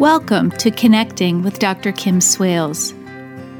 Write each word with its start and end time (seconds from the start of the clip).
Welcome 0.00 0.50
to 0.52 0.70
Connecting 0.70 1.42
with 1.42 1.58
Dr. 1.58 1.92
Kim 1.92 2.22
Swales. 2.22 2.94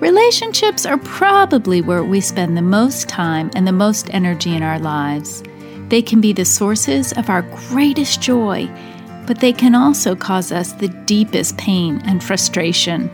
Relationships 0.00 0.86
are 0.86 0.96
probably 0.96 1.82
where 1.82 2.02
we 2.02 2.22
spend 2.22 2.56
the 2.56 2.62
most 2.62 3.10
time 3.10 3.50
and 3.54 3.66
the 3.66 3.72
most 3.72 4.08
energy 4.14 4.56
in 4.56 4.62
our 4.62 4.78
lives. 4.78 5.42
They 5.88 6.00
can 6.00 6.22
be 6.22 6.32
the 6.32 6.46
sources 6.46 7.12
of 7.12 7.28
our 7.28 7.42
greatest 7.68 8.22
joy, 8.22 8.70
but 9.26 9.40
they 9.40 9.52
can 9.52 9.74
also 9.74 10.16
cause 10.16 10.50
us 10.50 10.72
the 10.72 10.88
deepest 10.88 11.58
pain 11.58 12.00
and 12.06 12.24
frustration. 12.24 13.10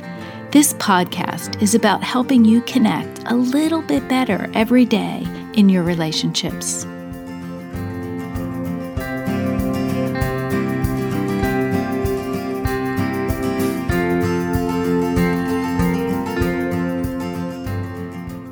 This 0.52 0.74
podcast 0.74 1.60
is 1.60 1.74
about 1.74 2.04
helping 2.04 2.44
you 2.44 2.60
connect 2.60 3.24
a 3.26 3.34
little 3.34 3.82
bit 3.82 4.08
better 4.08 4.48
every 4.54 4.84
day 4.84 5.26
in 5.54 5.68
your 5.68 5.82
relationships. 5.82 6.86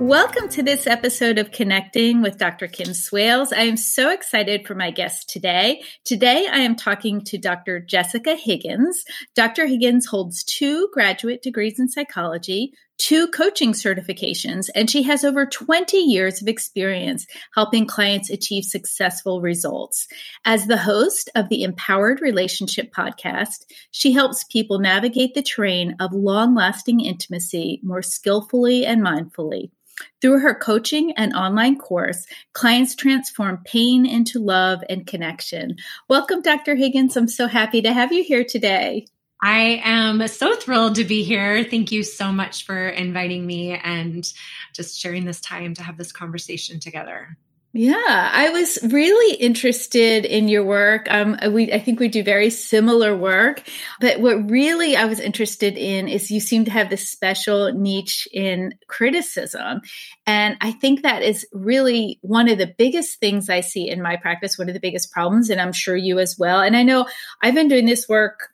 Welcome 0.05 0.51
to 0.51 0.63
this 0.63 0.87
episode 0.87 1.39
of 1.39 1.51
Connecting 1.51 2.21
with 2.21 2.37
Dr. 2.37 2.69
Kim 2.69 2.93
Swales. 2.93 3.55
I 3.55 3.63
am 3.63 3.79
so 3.79 4.11
excited 4.11 4.67
for 4.67 4.75
my 4.75 4.91
guest 4.91 5.31
today. 5.31 5.83
Today, 6.05 6.47
I 6.47 6.59
am 6.59 6.77
talking 6.77 7.23
to 7.23 7.39
Dr. 7.39 7.81
Jessica 7.81 8.35
Higgins. 8.37 9.03
Dr. 9.35 9.67
Higgins 9.67 10.05
holds 10.05 10.45
two 10.45 10.91
graduate 10.93 11.41
degrees 11.41 11.81
in 11.81 11.89
psychology, 11.89 12.75
two 12.99 13.29
coaching 13.29 13.73
certifications, 13.73 14.69
and 14.75 14.91
she 14.91 15.05
has 15.05 15.25
over 15.25 15.47
20 15.47 15.97
years 15.97 16.43
of 16.43 16.49
experience 16.49 17.27
helping 17.55 17.87
clients 17.87 18.29
achieve 18.29 18.65
successful 18.65 19.41
results. 19.41 20.07
As 20.45 20.67
the 20.67 20.77
host 20.77 21.31
of 21.35 21.49
the 21.49 21.63
Empowered 21.63 22.21
Relationship 22.21 22.93
podcast, 22.93 23.65
she 23.91 24.13
helps 24.13 24.45
people 24.45 24.81
navigate 24.81 25.33
the 25.33 25.41
terrain 25.41 25.97
of 25.99 26.13
long 26.13 26.55
lasting 26.55 27.01
intimacy 27.01 27.81
more 27.83 28.03
skillfully 28.03 28.85
and 28.85 29.01
mindfully. 29.01 29.71
Through 30.21 30.41
her 30.41 30.55
coaching 30.55 31.13
and 31.13 31.35
online 31.35 31.79
course, 31.79 32.27
clients 32.53 32.95
transform 32.95 33.63
pain 33.65 34.07
into 34.07 34.39
love 34.39 34.83
and 34.89 35.07
connection. 35.07 35.77
Welcome, 36.09 36.43
Dr. 36.43 36.75
Higgins. 36.75 37.17
I'm 37.17 37.29
so 37.29 37.47
happy 37.47 37.83
to 37.83 37.93
have 37.93 38.13
you 38.13 38.25
here 38.25 38.45
today. 38.45 39.07
I 39.43 39.83
am 39.85 40.27
so 40.29 40.55
thrilled 40.57 40.95
to 40.95 41.05
be 41.05 41.23
here. 41.23 41.65
Thank 41.65 41.93
you 41.93 42.03
so 42.03 42.33
much 42.33 42.65
for 42.65 42.89
inviting 42.89 43.47
me 43.47 43.73
and 43.73 44.27
just 44.73 44.99
sharing 44.99 45.27
this 45.27 45.41
time 45.41 45.75
to 45.75 45.83
have 45.83 45.99
this 45.99 46.13
conversation 46.13 46.81
together. 46.81 47.37
Yeah, 47.77 48.31
I 48.33 48.51
was 48.51 48.79
really 48.85 49.35
interested 49.35 50.25
in 50.25 50.47
your 50.47 50.65
work. 50.65 51.09
Um, 51.11 51.37
we, 51.51 51.73
I 51.73 51.81
think 51.81 51.99
we 51.99 52.07
do 52.07 52.23
very 52.23 52.49
similar 52.49 53.17
work, 53.17 53.65
but 54.01 54.21
what 54.21 54.49
really 54.49 54.95
I 54.95 55.07
was 55.07 55.19
interested 55.19 55.77
in 55.77 56.07
is 56.07 56.31
you 56.31 56.39
seem 56.39 56.65
to 56.67 56.71
have 56.71 56.89
this 56.89 57.11
special 57.11 57.73
niche 57.73 58.29
in 58.33 58.75
criticism. 58.87 59.81
And 60.25 60.57
I 60.61 60.71
think 60.71 61.03
that 61.03 61.25
is 61.25 61.45
really 61.53 62.21
one 62.23 62.49
of 62.49 62.59
the 62.59 62.73
biggest 62.79 63.19
things 63.19 63.51
I 63.51 63.59
see 63.59 63.91
in 63.91 64.01
my 64.01 64.15
practice, 64.15 64.57
one 64.57 64.69
of 64.69 64.75
the 64.75 64.81
biggest 64.81 65.11
problems, 65.11 65.51
and 65.51 65.61
I'm 65.61 65.73
sure 65.73 65.97
you 65.97 66.21
as 66.21 66.37
well. 66.39 66.61
And 66.61 66.77
I 66.77 66.85
know 66.85 67.09
I've 67.43 67.55
been 67.55 67.67
doing 67.67 67.87
this 67.87 68.09
work 68.09 68.51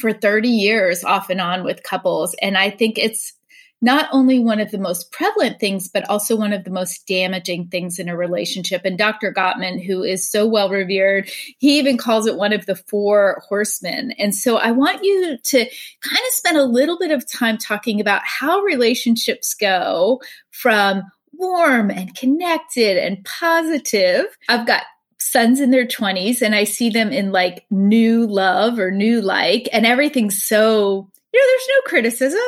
for 0.00 0.12
30 0.12 0.48
years 0.48 1.04
off 1.04 1.30
and 1.30 1.40
on 1.40 1.62
with 1.62 1.84
couples. 1.84 2.34
And 2.42 2.58
I 2.58 2.70
think 2.70 2.98
it's 2.98 3.32
not 3.80 4.08
only 4.12 4.38
one 4.38 4.60
of 4.60 4.70
the 4.70 4.78
most 4.78 5.10
prevalent 5.10 5.58
things, 5.58 5.88
but 5.88 6.08
also 6.08 6.36
one 6.36 6.52
of 6.52 6.64
the 6.64 6.70
most 6.70 7.06
damaging 7.06 7.68
things 7.68 7.98
in 7.98 8.08
a 8.08 8.16
relationship. 8.16 8.82
And 8.84 8.98
Dr. 8.98 9.32
Gottman, 9.32 9.84
who 9.84 10.02
is 10.02 10.28
so 10.28 10.46
well 10.46 10.68
revered, 10.68 11.30
he 11.58 11.78
even 11.78 11.96
calls 11.96 12.26
it 12.26 12.36
one 12.36 12.52
of 12.52 12.66
the 12.66 12.76
four 12.76 13.42
horsemen. 13.48 14.12
And 14.12 14.34
so 14.34 14.56
I 14.56 14.72
want 14.72 15.02
you 15.02 15.38
to 15.38 15.58
kind 15.58 16.26
of 16.28 16.32
spend 16.32 16.58
a 16.58 16.64
little 16.64 16.98
bit 16.98 17.10
of 17.10 17.30
time 17.30 17.56
talking 17.56 18.00
about 18.00 18.22
how 18.24 18.60
relationships 18.60 19.54
go 19.54 20.20
from 20.50 21.02
warm 21.32 21.90
and 21.90 22.14
connected 22.14 22.98
and 22.98 23.24
positive. 23.24 24.26
I've 24.48 24.66
got 24.66 24.82
sons 25.18 25.60
in 25.60 25.70
their 25.70 25.86
20s 25.86 26.42
and 26.42 26.54
I 26.54 26.64
see 26.64 26.90
them 26.90 27.12
in 27.12 27.32
like 27.32 27.64
new 27.70 28.26
love 28.26 28.78
or 28.78 28.90
new 28.90 29.22
like, 29.22 29.68
and 29.72 29.86
everything's 29.86 30.42
so, 30.42 31.08
you 31.32 31.40
know, 31.40 31.46
there's 31.46 31.68
no 31.68 31.88
criticism 31.88 32.40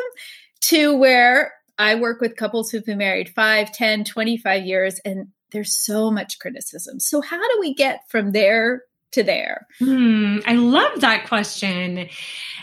to 0.62 0.96
where 0.96 1.52
I 1.78 1.94
work 1.96 2.20
with 2.20 2.36
couples 2.36 2.70
who've 2.70 2.84
been 2.84 2.98
married 2.98 3.28
5, 3.30 3.72
10, 3.72 4.04
25 4.04 4.64
years, 4.64 5.00
and 5.04 5.28
there's 5.50 5.84
so 5.84 6.10
much 6.10 6.38
criticism. 6.38 7.00
So, 7.00 7.20
how 7.20 7.38
do 7.38 7.60
we 7.60 7.74
get 7.74 8.08
from 8.08 8.32
there 8.32 8.82
to 9.12 9.22
there? 9.22 9.66
Hmm, 9.78 10.38
I 10.46 10.54
love 10.54 11.00
that 11.00 11.26
question. 11.28 12.08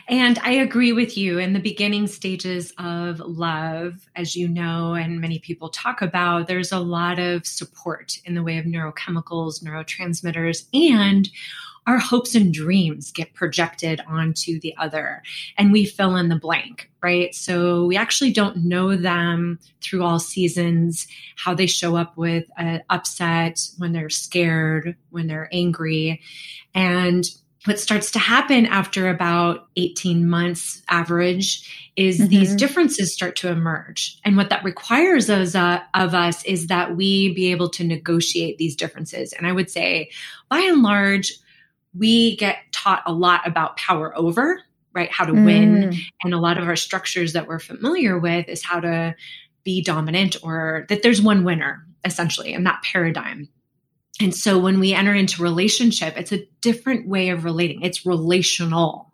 And 0.07 0.39
I 0.39 0.53
agree 0.53 0.91
with 0.91 1.17
you 1.17 1.37
in 1.37 1.53
the 1.53 1.59
beginning 1.59 2.07
stages 2.07 2.73
of 2.79 3.19
love, 3.19 4.09
as 4.15 4.35
you 4.35 4.47
know, 4.47 4.95
and 4.95 5.21
many 5.21 5.39
people 5.39 5.69
talk 5.69 6.01
about, 6.01 6.47
there's 6.47 6.71
a 6.71 6.79
lot 6.79 7.19
of 7.19 7.45
support 7.45 8.17
in 8.25 8.33
the 8.33 8.43
way 8.43 8.57
of 8.57 8.65
neurochemicals, 8.65 9.63
neurotransmitters, 9.63 10.65
and 10.73 11.29
our 11.89 11.97
hopes 11.97 12.35
and 12.35 12.53
dreams 12.53 13.11
get 13.11 13.33
projected 13.33 13.99
onto 14.07 14.59
the 14.59 14.75
other 14.77 15.23
and 15.57 15.71
we 15.71 15.85
fill 15.85 16.15
in 16.15 16.29
the 16.29 16.35
blank, 16.35 16.87
right? 17.01 17.33
So 17.33 17.85
we 17.85 17.97
actually 17.97 18.31
don't 18.31 18.57
know 18.57 18.95
them 18.95 19.57
through 19.81 20.03
all 20.03 20.19
seasons, 20.19 21.07
how 21.35 21.55
they 21.55 21.65
show 21.65 21.95
up 21.95 22.15
with 22.15 22.45
an 22.57 22.83
upset, 22.91 23.59
when 23.79 23.91
they're 23.91 24.11
scared, 24.11 24.95
when 25.09 25.25
they're 25.25 25.49
angry. 25.51 26.21
And 26.75 27.25
what 27.65 27.79
starts 27.79 28.11
to 28.11 28.19
happen 28.19 28.67
after 28.67 29.09
about 29.09 29.67
18 29.75 30.29
months 30.29 30.83
average 30.89 31.91
is 31.95 32.19
mm-hmm. 32.19 32.27
these 32.27 32.55
differences 32.55 33.15
start 33.15 33.35
to 33.37 33.49
emerge 33.49 34.19
and 34.23 34.37
what 34.37 34.51
that 34.51 34.63
requires 34.63 35.27
of, 35.27 35.55
uh, 35.55 35.81
of 35.95 36.13
us 36.13 36.45
is 36.45 36.67
that 36.67 36.95
we 36.95 37.33
be 37.33 37.51
able 37.51 37.69
to 37.69 37.83
negotiate 37.83 38.57
these 38.57 38.75
differences 38.75 39.33
and 39.33 39.45
i 39.45 39.51
would 39.51 39.69
say 39.69 40.09
by 40.47 40.59
and 40.59 40.81
large 40.81 41.33
we 41.97 42.35
get 42.37 42.57
taught 42.71 43.03
a 43.05 43.13
lot 43.13 43.47
about 43.47 43.77
power 43.77 44.15
over, 44.17 44.61
right? 44.93 45.11
How 45.11 45.25
to 45.25 45.33
mm. 45.33 45.45
win. 45.45 45.95
And 46.23 46.33
a 46.33 46.39
lot 46.39 46.57
of 46.57 46.67
our 46.67 46.75
structures 46.75 47.33
that 47.33 47.47
we're 47.47 47.59
familiar 47.59 48.17
with 48.17 48.47
is 48.47 48.63
how 48.63 48.79
to 48.79 49.15
be 49.63 49.81
dominant 49.83 50.37
or 50.43 50.85
that 50.89 51.03
there's 51.03 51.21
one 51.21 51.43
winner, 51.43 51.85
essentially, 52.05 52.53
in 52.53 52.63
that 52.63 52.81
paradigm. 52.83 53.49
And 54.21 54.35
so 54.35 54.59
when 54.59 54.79
we 54.79 54.93
enter 54.93 55.13
into 55.13 55.41
relationship, 55.41 56.17
it's 56.17 56.31
a 56.31 56.45
different 56.61 57.07
way 57.07 57.29
of 57.29 57.45
relating. 57.45 57.81
It's 57.81 58.05
relational. 58.05 59.13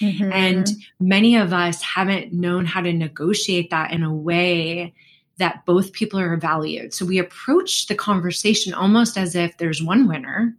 Mm-hmm. 0.00 0.32
And 0.32 0.68
many 1.00 1.36
of 1.36 1.52
us 1.52 1.80
haven't 1.82 2.32
known 2.32 2.66
how 2.66 2.80
to 2.80 2.92
negotiate 2.92 3.70
that 3.70 3.92
in 3.92 4.02
a 4.02 4.14
way 4.14 4.94
that 5.38 5.64
both 5.64 5.92
people 5.92 6.20
are 6.20 6.36
valued. 6.36 6.92
So 6.92 7.06
we 7.06 7.18
approach 7.18 7.86
the 7.86 7.94
conversation 7.94 8.74
almost 8.74 9.16
as 9.16 9.34
if 9.34 9.56
there's 9.56 9.82
one 9.82 10.06
winner, 10.06 10.54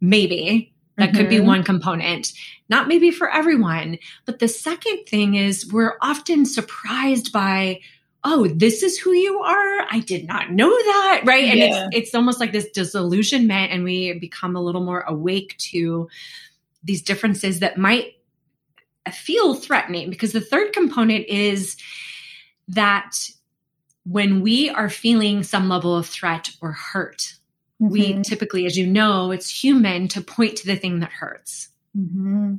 maybe, 0.00 0.71
that 1.02 1.10
mm-hmm. 1.10 1.18
could 1.18 1.28
be 1.28 1.36
mm-hmm. 1.36 1.46
one 1.46 1.62
component. 1.64 2.32
Not 2.68 2.88
maybe 2.88 3.10
for 3.10 3.30
everyone. 3.30 3.98
But 4.24 4.38
the 4.38 4.48
second 4.48 5.04
thing 5.06 5.34
is 5.34 5.70
we're 5.70 5.96
often 6.00 6.46
surprised 6.46 7.32
by, 7.32 7.80
oh, 8.24 8.46
this 8.46 8.82
is 8.82 8.98
who 8.98 9.12
you 9.12 9.40
are. 9.40 9.86
I 9.90 10.02
did 10.06 10.26
not 10.26 10.52
know 10.52 10.70
that. 10.70 11.22
Right. 11.26 11.44
And 11.44 11.58
yeah. 11.58 11.88
it's 11.90 11.96
it's 11.96 12.14
almost 12.14 12.38
like 12.38 12.52
this 12.52 12.70
disillusionment 12.70 13.72
and 13.72 13.82
we 13.82 14.16
become 14.18 14.54
a 14.54 14.62
little 14.62 14.84
more 14.84 15.00
awake 15.00 15.56
to 15.72 16.08
these 16.84 17.02
differences 17.02 17.60
that 17.60 17.76
might 17.76 18.14
feel 19.10 19.54
threatening 19.54 20.08
because 20.10 20.32
the 20.32 20.40
third 20.40 20.72
component 20.72 21.26
is 21.26 21.76
that 22.68 23.28
when 24.04 24.40
we 24.40 24.70
are 24.70 24.88
feeling 24.88 25.42
some 25.42 25.68
level 25.68 25.96
of 25.96 26.06
threat 26.06 26.50
or 26.60 26.72
hurt 26.72 27.34
Mm-hmm. 27.82 27.92
We 27.92 28.22
typically, 28.22 28.66
as 28.66 28.76
you 28.76 28.86
know, 28.86 29.32
it's 29.32 29.50
human 29.50 30.08
to 30.08 30.20
point 30.20 30.56
to 30.58 30.66
the 30.66 30.76
thing 30.76 31.00
that 31.00 31.10
hurts. 31.10 31.68
Mm-hmm. 31.96 32.54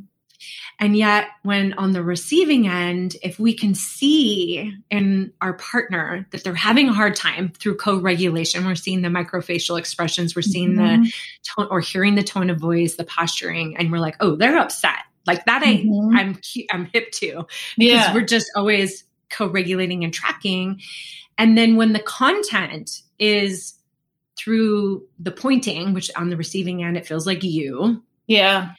And 0.80 0.98
yet, 0.98 1.28
when 1.44 1.74
on 1.74 1.94
the 1.94 2.04
receiving 2.04 2.68
end, 2.68 3.16
if 3.24 3.40
we 3.40 3.54
can 3.54 3.76
see 3.76 4.74
in 4.90 5.32
our 5.40 5.54
partner 5.54 6.28
that 6.32 6.44
they're 6.44 6.54
having 6.54 6.90
a 6.90 6.94
hard 6.94 7.16
time 7.16 7.54
through 7.58 7.78
co 7.78 7.98
regulation, 7.98 8.66
we're 8.66 8.76
seeing 8.76 9.02
the 9.02 9.10
microfacial 9.10 9.80
expressions, 9.80 10.36
we're 10.36 10.42
seeing 10.42 10.74
mm-hmm. 10.74 11.04
the 11.04 11.14
tone 11.56 11.68
or 11.72 11.80
hearing 11.80 12.16
the 12.16 12.24
tone 12.24 12.50
of 12.50 12.58
voice, 12.58 12.96
the 12.96 13.06
posturing, 13.06 13.78
and 13.78 13.92
we're 13.92 14.00
like, 14.00 14.18
oh, 14.20 14.36
they're 14.36 14.58
upset. 14.58 15.04
Like 15.26 15.46
that, 15.46 15.64
I, 15.64 15.78
mm-hmm. 15.78 16.18
I'm, 16.18 16.40
I'm 16.72 16.86
hip 16.92 17.12
to 17.14 17.46
because 17.78 17.94
yeah. 17.94 18.14
we're 18.14 18.26
just 18.26 18.52
always 18.56 19.06
co 19.30 19.48
regulating 19.48 20.04
and 20.04 20.14
tracking. 20.14 20.82
And 21.38 21.58
then 21.58 21.78
when 21.78 21.94
the 21.94 22.00
content 22.00 23.02
is 23.20 23.74
through 24.44 25.08
the 25.20 25.32
pointing, 25.32 25.94
which 25.94 26.12
on 26.16 26.30
the 26.30 26.38
receiving 26.38 26.84
end, 26.84 26.98
it 26.98 27.08
feels 27.08 27.26
like 27.26 27.44
you. 27.44 28.04
Yeah. 28.28 28.72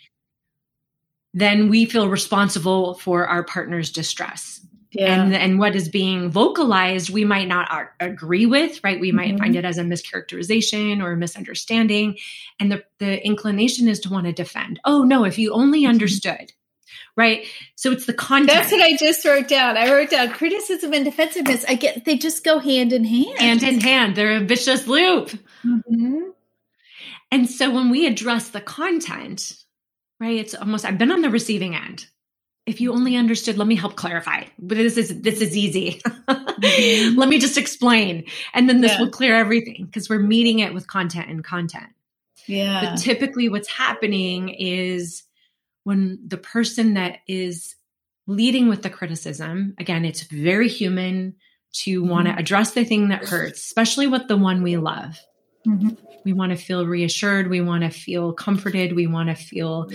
Then 1.33 1.69
we 1.69 1.87
feel 1.87 2.09
responsible 2.09 2.95
for 2.95 3.27
our 3.27 3.45
partner's 3.45 3.91
distress. 3.91 4.61
Yeah. 4.93 5.23
And, 5.23 5.35
and 5.35 5.59
what 5.59 5.75
is 5.75 5.89
being 5.89 6.31
vocalized, 6.31 7.11
we 7.11 7.25
might 7.25 7.49
not 7.49 7.89
agree 7.99 8.47
with, 8.47 8.83
right? 8.85 9.01
We 9.01 9.11
might 9.11 9.31
mm-hmm. 9.31 9.39
find 9.39 9.57
it 9.57 9.65
as 9.65 9.79
a 9.79 9.83
mischaracterization 9.83 11.03
or 11.03 11.13
a 11.13 11.17
misunderstanding. 11.17 12.19
And 12.61 12.71
the, 12.71 12.85
the 12.99 13.25
inclination 13.27 13.89
is 13.89 13.99
to 14.01 14.11
want 14.11 14.27
to 14.27 14.33
defend. 14.33 14.79
Oh, 14.85 15.03
no, 15.03 15.25
if 15.25 15.39
you 15.39 15.53
only 15.53 15.83
mm-hmm. 15.83 15.91
understood. 15.91 16.53
Right? 17.17 17.47
So 17.77 17.93
it's 17.93 18.07
the 18.07 18.13
content. 18.13 18.49
That's 18.49 18.73
what 18.73 18.83
I 18.83 18.97
just 18.97 19.25
wrote 19.25 19.49
down. 19.49 19.77
I 19.77 19.91
wrote 19.93 20.11
down 20.11 20.31
criticism 20.31 20.93
and 20.93 21.05
defensiveness. 21.05 21.65
I 21.69 21.75
get 21.75 22.05
they 22.05 22.17
just 22.17 22.45
go 22.45 22.59
hand 22.59 22.93
in 22.93 23.05
hand. 23.05 23.39
Hand 23.39 23.63
in 23.63 23.81
hand. 23.81 24.17
They're 24.17 24.37
a 24.37 24.41
vicious 24.41 24.87
loop. 24.87 25.31
Mm-hmm. 25.65 26.31
And 27.31 27.51
so 27.51 27.71
when 27.71 27.91
we 27.91 28.07
address 28.07 28.51
the 28.51 28.61
content, 28.61 29.57
right, 30.21 30.39
it's 30.39 30.55
almost 30.55 30.85
I've 30.85 30.99
been 30.99 31.11
on 31.11 31.23
the 31.23 31.31
receiving 31.31 31.75
end. 31.75 32.07
If 32.67 32.81
you 32.81 32.93
only 32.93 33.17
understood, 33.17 33.59
let 33.59 33.69
me 33.69 33.75
help 33.75 33.97
clarify. 33.97 34.45
But 34.59 34.79
this 34.79 34.97
is 34.97 35.21
this 35.21 35.41
is 35.41 35.57
easy. 35.57 36.01
mm-hmm. 36.05 37.19
Let 37.19 37.29
me 37.29 37.39
just 37.39 37.59
explain. 37.59 38.25
And 38.55 38.69
then 38.69 38.81
this 38.81 38.93
yeah. 38.93 39.01
will 39.01 39.11
clear 39.11 39.37
everything 39.37 39.85
because 39.85 40.09
we're 40.09 40.21
meeting 40.21 40.61
it 40.61 40.73
with 40.73 40.87
content 40.87 41.29
and 41.29 41.45
content. 41.45 41.89
Yeah. 42.47 42.81
But 42.81 43.01
typically 43.01 43.49
what's 43.49 43.69
happening 43.69 44.49
is 44.49 45.24
when 45.85 46.19
the 46.27 46.39
person 46.39 46.95
that 46.95 47.19
is 47.29 47.75
leading 48.27 48.69
with 48.69 48.83
the 48.83 48.91
criticism, 48.91 49.75
again, 49.79 50.05
it's 50.05 50.23
very 50.23 50.69
human 50.69 51.37
to 51.75 52.03
want 52.03 52.27
to 52.27 52.31
mm-hmm. 52.31 52.41
address 52.41 52.73
the 52.73 52.85
thing 52.85 53.09
that 53.09 53.25
hurts, 53.25 53.61
especially 53.61 54.07
with 54.07 54.27
the 54.29 54.37
one 54.37 54.63
we 54.63 54.77
love. 54.77 55.19
Mm-hmm. 55.67 55.91
We 56.25 56.33
want 56.33 56.53
to 56.53 56.57
feel 56.57 56.87
reassured. 56.87 57.51
We 57.51 57.61
want 57.61 57.85
to 57.85 57.91
feel 57.91 58.33
comforted. 58.33 58.95
We 58.95 59.07
want 59.07 59.29
to 59.29 59.35
feel 59.35 59.91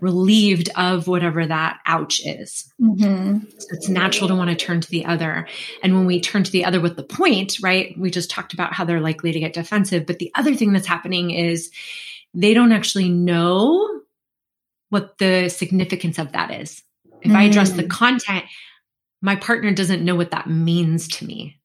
relieved 0.00 0.70
of 0.76 1.06
whatever 1.06 1.46
that 1.46 1.80
ouch 1.84 2.20
is. 2.24 2.72
Mm-hmm. 2.80 3.40
So 3.58 3.66
it's 3.70 3.88
natural 3.88 4.28
to 4.28 4.34
want 4.34 4.50
to 4.50 4.56
turn 4.56 4.80
to 4.80 4.90
the 4.90 5.04
other. 5.04 5.46
And 5.82 5.94
when 5.94 6.06
we 6.06 6.20
turn 6.20 6.44
to 6.44 6.50
the 6.50 6.64
other 6.64 6.80
with 6.80 6.96
the 6.96 7.02
point, 7.02 7.58
right, 7.62 7.94
we 7.98 8.10
just 8.10 8.30
talked 8.30 8.54
about 8.54 8.72
how 8.72 8.84
they're 8.84 9.00
likely 9.00 9.32
to 9.32 9.40
get 9.40 9.52
defensive. 9.52 10.06
But 10.06 10.20
the 10.20 10.32
other 10.34 10.54
thing 10.54 10.72
that's 10.72 10.86
happening 10.86 11.32
is 11.32 11.70
they 12.32 12.54
don't 12.54 12.72
actually 12.72 13.10
know 13.10 14.00
what 14.94 15.18
the 15.18 15.48
significance 15.48 16.20
of 16.20 16.30
that 16.30 16.52
is. 16.52 16.80
If 17.20 17.32
mm. 17.32 17.34
I 17.34 17.42
address 17.42 17.70
the 17.70 17.82
mm. 17.82 17.90
content, 17.90 18.44
my 19.20 19.34
partner 19.34 19.72
doesn't 19.72 20.04
know 20.04 20.14
what 20.14 20.30
that 20.30 20.48
means 20.48 21.08
to 21.08 21.26
me 21.26 21.60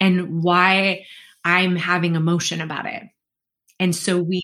and 0.00 0.42
why 0.42 1.06
I'm 1.46 1.76
having 1.76 2.14
emotion 2.14 2.60
about 2.60 2.84
it. 2.84 3.04
And 3.80 3.96
so 3.96 4.20
we 4.20 4.42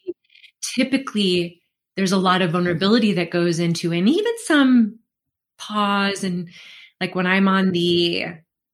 typically, 0.74 1.60
there's 1.96 2.12
a 2.12 2.16
lot 2.16 2.40
of 2.40 2.52
vulnerability 2.52 3.12
that 3.12 3.30
goes 3.30 3.58
into, 3.58 3.92
and 3.92 4.08
even 4.08 4.32
some 4.46 5.00
pause. 5.58 6.24
And 6.24 6.48
like 6.98 7.14
when 7.14 7.26
I'm 7.26 7.46
on 7.46 7.72
the, 7.72 8.24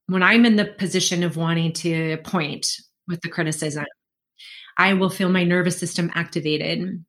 when 0.07 0.23
I'm 0.23 0.47
in 0.47 0.55
the 0.55 0.67
position 0.67 1.25
of 1.25 1.37
wanting 1.37 1.73
to 1.73 2.19
point 2.19 2.69
with 3.09 3.21
the 3.21 3.31
criticism, 3.31 3.87
I 4.79 4.93
will 4.93 5.11
feel 5.11 5.29
my 5.29 5.43
nervous 5.43 5.77
system 5.77 6.13
activated 6.15 7.05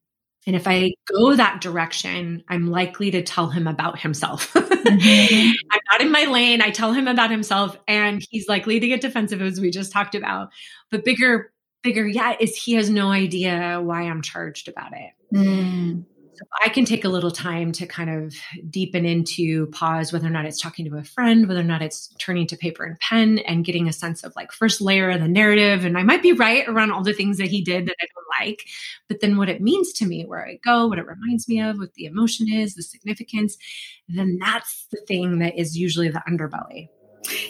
and 0.47 0.55
if 0.55 0.65
I 0.65 0.93
go 1.05 1.35
that 1.35 1.59
direction, 1.59 2.41
I'm 2.47 2.71
likely 2.71 3.11
to 3.11 3.21
tell 3.21 3.49
him 3.49 3.67
about 3.67 3.99
himself. 3.99 4.55
Mm-hmm. 4.87 5.51
I'm 5.69 5.79
not 5.91 6.01
in 6.01 6.11
my 6.13 6.31
lane. 6.31 6.61
I 6.61 6.69
tell 6.69 6.93
him 6.93 7.09
about 7.09 7.29
himself 7.29 7.75
and 7.89 8.25
he's 8.29 8.47
likely 8.47 8.79
to 8.79 8.87
get 8.87 9.01
defensive 9.01 9.41
as 9.41 9.59
we 9.59 9.69
just 9.69 9.91
talked 9.91 10.15
about. 10.15 10.47
But 10.91 11.03
bigger, 11.03 11.51
bigger, 11.83 12.07
yeah, 12.07 12.37
is 12.39 12.55
he 12.55 12.75
has 12.75 12.89
no 12.89 13.11
idea 13.11 13.81
why 13.83 14.03
I'm 14.03 14.21
charged 14.21 14.69
about 14.69 14.93
it. 14.93 15.11
Mm. 15.35 16.05
So 16.37 16.45
I 16.63 16.69
can 16.69 16.85
take 16.85 17.03
a 17.03 17.09
little 17.09 17.31
time 17.31 17.71
to 17.73 17.87
kind 17.87 18.11
of 18.11 18.35
deepen 18.69 19.07
into 19.07 19.65
pause, 19.67 20.13
whether 20.13 20.27
or 20.27 20.29
not 20.29 20.45
it's 20.45 20.61
talking 20.61 20.85
to 20.85 20.97
a 20.97 21.03
friend, 21.03 21.47
whether 21.47 21.61
or 21.61 21.63
not 21.63 21.81
it's 21.81 22.13
turning 22.19 22.45
to 22.47 22.55
paper 22.55 22.83
and 22.83 22.99
pen 22.99 23.39
and 23.39 23.65
getting 23.65 23.87
a 23.87 23.93
sense 23.93 24.23
of 24.23 24.35
like 24.35 24.51
first 24.51 24.79
layer 24.79 25.09
of 25.09 25.19
the 25.19 25.27
narrative. 25.27 25.83
And 25.83 25.97
I 25.97 26.03
might 26.03 26.21
be 26.21 26.33
right 26.33 26.67
around 26.67 26.91
all 26.91 27.01
the 27.01 27.13
things 27.13 27.39
that 27.39 27.47
he 27.47 27.63
did 27.63 27.87
that 27.87 27.95
I 27.99 28.05
don't 28.05 28.45
like, 28.45 28.67
but 29.07 29.19
then 29.19 29.37
what 29.37 29.49
it 29.49 29.61
means 29.61 29.91
to 29.93 30.05
me, 30.05 30.25
where 30.25 30.45
I 30.45 30.59
go, 30.63 30.85
what 30.85 30.99
it 30.99 31.07
reminds 31.07 31.47
me 31.47 31.59
of, 31.59 31.79
what 31.79 31.95
the 31.95 32.05
emotion 32.05 32.47
is, 32.47 32.75
the 32.75 32.83
significance, 32.83 33.57
then 34.07 34.37
that's 34.39 34.85
the 34.91 35.01
thing 35.07 35.39
that 35.39 35.57
is 35.57 35.75
usually 35.75 36.09
the 36.09 36.21
underbelly. 36.29 36.89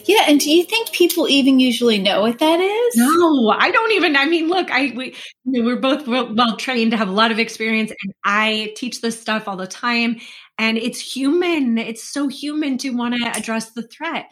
Yeah, 0.06 0.24
and 0.28 0.40
do 0.40 0.50
you 0.50 0.64
think 0.64 0.92
people 0.92 1.28
even 1.28 1.60
usually 1.60 2.00
know 2.00 2.22
what 2.22 2.40
that 2.40 2.60
is? 2.60 2.96
No, 2.96 3.50
I 3.50 3.69
don't 3.72 3.92
even. 3.92 4.16
I 4.16 4.25
mean, 4.25 4.48
look, 4.48 4.72
I 4.72 4.94
we 4.96 5.16
we're 5.46 5.80
both 5.80 6.08
well, 6.08 6.58
trained 6.58 6.92
to 6.92 6.98
have 6.98 7.10
a 7.10 7.14
lot 7.14 7.31
of 7.31 7.40
experience, 7.40 7.92
and 7.92 8.14
I 8.24 8.74
teach 8.75 9.02
this 9.02 9.19
stuff 9.19 9.48
all 9.48 9.58
the 9.58 9.68
time. 9.68 10.18
And 10.58 10.78
it's 10.78 11.00
human. 11.00 11.78
It's 11.78 12.04
so 12.04 12.28
human 12.28 12.78
to 12.80 12.90
want 12.92 13.16
to 13.16 13.38
address 13.38 13.72
the 13.72 13.84
threat, 13.84 14.28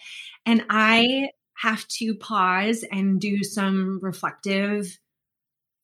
and 0.45 0.63
I 0.69 1.29
have 1.57 1.87
to 1.99 2.15
pause 2.15 2.83
and 2.91 3.19
do 3.19 3.43
some 3.43 3.99
reflective 4.01 4.97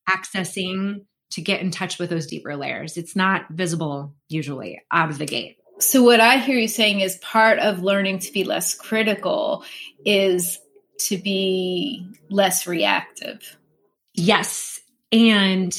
accessing 0.09 1.06
to 1.31 1.42
get 1.42 1.62
in 1.62 1.71
touch 1.71 1.98
with 1.98 2.09
those 2.09 2.27
deeper 2.27 2.56
layers. 2.56 2.98
It's 2.98 3.15
not 3.15 3.45
visible 3.51 4.15
usually 4.27 4.81
out 4.92 5.09
of 5.09 5.18
the 5.18 5.25
gate. 5.25 5.57
So, 5.81 6.03
what 6.03 6.19
I 6.19 6.37
hear 6.37 6.57
you 6.57 6.67
saying 6.67 6.99
is 6.99 7.17
part 7.17 7.59
of 7.59 7.81
learning 7.81 8.19
to 8.19 8.31
be 8.31 8.43
less 8.43 8.75
critical 8.75 9.65
is 10.05 10.59
to 11.07 11.17
be 11.17 12.05
less 12.29 12.67
reactive. 12.67 13.57
Yes. 14.13 14.79
And 15.11 15.75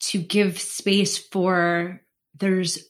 to 0.00 0.18
give 0.18 0.60
space 0.60 1.16
for 1.16 2.02
there's 2.38 2.88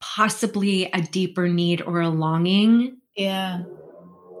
possibly 0.00 0.90
a 0.92 1.02
deeper 1.02 1.48
need 1.48 1.82
or 1.82 2.00
a 2.00 2.08
longing. 2.08 2.98
Yeah. 3.14 3.62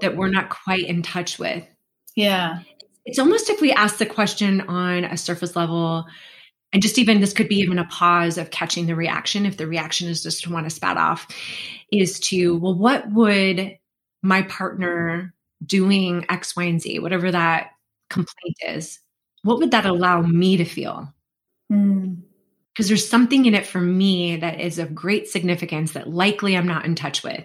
That 0.00 0.16
we're 0.16 0.30
not 0.30 0.48
quite 0.48 0.86
in 0.86 1.02
touch 1.02 1.38
with. 1.38 1.64
Yeah. 2.14 2.60
It's 3.04 3.18
almost 3.18 3.50
if 3.50 3.60
we 3.60 3.72
ask 3.72 3.98
the 3.98 4.06
question 4.06 4.62
on 4.62 5.04
a 5.04 5.16
surface 5.16 5.54
level, 5.54 6.06
and 6.72 6.82
just 6.82 6.98
even 6.98 7.20
this 7.20 7.32
could 7.32 7.48
be 7.48 7.56
even 7.56 7.78
a 7.78 7.86
pause 7.86 8.38
of 8.38 8.50
catching 8.50 8.86
the 8.86 8.94
reaction 8.94 9.46
if 9.46 9.56
the 9.56 9.66
reaction 9.66 10.08
is 10.08 10.22
just 10.22 10.44
to 10.44 10.52
want 10.52 10.66
to 10.66 10.70
spat 10.70 10.96
off 10.96 11.26
is 11.92 12.20
to 12.20 12.56
well 12.58 12.74
what 12.74 13.10
would 13.12 13.76
my 14.22 14.42
partner 14.42 15.34
doing 15.64 16.24
x 16.28 16.56
y 16.56 16.64
and 16.64 16.82
z 16.82 16.98
whatever 16.98 17.30
that 17.30 17.70
complaint 18.10 18.56
is 18.66 18.98
what 19.42 19.58
would 19.58 19.70
that 19.70 19.86
allow 19.86 20.22
me 20.22 20.56
to 20.56 20.64
feel? 20.64 21.12
Mm 21.72 22.22
because 22.78 22.86
there's 22.86 23.08
something 23.08 23.44
in 23.44 23.56
it 23.56 23.66
for 23.66 23.80
me 23.80 24.36
that 24.36 24.60
is 24.60 24.78
of 24.78 24.94
great 24.94 25.26
significance 25.26 25.94
that 25.94 26.08
likely 26.08 26.56
I'm 26.56 26.68
not 26.68 26.84
in 26.84 26.94
touch 26.94 27.24
with. 27.24 27.44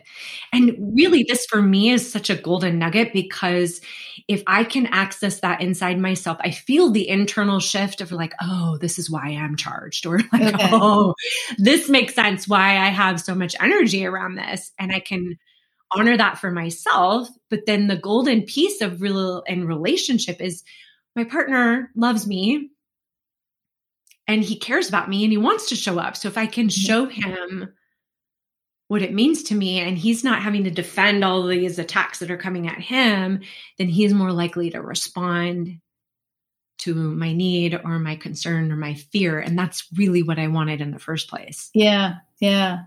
And 0.54 0.94
really, 0.96 1.26
this 1.28 1.48
for 1.48 1.60
me 1.60 1.90
is 1.90 2.12
such 2.12 2.30
a 2.30 2.36
golden 2.36 2.78
nugget 2.78 3.14
because 3.14 3.82
if 4.28 4.44
I 4.46 4.64
can 4.64 4.86
access 4.86 5.40
that 5.40 5.60
inside 5.60 5.98
myself, 5.98 6.38
I 6.42 6.52
feel 6.52 6.92
the 6.92 7.10
internal 7.10 7.60
shift 7.60 8.00
of 8.00 8.12
like, 8.12 8.34
oh, 8.44 8.78
this 8.80 9.00
is 9.00 9.10
why 9.10 9.30
I'm 9.30 9.56
charged, 9.56 10.06
or 10.06 10.20
like, 10.32 10.54
okay. 10.54 10.70
oh, 10.72 11.16
this 11.58 11.90
makes 11.90 12.14
sense 12.14 12.48
why 12.48 12.78
I 12.78 12.90
have 12.90 13.20
so 13.20 13.34
much 13.34 13.56
energy 13.60 14.06
around 14.06 14.36
this. 14.36 14.72
And 14.78 14.92
I 14.92 15.00
can 15.00 15.40
honor 15.90 16.16
that 16.16 16.38
for 16.38 16.52
myself. 16.52 17.28
But 17.50 17.66
then 17.66 17.88
the 17.88 17.98
golden 17.98 18.44
piece 18.44 18.82
of 18.82 19.02
real 19.02 19.42
and 19.48 19.68
relationship 19.68 20.42
is 20.42 20.64
my 21.16 21.24
partner 21.24 21.90
loves 21.96 22.28
me 22.28 22.70
and 24.28 24.44
he 24.44 24.58
cares 24.58 24.90
about 24.90 25.10
me 25.10 25.24
and 25.24 25.32
he 25.32 25.38
wants 25.38 25.70
to 25.70 25.76
show 25.76 26.00
up. 26.00 26.16
So 26.16 26.28
if 26.28 26.38
I 26.38 26.46
can 26.46 26.68
mm-hmm. 26.68 26.82
show 26.82 27.06
him 27.06 27.74
what 28.88 29.02
it 29.02 29.14
means 29.14 29.44
to 29.44 29.56
me 29.56 29.80
and 29.80 29.98
he's 29.98 30.24
not 30.24 30.42
having 30.42 30.66
to 30.66 30.72
defend 30.72 31.24
all 31.24 31.48
these 31.48 31.80
attacks 31.80 32.20
that 32.20 32.32
are 32.32 32.38
coming 32.38 32.68
at 32.68 32.80
him, 32.80 33.42
then 33.78 33.88
he's 33.88 34.14
more 34.14 34.32
likely 34.32 34.70
to 34.72 34.82
respond 34.82 35.80
to 36.80 36.94
my 36.94 37.34
need 37.34 37.80
or 37.84 38.00
my 38.00 38.16
concern 38.16 38.72
or 38.72 38.76
my 38.76 38.94
fear. 38.94 39.40
And 39.40 39.58
that's 39.58 39.88
really 39.96 40.22
what 40.22 40.40
I 40.40 40.48
wanted 40.48 40.82
in 40.82 40.92
the 40.92 41.00
first 41.00 41.30
place. 41.30 41.70
Yeah. 41.74 42.16
Yeah. 42.40 42.84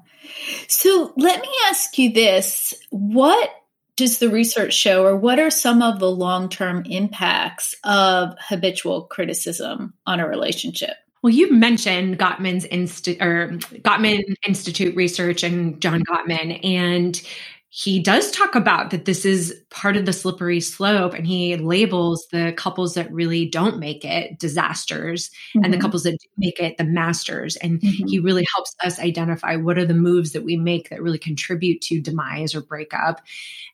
So 0.69 1.13
let 1.17 1.41
me 1.41 1.49
ask 1.69 1.97
you 1.99 2.13
this. 2.13 2.75
What 2.91 3.51
does 3.97 4.19
the 4.19 4.29
research 4.29 4.75
show, 4.75 5.07
or 5.07 5.17
what 5.17 5.39
are 5.39 5.51
some 5.51 5.81
of 5.83 5.99
the 5.99 6.11
long 6.11 6.51
term 6.51 6.85
impacts 6.85 7.75
of 7.83 8.35
habitual 8.39 9.05
criticism 9.05 9.95
on 10.07 10.21
a 10.21 10.29
relationship? 10.29 10.97
Well, 11.27 11.35
you 11.35 11.53
mentioned 11.53 12.21
Gottman's 12.21 12.67
Insti- 12.67 13.21
or 13.21 13.49
Gottman 13.81 14.37
Institute 14.47 14.95
research 14.95 15.43
and 15.43 15.81
John 15.81 16.05
Gottman, 16.05 16.65
and 16.65 17.21
he 17.69 18.01
does 18.01 18.31
talk 18.31 18.55
about 18.55 18.91
that 18.91 19.05
this 19.05 19.25
is 19.25 19.55
part 19.71 19.97
of 19.97 20.07
the 20.07 20.13
slippery 20.13 20.61
slope 20.61 21.13
and 21.13 21.27
he 21.27 21.57
labels 21.57 22.27
the 22.31 22.53
couples 22.57 22.95
that 22.95 23.13
really 23.13 23.45
don't 23.45 23.79
make 23.79 24.05
it 24.05 24.39
disasters 24.39 25.29
mm-hmm. 25.29 25.65
and 25.65 25.73
the 25.73 25.77
mm-hmm. 25.77 25.85
couples 25.85 26.05
that 26.05 26.13
do 26.13 26.29
make 26.39 26.61
it 26.61 26.79
the 26.79 26.85
masters 26.85 27.57
and 27.57 27.81
mm-hmm. 27.81 28.07
he 28.07 28.21
really 28.21 28.47
helps 28.55 28.75
us 28.85 29.01
identify 29.01 29.57
what 29.57 29.79
are 29.79 29.85
the 29.85 29.95
moves 29.95 30.33
that 30.33 30.45
we 30.45 30.57
make 30.57 30.91
that 30.91 31.03
really 31.03 31.19
contribute 31.19 31.81
to 31.81 32.01
demise 32.01 32.55
or 32.55 32.61
breakup 32.61 33.21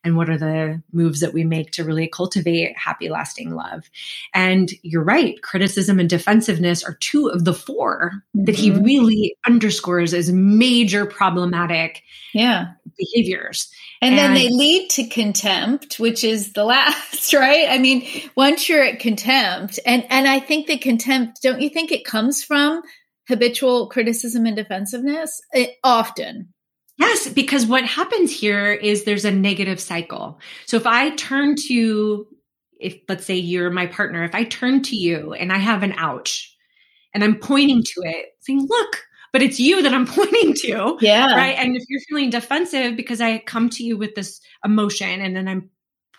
and 0.05 0.17
what 0.17 0.31
are 0.31 0.39
the 0.39 0.83
moves 0.93 1.21
that 1.21 1.35
we 1.35 1.45
make 1.45 1.71
to 1.71 1.85
really 1.85 2.09
cultivate 2.09 2.77
happy 2.77 3.11
lasting 3.11 3.55
love 3.55 3.91
and 4.33 4.73
you're 4.83 5.05
right 5.05 5.43
criticism 5.43 6.01
and 6.01 6.09
defensiveness 6.09 6.83
are 6.83 6.95
two 6.95 7.29
of 7.29 7.45
the 7.45 7.55
4 7.55 8.11
mm-hmm. 8.11 8.45
that 8.47 8.57
he 8.57 8.71
mm-hmm. 8.71 8.83
really 8.83 9.37
underscores 9.47 10.15
as 10.15 10.33
major 10.33 11.05
problematic 11.05 12.03
yeah 12.33 12.73
behaviors 12.97 13.71
and, 14.01 14.15
and 14.15 14.19
then 14.19 14.35
they 14.35 14.49
lead 14.49 14.91
to 14.91 15.07
contempt, 15.07 16.01
which 16.01 16.25
is 16.25 16.53
the 16.53 16.65
last, 16.65 17.33
right? 17.33 17.67
I 17.69 17.79
mean, 17.79 18.07
once 18.37 18.69
you're 18.69 18.85
at 18.85 19.01
contempt, 19.01 19.79
and 19.85 20.05
and 20.11 20.27
I 20.27 20.41
think 20.41 20.67
the 20.67 20.79
contempt, 20.79 21.43
don't 21.43 21.61
you 21.61 21.69
think 21.69 21.93
it 21.93 22.05
comes 22.05 22.43
from 22.43 22.83
habitual 23.29 23.89
criticism 23.89 24.47
and 24.47 24.57
defensiveness? 24.57 25.41
It, 25.53 25.77
often. 25.85 26.53
Yes, 26.99 27.29
because 27.29 27.67
what 27.67 27.85
happens 27.85 28.31
here 28.31 28.73
is 28.73 29.05
there's 29.05 29.25
a 29.25 29.31
negative 29.31 29.81
cycle. 29.81 30.39
So 30.67 30.77
if 30.77 30.87
I 30.87 31.11
turn 31.11 31.57
to, 31.69 32.27
if 32.79 32.99
let's 33.09 33.25
say 33.25 33.37
you're 33.37 33.71
my 33.71 33.87
partner, 33.87 34.25
if 34.25 34.35
I 34.35 34.45
turn 34.45 34.83
to 34.85 34.97
you 34.97 35.33
and 35.33 35.53
I 35.53 35.59
have 35.59 35.83
an 35.83 35.95
ouch 35.97 36.55
and 37.15 37.25
I'm 37.25 37.37
pointing 37.37 37.83
to 37.83 38.03
it, 38.05 38.27
saying, 38.41 38.67
look, 38.69 39.05
but 39.33 39.43
it's 39.43 39.59
you 39.59 39.83
that 39.83 39.93
I'm 39.93 40.07
pointing 40.19 40.55
to. 40.55 40.99
Yeah. 41.01 41.35
Right. 41.35 41.57
And 41.59 41.77
if 41.77 41.85
you're 41.89 42.01
feeling 42.09 42.31
defensive 42.31 42.97
because 42.97 43.21
I 43.21 43.39
come 43.39 43.69
to 43.71 43.85
you 43.85 43.97
with 43.97 44.15
this 44.15 44.41
emotion 44.65 45.21
and 45.21 45.35
then 45.35 45.49
I'm 45.49 45.71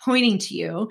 pointing 0.04 0.38
to 0.38 0.54
you, 0.54 0.90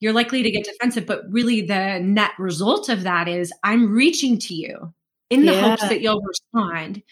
you're 0.00 0.12
likely 0.12 0.42
to 0.42 0.50
get 0.50 0.64
defensive. 0.64 1.06
But 1.06 1.22
really, 1.28 1.62
the 1.62 1.98
net 2.00 2.32
result 2.38 2.88
of 2.88 3.02
that 3.04 3.28
is 3.28 3.52
I'm 3.62 3.92
reaching 3.92 4.38
to 4.38 4.54
you 4.54 4.92
in 5.30 5.46
the 5.46 5.52
yeah. 5.52 5.70
hopes 5.70 5.88
that 5.88 6.00
you'll 6.00 6.22
respond. 6.22 7.02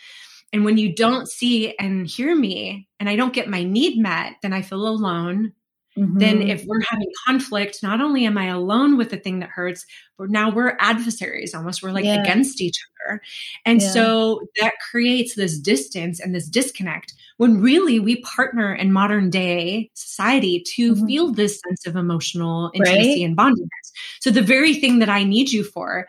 And 0.53 0.65
when 0.65 0.79
you 0.79 0.95
don't 0.95 1.29
see 1.29 1.75
and 1.79 2.07
hear 2.07 2.35
me 2.35 2.89
and 2.99 3.09
I 3.09 3.17
don't 3.17 3.33
get 3.33 3.49
my 3.49 3.63
need 3.63 3.99
met, 3.99 4.35
then 4.43 4.53
I 4.53 4.63
feel 4.63 4.87
alone. 4.87 5.53
Mm-hmm. 6.01 6.19
Then, 6.19 6.43
if 6.43 6.65
we're 6.65 6.81
having 6.89 7.11
conflict, 7.27 7.83
not 7.83 8.01
only 8.01 8.25
am 8.25 8.39
I 8.39 8.47
alone 8.47 8.97
with 8.97 9.11
the 9.11 9.19
thing 9.19 9.41
that 9.41 9.51
hurts, 9.51 9.85
but 10.17 10.31
now 10.31 10.51
we're 10.51 10.77
adversaries 10.81 11.55
almost. 11.55 11.83
We're 11.83 11.93
like 11.93 12.07
yeah. 12.07 12.23
against 12.23 12.63
each 12.63 12.79
other. 13.07 13.21
And 13.67 13.83
yeah. 13.83 13.91
so 13.91 14.41
that 14.61 14.73
creates 14.91 15.35
this 15.35 15.59
distance 15.59 16.19
and 16.19 16.35
this 16.35 16.49
disconnect 16.49 17.13
when 17.37 17.61
really 17.61 18.01
we 18.01 18.23
partner 18.23 18.75
in 18.75 18.93
modern 18.93 19.29
day 19.29 19.91
society 19.93 20.65
to 20.77 20.95
mm-hmm. 20.95 21.07
feel 21.07 21.33
this 21.33 21.61
sense 21.69 21.87
of 21.87 21.97
emotional 21.97 22.71
intimacy 22.73 23.09
right? 23.09 23.27
and 23.27 23.37
bondedness. 23.37 23.93
So, 24.21 24.31
the 24.31 24.43
very 24.43 24.75
thing 24.75 25.01
that 25.01 25.11
I 25.11 25.25
need 25.25 25.53
you 25.53 25.65
for. 25.65 26.09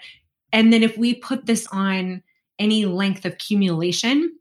And 0.53 0.71
then, 0.71 0.83
if 0.83 0.97
we 0.97 1.15
put 1.15 1.45
this 1.45 1.67
on 1.67 2.23
any 2.59 2.85
length 2.85 3.25
of 3.25 3.33
accumulation, 3.33 4.37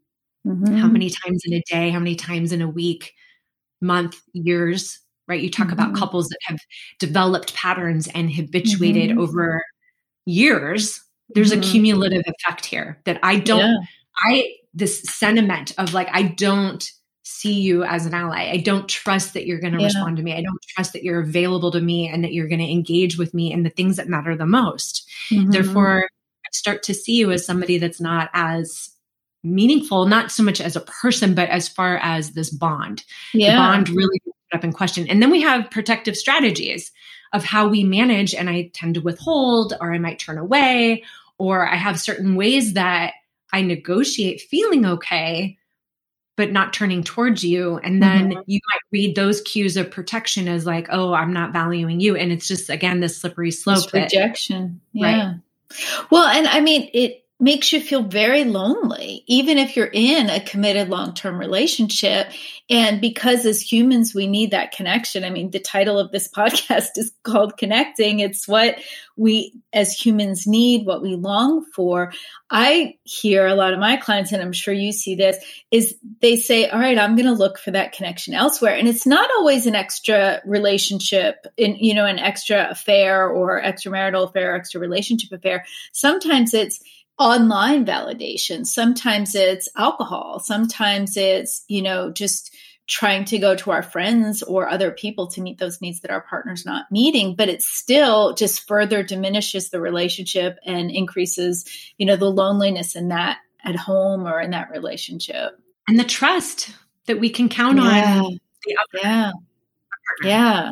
mm-hmm. 0.47 0.75
how 0.75 0.87
many 0.87 1.09
times 1.09 1.43
in 1.45 1.53
a 1.53 1.63
day, 1.69 1.89
how 1.89 1.99
many 1.99 2.15
times 2.15 2.53
in 2.53 2.61
a 2.61 2.69
week, 2.69 3.13
month, 3.81 4.21
years, 4.31 5.00
right? 5.27 5.41
You 5.41 5.49
talk 5.49 5.67
mm-hmm. 5.67 5.73
about 5.73 5.95
couples 5.95 6.29
that 6.29 6.39
have 6.45 6.59
developed 6.99 7.53
patterns 7.53 8.07
and 8.13 8.31
habituated 8.31 9.11
mm-hmm. 9.11 9.19
over 9.19 9.63
years. 10.25 11.01
There's 11.29 11.51
a 11.51 11.57
mm-hmm. 11.57 11.71
cumulative 11.71 12.23
effect 12.25 12.65
here 12.65 13.01
that 13.05 13.19
I 13.23 13.37
don't, 13.39 13.59
yeah. 13.59 13.77
I, 14.17 14.51
this 14.73 15.01
sentiment 15.03 15.73
of 15.77 15.93
like, 15.93 16.09
I 16.11 16.23
don't 16.23 16.89
see 17.23 17.61
you 17.61 17.83
as 17.83 18.05
an 18.05 18.13
ally. 18.13 18.49
I 18.51 18.57
don't 18.57 18.89
trust 18.89 19.33
that 19.33 19.45
you're 19.45 19.59
going 19.59 19.73
to 19.73 19.79
yeah. 19.79 19.85
respond 19.85 20.17
to 20.17 20.23
me. 20.23 20.33
I 20.33 20.41
don't 20.41 20.61
trust 20.75 20.93
that 20.93 21.03
you're 21.03 21.21
available 21.21 21.71
to 21.71 21.81
me 21.81 22.09
and 22.09 22.23
that 22.23 22.33
you're 22.33 22.47
going 22.47 22.59
to 22.59 22.71
engage 22.71 23.17
with 23.17 23.33
me 23.33 23.51
in 23.51 23.63
the 23.63 23.69
things 23.69 23.97
that 23.97 24.09
matter 24.09 24.35
the 24.35 24.45
most. 24.45 25.09
Mm-hmm. 25.31 25.51
Therefore, 25.51 26.07
start 26.51 26.83
to 26.83 26.93
see 26.93 27.13
you 27.13 27.31
as 27.31 27.45
somebody 27.45 27.77
that's 27.77 28.01
not 28.01 28.29
as 28.33 28.89
meaningful, 29.43 30.05
not 30.05 30.31
so 30.31 30.43
much 30.43 30.61
as 30.61 30.75
a 30.75 30.81
person, 30.81 31.33
but 31.33 31.49
as 31.49 31.67
far 31.67 31.97
as 31.97 32.31
this 32.31 32.49
bond. 32.49 33.03
Yeah. 33.33 33.51
The 33.51 33.57
bond 33.57 33.89
really 33.89 34.21
up 34.53 34.63
in 34.63 34.73
question. 34.73 35.07
And 35.09 35.21
then 35.21 35.31
we 35.31 35.41
have 35.41 35.71
protective 35.71 36.17
strategies 36.17 36.91
of 37.33 37.43
how 37.43 37.67
we 37.67 37.83
manage, 37.83 38.33
and 38.33 38.49
I 38.49 38.71
tend 38.73 38.95
to 38.95 39.01
withhold, 39.01 39.73
or 39.79 39.93
I 39.93 39.97
might 39.97 40.19
turn 40.19 40.37
away, 40.37 41.03
or 41.37 41.67
I 41.67 41.75
have 41.75 41.99
certain 41.99 42.35
ways 42.35 42.73
that 42.73 43.13
I 43.53 43.61
negotiate 43.61 44.41
feeling 44.41 44.85
okay, 44.85 45.57
but 46.37 46.51
not 46.51 46.73
turning 46.73 47.03
towards 47.03 47.43
you. 47.43 47.77
And 47.77 48.01
then 48.01 48.31
mm-hmm. 48.31 48.41
you 48.45 48.59
might 48.71 48.81
read 48.91 49.15
those 49.15 49.41
cues 49.41 49.77
of 49.77 49.91
protection 49.91 50.47
as 50.47 50.65
like, 50.65 50.87
oh, 50.91 51.13
I'm 51.13 51.33
not 51.33 51.53
valuing 51.53 51.99
you. 51.99 52.15
And 52.15 52.31
it's 52.31 52.47
just, 52.47 52.69
again, 52.69 52.99
this 52.99 53.17
slippery 53.17 53.51
slope. 53.51 53.91
This 53.91 53.93
rejection. 53.93 54.81
That, 54.93 54.99
yeah. 54.99 55.27
Right? 55.27 55.39
Well, 56.09 56.27
and 56.27 56.47
I 56.47 56.59
mean, 56.59 56.89
it 56.93 57.20
makes 57.41 57.73
you 57.73 57.81
feel 57.81 58.03
very 58.03 58.43
lonely, 58.43 59.23
even 59.25 59.57
if 59.57 59.75
you're 59.75 59.89
in 59.91 60.29
a 60.29 60.39
committed 60.39 60.89
long 60.89 61.15
term 61.15 61.39
relationship. 61.39 62.31
And 62.69 63.01
because 63.01 63.45
as 63.47 63.59
humans, 63.59 64.13
we 64.13 64.27
need 64.27 64.51
that 64.51 64.71
connection. 64.71 65.25
I 65.25 65.31
mean, 65.31 65.49
the 65.49 65.59
title 65.59 65.97
of 65.97 66.11
this 66.11 66.27
podcast 66.37 66.97
is 66.97 67.11
called 67.23 67.57
Connecting. 67.57 68.19
It's 68.19 68.47
what 68.47 68.77
we 69.17 69.53
as 69.73 69.91
humans 69.93 70.45
need, 70.45 70.85
what 70.85 71.01
we 71.01 71.15
long 71.15 71.65
for. 71.75 72.13
I 72.51 72.97
hear 73.03 73.47
a 73.47 73.55
lot 73.55 73.73
of 73.73 73.79
my 73.79 73.97
clients, 73.97 74.31
and 74.31 74.41
I'm 74.41 74.53
sure 74.53 74.73
you 74.73 74.91
see 74.91 75.15
this, 75.15 75.37
is 75.71 75.95
they 76.21 76.35
say, 76.35 76.69
All 76.69 76.79
right, 76.79 76.97
I'm 76.97 77.15
going 77.15 77.25
to 77.25 77.33
look 77.33 77.57
for 77.57 77.71
that 77.71 77.91
connection 77.91 78.35
elsewhere. 78.35 78.75
And 78.75 78.87
it's 78.87 79.07
not 79.07 79.29
always 79.31 79.65
an 79.65 79.75
extra 79.75 80.41
relationship, 80.45 81.47
in, 81.57 81.75
you 81.75 81.95
know, 81.95 82.05
an 82.05 82.19
extra 82.19 82.67
affair 82.69 83.27
or 83.27 83.61
extramarital 83.61 84.29
affair, 84.29 84.55
extra 84.55 84.79
relationship 84.79 85.31
affair. 85.31 85.65
Sometimes 85.91 86.53
it's, 86.53 86.79
online 87.21 87.85
validation. 87.85 88.65
Sometimes 88.65 89.35
it's 89.35 89.69
alcohol. 89.75 90.39
Sometimes 90.39 91.15
it's, 91.15 91.63
you 91.67 91.81
know, 91.81 92.11
just 92.11 92.55
trying 92.87 93.23
to 93.23 93.37
go 93.37 93.55
to 93.55 93.71
our 93.71 93.83
friends 93.83 94.43
or 94.43 94.67
other 94.67 94.91
people 94.91 95.27
to 95.27 95.41
meet 95.41 95.59
those 95.59 95.79
needs 95.79 96.01
that 96.01 96.11
our 96.11 96.21
partner's 96.21 96.65
not 96.65 96.91
meeting, 96.91 97.35
but 97.35 97.47
it 97.47 97.61
still 97.61 98.33
just 98.33 98.67
further 98.67 99.03
diminishes 99.03 99.69
the 99.69 99.79
relationship 99.79 100.57
and 100.65 100.91
increases, 100.91 101.65
you 101.97 102.05
know, 102.05 102.17
the 102.17 102.29
loneliness 102.29 102.95
in 102.95 103.07
that 103.09 103.37
at 103.63 103.75
home 103.75 104.27
or 104.27 104.41
in 104.41 104.51
that 104.51 104.71
relationship. 104.71 105.57
And 105.87 105.99
the 105.99 106.03
trust 106.03 106.71
that 107.05 107.19
we 107.19 107.29
can 107.29 107.47
count 107.47 107.77
yeah. 107.77 108.21
on. 108.21 108.39
yeah. 109.01 109.31
Yeah. 110.23 110.71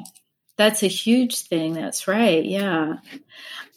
That's 0.59 0.83
a 0.83 0.87
huge 0.87 1.43
thing. 1.43 1.71
That's 1.71 2.05
right. 2.05 2.43
Yeah. 2.43 2.97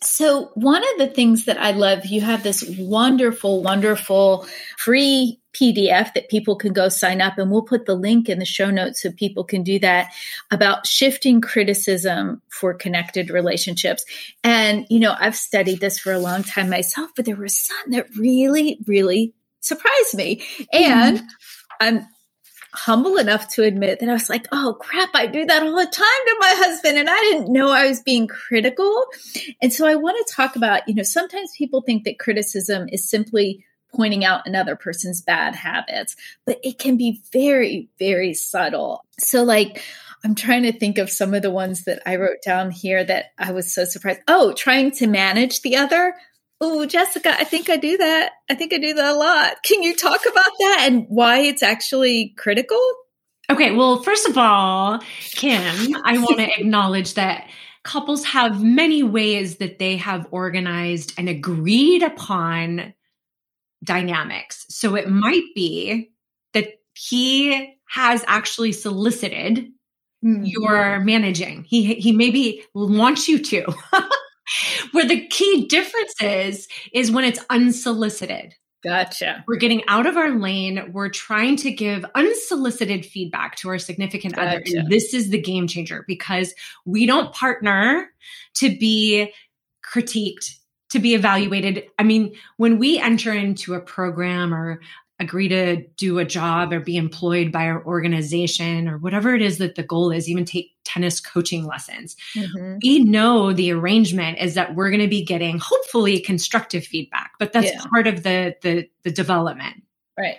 So, 0.03 0.51
one 0.55 0.83
of 0.83 0.99
the 0.99 1.07
things 1.07 1.45
that 1.45 1.57
I 1.57 1.71
love, 1.71 2.07
you 2.07 2.21
have 2.23 2.43
this 2.43 2.69
wonderful, 2.77 3.63
wonderful 3.63 4.49
free 4.79 5.39
PDF 5.53 6.13
that 6.15 6.29
people 6.29 6.57
can 6.57 6.73
go 6.73 6.89
sign 6.89 7.21
up, 7.21 7.39
and 7.39 7.53
we'll 7.53 7.63
put 7.63 7.87
the 7.87 7.95
link 7.95 8.29
in 8.29 8.41
the 8.41 8.45
show 8.45 8.69
notes 8.69 9.01
so 9.01 9.13
people 9.13 9.45
can 9.45 9.63
do 9.63 9.79
that 9.79 10.13
about 10.51 10.85
shifting 10.85 11.41
criticism 11.41 12.43
for 12.49 12.75
connected 12.75 13.31
relationships. 13.31 14.05
And, 14.43 14.85
you 14.91 14.99
know, 14.99 15.15
I've 15.17 15.37
studied 15.37 15.79
this 15.79 16.01
for 16.01 16.13
a 16.13 16.19
long 16.19 16.43
time 16.43 16.69
myself, 16.69 17.13
but 17.15 17.27
there 17.27 17.37
was 17.37 17.57
some 17.57 17.93
that 17.93 18.09
really, 18.17 18.81
really 18.89 19.35
surprised 19.61 20.15
me. 20.15 20.45
And 20.73 21.19
mm-hmm. 21.19 21.27
I'm 21.81 22.07
humble 22.75 23.17
enough 23.17 23.49
to 23.49 23.63
admit 23.63 24.01
that 24.01 24.09
I 24.09 24.15
was 24.15 24.31
like, 24.31 24.47
oh 24.53 24.77
crap, 24.81 25.11
I 25.15 25.27
do 25.27 25.45
that 25.45 25.63
all 25.63 25.77
the 25.77 25.85
time 25.85 25.93
to 25.93 26.37
my 26.41 26.55
husband. 26.57 26.99
And 26.99 27.09
I 27.11 27.21
didn't 27.21 27.53
know 27.53 27.71
I 27.71 27.87
was 27.87 28.01
being 28.01 28.27
critical. 28.27 29.05
And 29.61 29.73
so 29.73 29.87
I 29.87 29.95
want 29.95 30.17
to 30.27 30.35
talk 30.35 30.57
about, 30.57 30.89
you 30.89 30.95
know, 30.95 31.03
sometimes 31.03 31.53
people 31.57 31.83
think 31.83 32.05
that 32.05 32.19
criticism 32.19 32.89
is 32.91 33.09
simply 33.09 33.65
pointing 33.95 34.25
out 34.25 34.47
another 34.47 34.75
person's 34.75 35.21
bad 35.21 35.55
habits, 35.55 36.17
but 36.47 36.59
it 36.65 36.79
can 36.79 36.97
be 36.97 37.23
very, 37.33 37.89
very 37.99 38.33
subtle. 38.33 39.05
So, 39.19 39.43
like, 39.43 39.83
I'm 40.25 40.35
trying 40.35 40.63
to 40.63 40.73
think 40.73 40.99
of 40.99 41.11
some 41.11 41.35
of 41.35 41.43
the 41.43 41.51
ones 41.51 41.85
that 41.85 42.01
I 42.07 42.17
wrote 42.17 42.43
down 42.45 42.71
here 42.71 43.05
that 43.05 43.33
I 43.39 43.53
was 43.53 43.75
so 43.75 43.85
surprised. 43.85 44.21
Oh, 44.29 44.53
trying 44.53 44.93
to 44.93 45.07
manage 45.07 45.63
the 45.63 45.77
other. 45.77 46.15
Oh, 46.65 46.87
Jessica, 46.87 47.35
I 47.37 47.43
think 47.43 47.69
I 47.69 47.77
do 47.77 47.97
that. 47.97 48.35
I 48.49 48.55
think 48.55 48.73
I 48.73 48.79
do 48.79 48.95
that 48.95 49.15
a 49.15 49.19
lot. 49.19 49.65
Can 49.65 49.83
you 49.83 49.97
talk 49.97 50.21
about 50.31 50.53
that 50.61 50.79
and 50.83 51.07
why 51.09 51.41
it's 51.41 51.61
actually 51.61 52.35
critical? 52.39 52.81
Okay, 53.51 53.75
well, 53.75 54.01
first 54.01 54.29
of 54.29 54.39
all, 54.39 55.01
Kim, 55.33 55.61
I 56.05 56.19
want 56.19 56.39
to 56.39 56.61
acknowledge 56.61 57.15
that 57.15 57.49
couples 57.83 58.25
have 58.27 58.63
many 58.63 59.03
ways 59.03 59.57
that 59.57 59.81
they 59.81 59.97
have 59.97 60.29
organized 60.31 61.15
and 61.19 61.29
agreed 61.29 62.05
upon 62.05 62.95
dynamics. 63.83 64.65
So 64.69 64.95
it 64.95 65.09
might 65.09 65.53
be 65.57 66.13
that 66.53 66.75
he 66.95 67.77
has 67.89 68.23
actually 68.29 68.71
solicited 68.71 69.69
mm-hmm. 70.25 70.45
your 70.45 71.01
managing. 71.01 71.65
He 71.65 71.95
he 71.95 72.13
maybe 72.13 72.63
wants 72.73 73.29
you 73.29 73.41
to. 73.41 73.75
Where 74.93 75.07
the 75.07 75.27
key 75.27 75.67
difference 75.67 76.15
is, 76.21 76.69
is 76.93 77.11
when 77.11 77.25
it's 77.25 77.41
unsolicited. 77.51 78.55
Gotcha. 78.83 79.45
We're 79.47 79.57
getting 79.57 79.83
out 79.87 80.07
of 80.07 80.17
our 80.17 80.31
lane. 80.31 80.91
We're 80.93 81.09
trying 81.09 81.57
to 81.59 81.71
give 81.71 82.05
unsolicited 82.17 83.07
feedback 83.07 83.57
to 83.57 83.69
our 83.69 83.79
significant 83.79 84.35
gotcha. 84.35 84.49
other. 84.49 84.63
And 84.67 84.89
this 84.89 85.15
is 85.15 85.31
the 85.31 85.41
game 85.41 85.69
changer 85.69 86.05
because 86.09 86.53
we 86.85 87.07
don't 87.07 87.33
partner 87.33 88.11
to 88.55 88.77
be 88.77 89.33
critiqued, 89.85 90.57
to 90.91 90.99
be 90.99 91.15
evaluated. 91.15 91.85
I 91.99 92.03
mean, 92.03 92.35
when 92.57 92.79
we 92.79 92.99
enter 92.99 93.33
into 93.33 93.75
a 93.75 93.81
program 93.81 94.53
or 94.53 94.81
agree 95.23 95.49
to 95.49 95.87
do 95.97 96.19
a 96.19 96.25
job 96.25 96.73
or 96.73 96.81
be 96.81 96.97
employed 96.97 97.51
by 97.51 97.67
our 97.67 97.85
organization 97.87 98.89
or 98.89 98.99
whatever 98.99 99.35
it 99.35 99.41
is 99.41 99.59
that 99.59 99.77
the 99.77 99.83
goal 99.83 100.11
is, 100.11 100.29
even 100.29 100.45
take 100.45 100.73
tennis 100.85 101.21
coaching 101.21 101.67
lessons. 101.67 102.17
Mm-hmm. 102.35 102.79
We 102.83 103.05
know 103.05 103.53
the 103.53 103.73
arrangement 103.73 104.39
is 104.39 104.55
that 104.55 104.75
we're 104.75 104.91
going 104.91 105.01
to 105.01 105.09
be 105.09 105.25
getting 105.25 105.59
hopefully 105.59 106.21
constructive 106.21 106.85
feedback, 106.85 107.33
but 107.39 107.53
that's 107.53 107.73
yeah. 107.73 107.83
part 107.91 108.07
of 108.07 108.23
the, 108.23 108.55
the 108.63 108.89
the 109.05 109.11
development. 109.11 109.83
Right. 110.19 110.37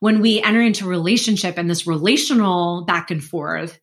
When 0.00 0.20
we 0.20 0.42
enter 0.42 0.60
into 0.60 0.86
relationship 0.86 1.56
and 1.56 1.70
this 1.70 1.86
relational 1.86 2.84
back 2.84 3.10
and 3.10 3.22
forth, 3.22 3.78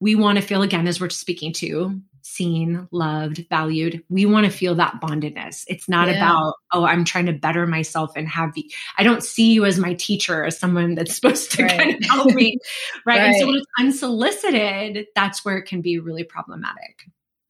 we 0.00 0.14
want 0.14 0.38
to 0.38 0.44
feel 0.44 0.62
again 0.62 0.86
as 0.86 1.00
we're 1.00 1.10
speaking 1.10 1.52
to 1.54 2.00
seen, 2.30 2.88
loved, 2.90 3.46
valued. 3.48 4.02
We 4.08 4.26
want 4.26 4.46
to 4.46 4.52
feel 4.52 4.74
that 4.76 5.00
bondedness. 5.00 5.64
It's 5.68 5.88
not 5.88 6.08
yeah. 6.08 6.16
about, 6.16 6.54
oh, 6.72 6.84
I'm 6.84 7.04
trying 7.04 7.26
to 7.26 7.32
better 7.32 7.66
myself 7.66 8.12
and 8.16 8.28
have 8.28 8.56
you. 8.56 8.64
I 8.96 9.02
don't 9.02 9.22
see 9.22 9.52
you 9.52 9.64
as 9.64 9.78
my 9.78 9.94
teacher, 9.94 10.44
as 10.44 10.58
someone 10.58 10.94
that's 10.94 11.14
supposed 11.16 11.52
to 11.52 11.64
right. 11.64 11.78
kind 11.78 11.94
of 11.94 12.04
help 12.08 12.34
me. 12.34 12.58
Right? 13.04 13.18
right. 13.18 13.26
And 13.26 13.36
so 13.36 13.46
when 13.46 13.56
it's 13.56 13.66
unsolicited, 13.78 15.06
that's 15.14 15.44
where 15.44 15.58
it 15.58 15.66
can 15.66 15.80
be 15.80 15.98
really 15.98 16.24
problematic. 16.24 17.04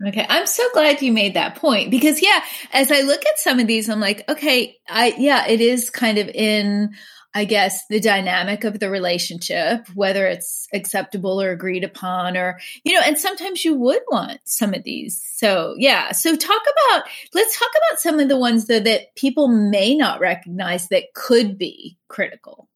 Okay. 0.07 0.25
I'm 0.29 0.47
so 0.47 0.67
glad 0.73 1.03
you 1.03 1.13
made 1.13 1.35
that 1.35 1.57
point 1.57 1.91
because 1.91 2.23
yeah, 2.23 2.43
as 2.73 2.91
I 2.91 3.03
look 3.03 3.25
at 3.27 3.39
some 3.39 3.59
of 3.61 3.67
these, 3.67 3.89
I'm 3.89 4.01
like, 4.01 4.27
okay, 4.31 4.79
I, 4.89 5.15
yeah, 5.19 5.47
it 5.47 5.61
is 5.61 5.91
kind 5.91 6.17
of 6.17 6.29
in, 6.29 6.95
I 7.35 7.45
guess, 7.45 7.87
the 7.87 8.01
dynamic 8.01 8.65
of 8.65 8.81
the 8.81 8.91
relationship, 8.91 9.87
whether 9.95 10.27
it's 10.27 10.67
acceptable 10.73 11.41
or 11.41 11.51
agreed 11.51 11.85
upon, 11.85 12.37
or, 12.37 12.59
you 12.83 12.93
know, 12.95 13.03
and 13.05 13.17
sometimes 13.17 13.65
you 13.65 13.75
would 13.75 14.03
want 14.11 14.41
some 14.45 14.75
of 14.75 14.83
these. 14.83 15.23
So, 15.35 15.75
yeah. 15.79 16.13
So, 16.13 16.35
talk 16.35 16.63
about, 16.63 17.05
let's 17.33 17.59
talk 17.59 17.71
about 17.71 18.01
some 18.01 18.19
of 18.19 18.29
the 18.29 18.39
ones 18.39 18.67
though 18.67 18.81
that 18.81 19.15
people 19.15 19.49
may 19.49 19.95
not 19.95 20.21
recognize 20.21 20.89
that 20.89 21.15
could 21.15 21.57
be 21.57 21.97
critical. 22.09 22.69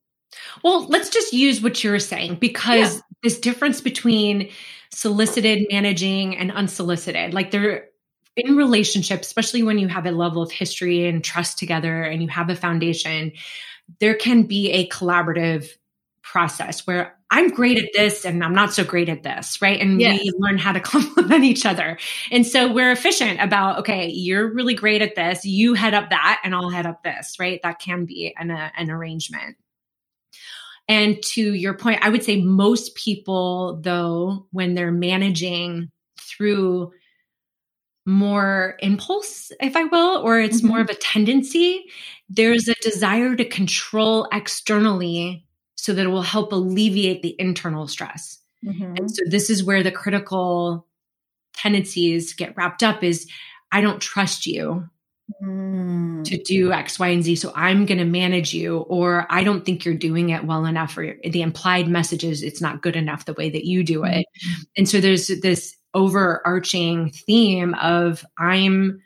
Well, 0.63 0.87
let's 0.87 1.11
just 1.11 1.33
use 1.33 1.61
what 1.61 1.83
you're 1.83 1.99
saying 1.99 2.37
because 2.37 2.97
yeah. 2.97 3.01
this 3.23 3.39
difference 3.39 3.81
between 3.81 4.51
solicited 4.95 5.67
managing 5.71 6.37
and 6.37 6.53
unsolicited 6.53 7.35
like 7.35 7.51
they're 7.51 7.87
in 8.37 8.57
relationships 8.57 9.27
especially 9.27 9.63
when 9.63 9.79
you 9.79 9.89
have 9.89 10.07
a 10.07 10.11
level 10.11 10.43
of 10.43 10.51
history 10.51 11.07
and 11.07 11.25
trust 11.25 11.59
together 11.59 12.03
and 12.03 12.23
you 12.23 12.29
have 12.29 12.49
a 12.49 12.57
foundation 12.57 13.33
there 14.01 14.15
can 14.15 14.45
be 14.45 14.71
a 14.71 14.89
collaborative 14.89 15.69
process 16.23 16.87
where 16.87 17.17
I'm 17.31 17.51
great 17.51 17.79
at 17.79 17.91
this 17.95 18.25
and 18.25 18.43
I'm 18.43 18.55
not 18.55 18.73
so 18.73 18.85
great 18.85 19.09
at 19.09 19.23
this, 19.23 19.61
right? 19.61 19.81
And 19.81 20.01
yes. 20.01 20.21
we 20.23 20.33
learn 20.39 20.57
how 20.57 20.73
to 20.73 20.81
complement 20.93 21.45
each 21.45 21.67
other. 21.67 21.99
And 22.31 22.47
so 22.47 22.73
we're 22.73 22.93
efficient 22.93 23.41
about, 23.41 23.79
okay, 23.81 24.09
you're 24.09 24.53
really 24.53 24.75
great 24.75 25.03
at 25.03 25.17
this. 25.17 25.45
You 25.45 25.75
head 25.75 25.95
up 25.95 26.11
that 26.11 26.41
and 26.45 26.55
I'll 26.55 26.71
head 26.71 26.87
up 26.87 27.03
this, 27.03 27.37
right? 27.39 27.61
That 27.63 27.79
can 27.79 28.05
be 28.05 28.35
an, 28.39 28.51
uh, 28.51 28.71
an 28.77 28.91
arrangement. 28.91 29.57
And 30.87 31.23
to 31.23 31.55
your 31.55 31.75
point, 31.75 32.01
I 32.03 32.09
would 32.11 32.23
say 32.23 32.41
most 32.41 32.95
people, 32.95 33.81
though, 33.83 34.47
when 34.51 34.75
they're 34.75 34.93
managing 34.93 35.91
through 36.21 36.93
more 38.07 38.77
impulse, 38.81 39.51
if 39.61 39.77
I 39.77 39.85
will, 39.85 40.19
or 40.19 40.39
it's 40.39 40.59
mm-hmm. 40.59 40.69
more 40.69 40.81
of 40.81 40.91
a 40.91 40.95
tendency, 40.95 41.87
there's 42.29 42.69
a 42.69 42.75
desire 42.83 43.37
to 43.37 43.45
control 43.45 44.29
externally 44.33 45.47
so 45.77 45.93
that 45.93 46.07
it 46.07 46.11
will 46.11 46.23
help 46.23 46.53
alleviate 46.53 47.23
the 47.23 47.37
internal 47.39 47.87
stress. 47.87 48.39
Mm-hmm. 48.65 48.95
And 48.97 49.11
so 49.11 49.23
this 49.29 49.51
is 49.51 49.65
where 49.65 49.83
the 49.83 49.93
critical 49.93 50.87
tendencies 51.55 52.33
get 52.33 52.57
wrapped 52.57 52.83
up 52.83 53.05
is 53.05 53.29
I 53.71 53.81
don't 53.81 54.01
trust 54.01 54.47
you 54.47 54.89
mm. 55.43 56.25
to 56.25 56.43
do 56.43 56.73
X, 56.73 56.99
Y, 56.99 57.09
and 57.09 57.23
Z. 57.23 57.37
So 57.37 57.53
I'm 57.55 57.87
going 57.87 57.99
to 57.99 58.05
manage 58.05 58.55
you, 58.55 58.79
or 58.79 59.27
I 59.31 59.45
don't 59.45 59.65
think 59.65 59.85
you're 59.85 59.95
doing 59.95 60.31
it 60.31 60.45
well 60.45 60.65
enough, 60.65 60.97
or 60.97 61.17
the 61.23 61.43
implied 61.43 61.89
message 61.89 62.25
is 62.25 62.43
it's 62.43 62.61
not 62.61 62.83
good 62.83 62.97
enough 62.97 63.25
the 63.25 63.35
way 63.35 63.51
that 63.51 63.65
you 63.65 63.85
do 63.85 64.05
it. 64.05 64.27
Mm-hmm. 64.27 64.63
And 64.77 64.89
so 64.89 65.01
there's 65.01 65.29
this 65.43 65.77
overarching 65.93 67.11
theme 67.11 67.75
of 67.75 68.25
I'm 68.39 69.03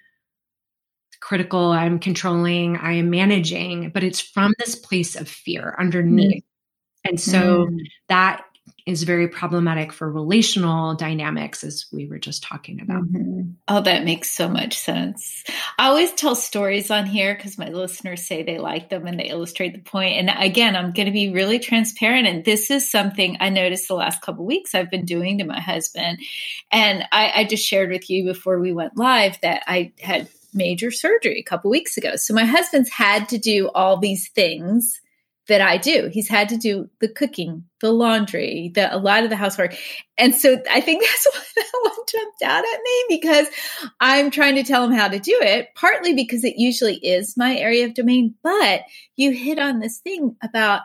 critical, 1.28 1.72
I'm 1.72 1.98
controlling, 1.98 2.78
I 2.78 2.94
am 2.94 3.10
managing, 3.10 3.90
but 3.90 4.02
it's 4.02 4.18
from 4.18 4.54
this 4.58 4.74
place 4.74 5.14
of 5.14 5.28
fear 5.28 5.76
underneath. 5.78 6.42
Mm. 6.42 7.10
And 7.10 7.20
so 7.20 7.66
mm. 7.66 7.80
that 8.08 8.46
is 8.86 9.02
very 9.02 9.28
problematic 9.28 9.92
for 9.92 10.10
relational 10.10 10.94
dynamics, 10.94 11.62
as 11.62 11.84
we 11.92 12.06
were 12.06 12.18
just 12.18 12.42
talking 12.42 12.80
about. 12.80 13.02
Mm-hmm. 13.02 13.50
Oh, 13.68 13.82
that 13.82 14.04
makes 14.04 14.30
so 14.30 14.48
much 14.48 14.78
sense. 14.78 15.44
I 15.78 15.88
always 15.88 16.10
tell 16.12 16.34
stories 16.34 16.90
on 16.90 17.04
here 17.04 17.34
because 17.34 17.58
my 17.58 17.68
listeners 17.68 18.26
say 18.26 18.42
they 18.42 18.56
like 18.56 18.88
them 18.88 19.06
and 19.06 19.20
they 19.20 19.28
illustrate 19.28 19.74
the 19.74 19.82
point. 19.82 20.16
And 20.16 20.30
again, 20.34 20.76
I'm 20.76 20.92
going 20.92 21.04
to 21.04 21.12
be 21.12 21.30
really 21.30 21.58
transparent. 21.58 22.26
And 22.26 22.46
this 22.46 22.70
is 22.70 22.90
something 22.90 23.36
I 23.40 23.50
noticed 23.50 23.88
the 23.88 23.94
last 23.94 24.22
couple 24.22 24.46
weeks 24.46 24.74
I've 24.74 24.90
been 24.90 25.04
doing 25.04 25.36
to 25.36 25.44
my 25.44 25.60
husband. 25.60 26.20
And 26.72 27.04
I, 27.12 27.32
I 27.34 27.44
just 27.44 27.66
shared 27.66 27.90
with 27.90 28.08
you 28.08 28.24
before 28.24 28.58
we 28.58 28.72
went 28.72 28.96
live 28.96 29.38
that 29.42 29.64
I 29.66 29.92
had 30.00 30.30
major 30.58 30.90
surgery 30.90 31.40
a 31.40 31.48
couple 31.48 31.70
weeks 31.70 31.96
ago. 31.96 32.16
So 32.16 32.34
my 32.34 32.44
husband's 32.44 32.90
had 32.90 33.30
to 33.30 33.38
do 33.38 33.70
all 33.74 33.96
these 33.96 34.28
things 34.28 35.00
that 35.48 35.62
I 35.62 35.78
do. 35.78 36.10
He's 36.12 36.28
had 36.28 36.50
to 36.50 36.58
do 36.58 36.90
the 37.00 37.08
cooking, 37.08 37.64
the 37.80 37.90
laundry, 37.90 38.70
the 38.74 38.94
a 38.94 38.98
lot 38.98 39.24
of 39.24 39.30
the 39.30 39.36
housework. 39.36 39.74
And 40.18 40.34
so 40.34 40.60
I 40.70 40.80
think 40.80 41.02
that's 41.06 41.26
why 41.32 41.42
that 41.56 41.70
one 41.82 42.06
jumped 42.06 42.42
out 42.42 42.64
at 42.64 42.80
me 42.84 43.04
because 43.08 43.46
I'm 43.98 44.30
trying 44.30 44.56
to 44.56 44.62
tell 44.62 44.84
him 44.84 44.92
how 44.92 45.08
to 45.08 45.18
do 45.18 45.38
it, 45.40 45.68
partly 45.74 46.14
because 46.14 46.44
it 46.44 46.54
usually 46.58 46.96
is 46.96 47.36
my 47.36 47.56
area 47.56 47.86
of 47.86 47.94
domain, 47.94 48.34
but 48.42 48.82
you 49.16 49.32
hit 49.32 49.58
on 49.58 49.80
this 49.80 49.98
thing 49.98 50.36
about 50.42 50.82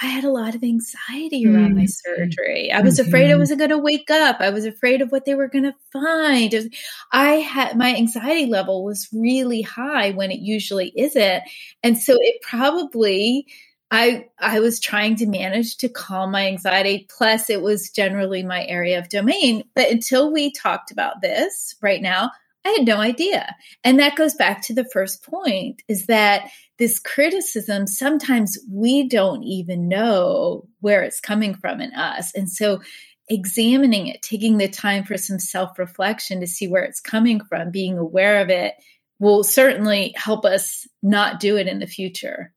I 0.00 0.06
had 0.06 0.24
a 0.24 0.30
lot 0.30 0.54
of 0.54 0.62
anxiety 0.62 1.46
around 1.46 1.70
mm-hmm. 1.70 1.78
my 1.78 1.86
surgery. 1.86 2.70
I 2.70 2.82
was 2.82 2.98
mm-hmm. 2.98 3.08
afraid 3.08 3.30
I 3.30 3.36
wasn't 3.36 3.60
going 3.60 3.70
to 3.70 3.78
wake 3.78 4.10
up. 4.10 4.36
I 4.40 4.50
was 4.50 4.64
afraid 4.64 5.00
of 5.00 5.10
what 5.10 5.24
they 5.24 5.34
were 5.34 5.48
going 5.48 5.64
to 5.64 5.74
find. 5.92 6.52
Was, 6.52 6.68
I 7.12 7.34
had 7.36 7.76
my 7.76 7.94
anxiety 7.94 8.46
level 8.46 8.84
was 8.84 9.08
really 9.12 9.62
high 9.62 10.10
when 10.10 10.30
it 10.30 10.40
usually 10.40 10.92
isn't. 10.96 11.42
And 11.82 11.98
so 11.98 12.16
it 12.20 12.42
probably 12.42 13.46
I 13.90 14.26
I 14.38 14.60
was 14.60 14.80
trying 14.80 15.16
to 15.16 15.26
manage 15.26 15.76
to 15.78 15.88
calm 15.88 16.32
my 16.32 16.46
anxiety 16.46 17.06
plus 17.16 17.48
it 17.48 17.62
was 17.62 17.90
generally 17.90 18.42
my 18.42 18.66
area 18.66 18.98
of 18.98 19.08
domain 19.08 19.62
but 19.76 19.90
until 19.90 20.32
we 20.32 20.50
talked 20.50 20.90
about 20.90 21.22
this 21.22 21.76
right 21.80 22.02
now 22.02 22.32
I 22.66 22.70
had 22.70 22.86
no 22.86 22.98
idea 22.98 23.54
and 23.84 23.98
that 24.00 24.16
goes 24.16 24.34
back 24.34 24.60
to 24.62 24.74
the 24.74 24.88
first 24.92 25.22
point 25.24 25.82
is 25.86 26.06
that 26.06 26.50
this 26.78 26.98
criticism 26.98 27.86
sometimes 27.86 28.58
we 28.68 29.08
don't 29.08 29.44
even 29.44 29.86
know 29.88 30.66
where 30.80 31.02
it's 31.02 31.20
coming 31.20 31.54
from 31.54 31.80
in 31.80 31.94
us 31.94 32.34
and 32.34 32.50
so 32.50 32.80
examining 33.28 34.08
it 34.08 34.20
taking 34.20 34.58
the 34.58 34.68
time 34.68 35.04
for 35.04 35.16
some 35.16 35.38
self-reflection 35.38 36.40
to 36.40 36.46
see 36.46 36.66
where 36.66 36.82
it's 36.82 37.00
coming 37.00 37.40
from 37.44 37.70
being 37.70 37.96
aware 37.98 38.40
of 38.40 38.50
it 38.50 38.74
will 39.20 39.44
certainly 39.44 40.12
help 40.16 40.44
us 40.44 40.88
not 41.04 41.38
do 41.38 41.56
it 41.56 41.68
in 41.68 41.78
the 41.78 41.86
future 41.86 42.52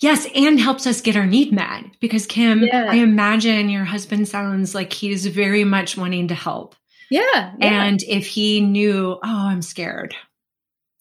Yes, 0.00 0.26
and 0.34 0.58
helps 0.58 0.86
us 0.86 1.00
get 1.00 1.16
our 1.16 1.24
need 1.24 1.52
met 1.52 1.84
because 2.00 2.26
Kim, 2.26 2.64
yeah. 2.64 2.86
I 2.90 2.96
imagine 2.96 3.68
your 3.68 3.84
husband 3.84 4.26
sounds 4.26 4.74
like 4.74 4.92
he's 4.92 5.26
very 5.26 5.62
much 5.62 5.96
wanting 5.96 6.28
to 6.28 6.34
help. 6.34 6.74
Yeah, 7.12 7.52
yeah. 7.58 7.84
And 7.84 8.02
if 8.02 8.26
he 8.26 8.60
knew, 8.60 9.12
oh, 9.12 9.18
I'm 9.22 9.60
scared. 9.62 10.14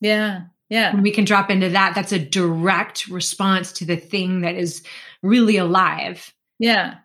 Yeah. 0.02 0.42
Yeah. 0.70 0.96
we 1.00 1.12
can 1.12 1.26
drop 1.26 1.50
into 1.50 1.70
that, 1.70 1.96
that's 1.96 2.12
a 2.12 2.20
direct 2.20 3.08
response 3.08 3.74
to 3.74 3.86
the 3.86 3.98
thing 3.98 4.42
that 4.42 4.56
is 4.56 4.84
really 5.22 5.58
alive. 5.58 6.34
Yeah. 6.60 6.96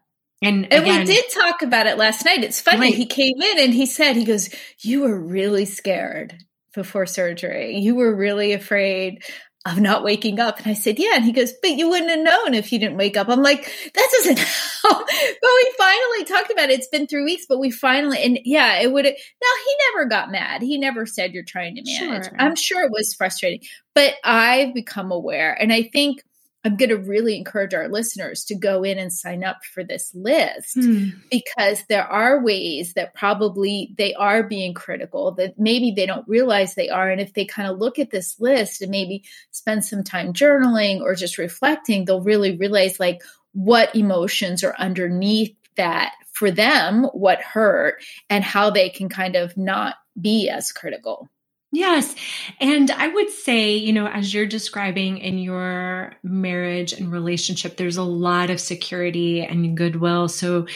And, 0.42 0.72
and 0.72 0.82
again, 0.84 1.00
we 1.00 1.06
did 1.06 1.24
talk 1.32 1.62
about 1.62 1.86
it 1.86 1.98
last 1.98 2.24
night. 2.24 2.44
It's 2.44 2.60
funny. 2.60 2.80
Right. 2.80 2.94
He 2.94 3.06
came 3.06 3.40
in 3.40 3.58
and 3.60 3.74
he 3.74 3.86
said, 3.86 4.16
he 4.16 4.24
goes, 4.24 4.50
You 4.80 5.02
were 5.02 5.18
really 5.18 5.64
scared 5.64 6.36
before 6.74 7.06
surgery. 7.06 7.78
You 7.78 7.94
were 7.94 8.14
really 8.14 8.52
afraid 8.52 9.22
of 9.66 9.80
not 9.80 10.04
waking 10.04 10.38
up. 10.38 10.58
And 10.58 10.68
I 10.68 10.74
said, 10.74 10.98
yeah. 10.98 11.12
And 11.14 11.24
he 11.24 11.32
goes, 11.32 11.52
but 11.60 11.72
you 11.72 11.88
wouldn't 11.88 12.10
have 12.10 12.20
known 12.20 12.54
if 12.54 12.72
you 12.72 12.78
didn't 12.78 12.96
wake 12.96 13.16
up. 13.16 13.28
I'm 13.28 13.42
like, 13.42 13.64
that 13.94 14.08
doesn't 14.12 14.38
help. 14.82 15.06
but 15.06 15.50
we 15.54 15.74
finally 15.76 16.24
talked 16.24 16.50
about 16.50 16.70
it. 16.70 16.78
It's 16.78 16.88
been 16.88 17.06
three 17.06 17.24
weeks, 17.24 17.46
but 17.48 17.58
we 17.58 17.70
finally, 17.70 18.22
and 18.22 18.38
yeah, 18.44 18.78
it 18.80 18.92
would 18.92 19.04
now 19.04 19.10
he 19.10 19.76
never 19.90 20.08
got 20.08 20.30
mad. 20.30 20.62
He 20.62 20.78
never 20.78 21.06
said 21.06 21.32
you're 21.32 21.44
trying 21.44 21.76
to 21.76 21.82
manage. 21.84 22.24
Sure. 22.24 22.36
I'm 22.38 22.54
sure 22.54 22.84
it 22.84 22.92
was 22.92 23.14
frustrating, 23.14 23.60
but 23.94 24.14
I've 24.24 24.74
become 24.74 25.10
aware. 25.10 25.52
And 25.52 25.72
I 25.72 25.82
think 25.92 26.22
I'm 26.66 26.76
going 26.76 26.88
to 26.88 26.96
really 26.96 27.36
encourage 27.36 27.74
our 27.74 27.88
listeners 27.88 28.44
to 28.46 28.56
go 28.56 28.82
in 28.82 28.98
and 28.98 29.12
sign 29.12 29.44
up 29.44 29.64
for 29.64 29.84
this 29.84 30.12
list 30.14 30.76
mm. 30.76 31.12
because 31.30 31.84
there 31.88 32.04
are 32.04 32.42
ways 32.42 32.94
that 32.94 33.14
probably 33.14 33.94
they 33.96 34.14
are 34.14 34.42
being 34.42 34.74
critical 34.74 35.30
that 35.36 35.60
maybe 35.60 35.92
they 35.92 36.06
don't 36.06 36.26
realize 36.28 36.74
they 36.74 36.88
are. 36.88 37.08
And 37.08 37.20
if 37.20 37.34
they 37.34 37.44
kind 37.44 37.68
of 37.68 37.78
look 37.78 38.00
at 38.00 38.10
this 38.10 38.40
list 38.40 38.82
and 38.82 38.90
maybe 38.90 39.22
spend 39.52 39.84
some 39.84 40.02
time 40.02 40.32
journaling 40.32 41.02
or 41.02 41.14
just 41.14 41.38
reflecting, 41.38 42.04
they'll 42.04 42.20
really 42.20 42.56
realize 42.56 42.98
like 42.98 43.22
what 43.52 43.94
emotions 43.94 44.64
are 44.64 44.74
underneath 44.76 45.54
that 45.76 46.14
for 46.32 46.50
them, 46.50 47.04
what 47.12 47.40
hurt, 47.40 48.02
and 48.28 48.42
how 48.42 48.70
they 48.70 48.90
can 48.90 49.08
kind 49.08 49.36
of 49.36 49.56
not 49.56 49.94
be 50.20 50.48
as 50.48 50.72
critical. 50.72 51.28
Yes. 51.72 52.14
And 52.60 52.90
I 52.90 53.08
would 53.08 53.30
say, 53.30 53.76
you 53.76 53.92
know, 53.92 54.06
as 54.06 54.32
you're 54.32 54.46
describing 54.46 55.18
in 55.18 55.38
your 55.38 56.14
marriage 56.22 56.92
and 56.92 57.12
relationship, 57.12 57.76
there's 57.76 57.96
a 57.96 58.02
lot 58.02 58.50
of 58.50 58.60
security 58.60 59.42
and 59.42 59.76
goodwill. 59.76 60.28
So, 60.28 60.66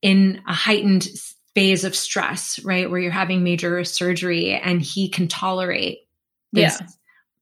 in 0.00 0.40
a 0.46 0.54
heightened 0.54 1.08
phase 1.54 1.82
of 1.82 1.96
stress, 1.96 2.60
right, 2.64 2.88
where 2.88 3.00
you're 3.00 3.10
having 3.10 3.42
major 3.42 3.82
surgery 3.82 4.52
and 4.52 4.80
he 4.80 5.08
can 5.08 5.26
tolerate 5.26 5.98
this 6.52 6.78
yeah. 6.80 6.86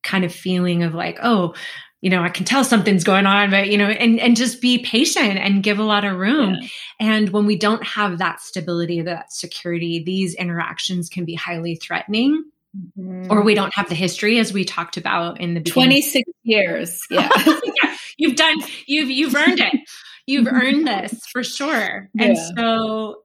kind 0.02 0.24
of 0.24 0.32
feeling 0.32 0.82
of 0.82 0.94
like, 0.94 1.18
oh, 1.22 1.54
you 2.00 2.10
know, 2.10 2.22
I 2.22 2.28
can 2.28 2.44
tell 2.44 2.64
something's 2.64 3.04
going 3.04 3.26
on, 3.26 3.50
but 3.50 3.68
you 3.68 3.78
know, 3.78 3.88
and 3.88 4.18
and 4.20 4.36
just 4.36 4.60
be 4.60 4.78
patient 4.78 5.38
and 5.38 5.62
give 5.62 5.78
a 5.78 5.84
lot 5.84 6.04
of 6.04 6.18
room. 6.18 6.56
Yeah. 6.60 6.68
And 7.00 7.28
when 7.30 7.46
we 7.46 7.56
don't 7.56 7.84
have 7.84 8.18
that 8.18 8.40
stability, 8.40 9.02
that 9.02 9.32
security, 9.32 10.02
these 10.04 10.34
interactions 10.34 11.08
can 11.08 11.24
be 11.24 11.34
highly 11.34 11.76
threatening. 11.76 12.44
Mm-hmm. 12.98 13.30
Or 13.30 13.42
we 13.42 13.54
don't 13.54 13.74
have 13.74 13.88
the 13.88 13.94
history 13.94 14.38
as 14.38 14.52
we 14.52 14.64
talked 14.64 14.96
about 14.96 15.40
in 15.40 15.54
the 15.54 15.60
beginning. 15.60 16.02
26 16.02 16.30
years. 16.42 17.02
Yeah. 17.10 17.28
yeah. 17.36 17.96
You've 18.18 18.36
done 18.36 18.56
you've 18.86 19.10
you've 19.10 19.34
earned 19.34 19.60
it. 19.60 19.74
You've 20.26 20.46
earned 20.46 20.86
this 20.86 21.26
for 21.26 21.44
sure. 21.44 22.08
Yeah. 22.14 22.24
And 22.24 22.38
so 22.56 23.22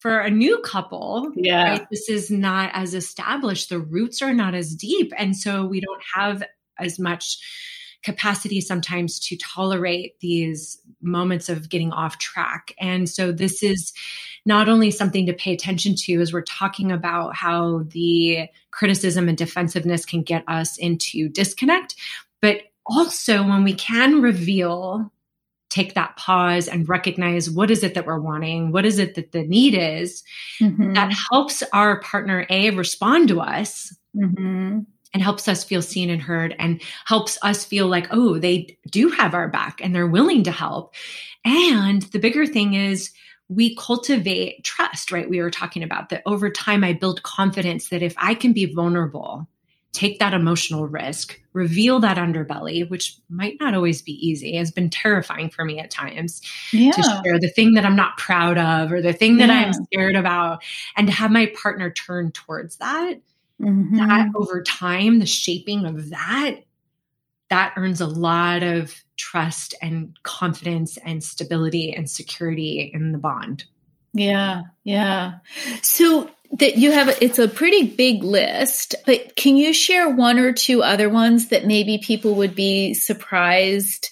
for 0.00 0.20
a 0.20 0.30
new 0.30 0.58
couple, 0.58 1.32
yeah, 1.34 1.70
right, 1.70 1.86
this 1.90 2.08
is 2.10 2.30
not 2.30 2.70
as 2.74 2.94
established. 2.94 3.70
The 3.70 3.80
roots 3.80 4.20
are 4.20 4.34
not 4.34 4.54
as 4.54 4.74
deep. 4.74 5.12
And 5.16 5.36
so 5.36 5.64
we 5.64 5.80
don't 5.80 6.02
have 6.14 6.42
as 6.78 6.98
much 6.98 7.38
capacity 8.04 8.60
sometimes 8.60 9.18
to 9.18 9.36
tolerate 9.36 10.20
these 10.20 10.78
moments 11.00 11.48
of 11.48 11.68
getting 11.68 11.92
off 11.92 12.18
track. 12.18 12.74
And 12.78 13.08
so 13.08 13.32
this 13.32 13.62
is 13.62 13.92
not 14.46 14.68
only 14.68 14.90
something 14.90 15.26
to 15.26 15.32
pay 15.32 15.52
attention 15.52 15.94
to 15.96 16.20
as 16.20 16.32
we're 16.32 16.42
talking 16.42 16.92
about 16.92 17.34
how 17.34 17.84
the 17.88 18.46
criticism 18.70 19.28
and 19.28 19.38
defensiveness 19.38 20.04
can 20.04 20.22
get 20.22 20.44
us 20.46 20.76
into 20.76 21.28
disconnect, 21.28 21.96
but 22.42 22.62
also 22.86 23.42
when 23.42 23.64
we 23.64 23.74
can 23.74 24.20
reveal 24.20 25.10
take 25.70 25.94
that 25.94 26.16
pause 26.16 26.68
and 26.68 26.88
recognize 26.88 27.50
what 27.50 27.70
is 27.70 27.82
it 27.82 27.94
that 27.94 28.06
we're 28.06 28.20
wanting 28.20 28.70
what 28.70 28.84
is 28.84 28.98
it 28.98 29.14
that 29.14 29.32
the 29.32 29.42
need 29.42 29.74
is 29.74 30.22
mm-hmm. 30.60 30.92
that 30.92 31.10
helps 31.32 31.64
our 31.72 31.98
partner 32.00 32.46
a 32.50 32.70
respond 32.70 33.26
to 33.26 33.40
us 33.40 33.96
mm-hmm 34.14 34.80
and 35.14 35.22
helps 35.22 35.48
us 35.48 35.64
feel 35.64 35.80
seen 35.80 36.10
and 36.10 36.20
heard 36.20 36.54
and 36.58 36.82
helps 37.06 37.38
us 37.42 37.64
feel 37.64 37.86
like, 37.86 38.08
oh, 38.10 38.38
they 38.38 38.76
do 38.90 39.08
have 39.08 39.32
our 39.32 39.48
back 39.48 39.80
and 39.80 39.94
they're 39.94 40.06
willing 40.06 40.42
to 40.42 40.50
help. 40.50 40.94
And 41.44 42.02
the 42.02 42.18
bigger 42.18 42.46
thing 42.46 42.74
is, 42.74 43.12
we 43.48 43.76
cultivate 43.76 44.64
trust, 44.64 45.12
right? 45.12 45.28
We 45.28 45.40
were 45.40 45.50
talking 45.50 45.82
about 45.82 46.08
that 46.08 46.22
over 46.26 46.50
time, 46.50 46.82
I 46.82 46.94
build 46.94 47.22
confidence 47.22 47.90
that 47.90 48.02
if 48.02 48.14
I 48.16 48.34
can 48.34 48.52
be 48.52 48.72
vulnerable, 48.72 49.46
take 49.92 50.18
that 50.18 50.34
emotional 50.34 50.88
risk, 50.88 51.38
reveal 51.52 52.00
that 52.00 52.16
underbelly, 52.16 52.88
which 52.88 53.16
might 53.28 53.56
not 53.60 53.74
always 53.74 54.02
be 54.02 54.12
easy, 54.12 54.56
has 54.56 54.72
been 54.72 54.90
terrifying 54.90 55.50
for 55.50 55.64
me 55.64 55.78
at 55.78 55.90
times 55.90 56.40
yeah. 56.72 56.90
to 56.90 57.02
share 57.02 57.38
the 57.38 57.50
thing 57.50 57.74
that 57.74 57.84
I'm 57.84 57.94
not 57.94 58.16
proud 58.16 58.58
of 58.58 58.90
or 58.90 59.02
the 59.02 59.12
thing 59.12 59.36
that 59.36 59.50
yeah. 59.50 59.66
I'm 59.66 59.72
scared 59.72 60.16
about, 60.16 60.64
and 60.96 61.06
to 61.06 61.12
have 61.12 61.30
my 61.30 61.52
partner 61.62 61.90
turn 61.90 62.32
towards 62.32 62.78
that 62.78 63.20
mm-hmm. 63.60 63.96
that 63.96 64.28
over 64.34 64.62
time, 64.62 65.18
the 65.18 65.26
shaping 65.26 65.86
of 65.86 66.10
that, 66.10 66.56
that 67.50 67.74
earns 67.76 68.00
a 68.00 68.06
lot 68.06 68.62
of 68.62 68.94
trust 69.16 69.74
and 69.80 70.16
confidence 70.22 70.96
and 70.98 71.22
stability 71.22 71.92
and 71.92 72.10
security 72.10 72.90
in 72.92 73.12
the 73.12 73.18
bond. 73.18 73.64
Yeah, 74.12 74.62
yeah. 74.84 75.38
So 75.82 76.30
that 76.58 76.76
you 76.76 76.92
have 76.92 77.08
it's 77.20 77.38
a 77.38 77.48
pretty 77.48 77.88
big 77.88 78.22
list, 78.22 78.94
but 79.06 79.34
can 79.34 79.56
you 79.56 79.72
share 79.72 80.08
one 80.08 80.38
or 80.38 80.52
two 80.52 80.82
other 80.82 81.08
ones 81.08 81.48
that 81.48 81.66
maybe 81.66 81.98
people 81.98 82.36
would 82.36 82.54
be 82.54 82.94
surprised 82.94 84.10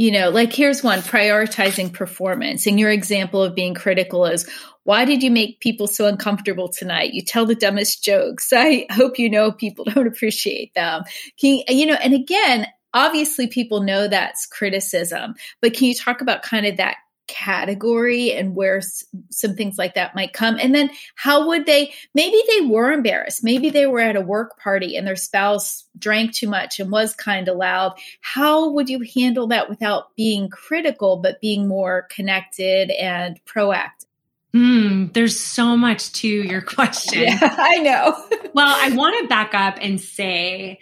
you 0.00 0.10
know, 0.10 0.30
like 0.30 0.50
here's 0.50 0.82
one 0.82 1.00
prioritizing 1.00 1.92
performance. 1.92 2.66
And 2.66 2.80
your 2.80 2.90
example 2.90 3.42
of 3.42 3.54
being 3.54 3.74
critical 3.74 4.24
is 4.24 4.48
why 4.90 5.04
did 5.04 5.22
you 5.22 5.30
make 5.30 5.60
people 5.60 5.86
so 5.86 6.06
uncomfortable 6.06 6.68
tonight? 6.68 7.14
You 7.14 7.22
tell 7.22 7.46
the 7.46 7.54
dumbest 7.54 8.02
jokes. 8.02 8.52
I 8.52 8.86
hope 8.90 9.20
you 9.20 9.30
know 9.30 9.52
people 9.52 9.84
don't 9.84 10.08
appreciate 10.08 10.74
them. 10.74 11.04
You, 11.38 11.62
you 11.68 11.86
know, 11.86 11.94
and 11.94 12.12
again, 12.12 12.66
obviously 12.92 13.46
people 13.46 13.82
know 13.82 14.08
that's 14.08 14.46
criticism, 14.46 15.36
but 15.62 15.74
can 15.74 15.86
you 15.86 15.94
talk 15.94 16.22
about 16.22 16.42
kind 16.42 16.66
of 16.66 16.78
that 16.78 16.96
category 17.28 18.32
and 18.32 18.56
where 18.56 18.82
some 19.30 19.54
things 19.54 19.78
like 19.78 19.94
that 19.94 20.16
might 20.16 20.32
come 20.32 20.58
and 20.58 20.74
then 20.74 20.90
how 21.14 21.46
would 21.46 21.64
they 21.64 21.92
maybe 22.12 22.42
they 22.48 22.66
were 22.66 22.90
embarrassed 22.90 23.44
maybe 23.44 23.70
they 23.70 23.86
were 23.86 24.00
at 24.00 24.16
a 24.16 24.20
work 24.20 24.58
party 24.58 24.96
and 24.96 25.06
their 25.06 25.14
spouse 25.14 25.84
drank 25.96 26.34
too 26.34 26.48
much 26.48 26.80
and 26.80 26.90
was 26.90 27.14
kind 27.14 27.46
of 27.46 27.56
loud 27.56 27.96
how 28.20 28.72
would 28.72 28.88
you 28.88 29.06
handle 29.14 29.46
that 29.46 29.68
without 29.68 30.06
being 30.16 30.48
critical 30.48 31.18
but 31.18 31.40
being 31.40 31.68
more 31.68 32.08
connected 32.10 32.90
and 32.90 33.38
proactive 33.44 34.09
Mm, 34.54 35.12
there's 35.12 35.38
so 35.38 35.76
much 35.76 36.12
to 36.14 36.28
your 36.28 36.60
question. 36.76 37.22
Yeah, 37.22 37.54
I 37.58 37.78
know. 37.78 38.16
well, 38.54 38.74
I 38.76 38.94
want 38.94 39.20
to 39.20 39.28
back 39.28 39.54
up 39.54 39.78
and 39.80 40.00
say 40.00 40.80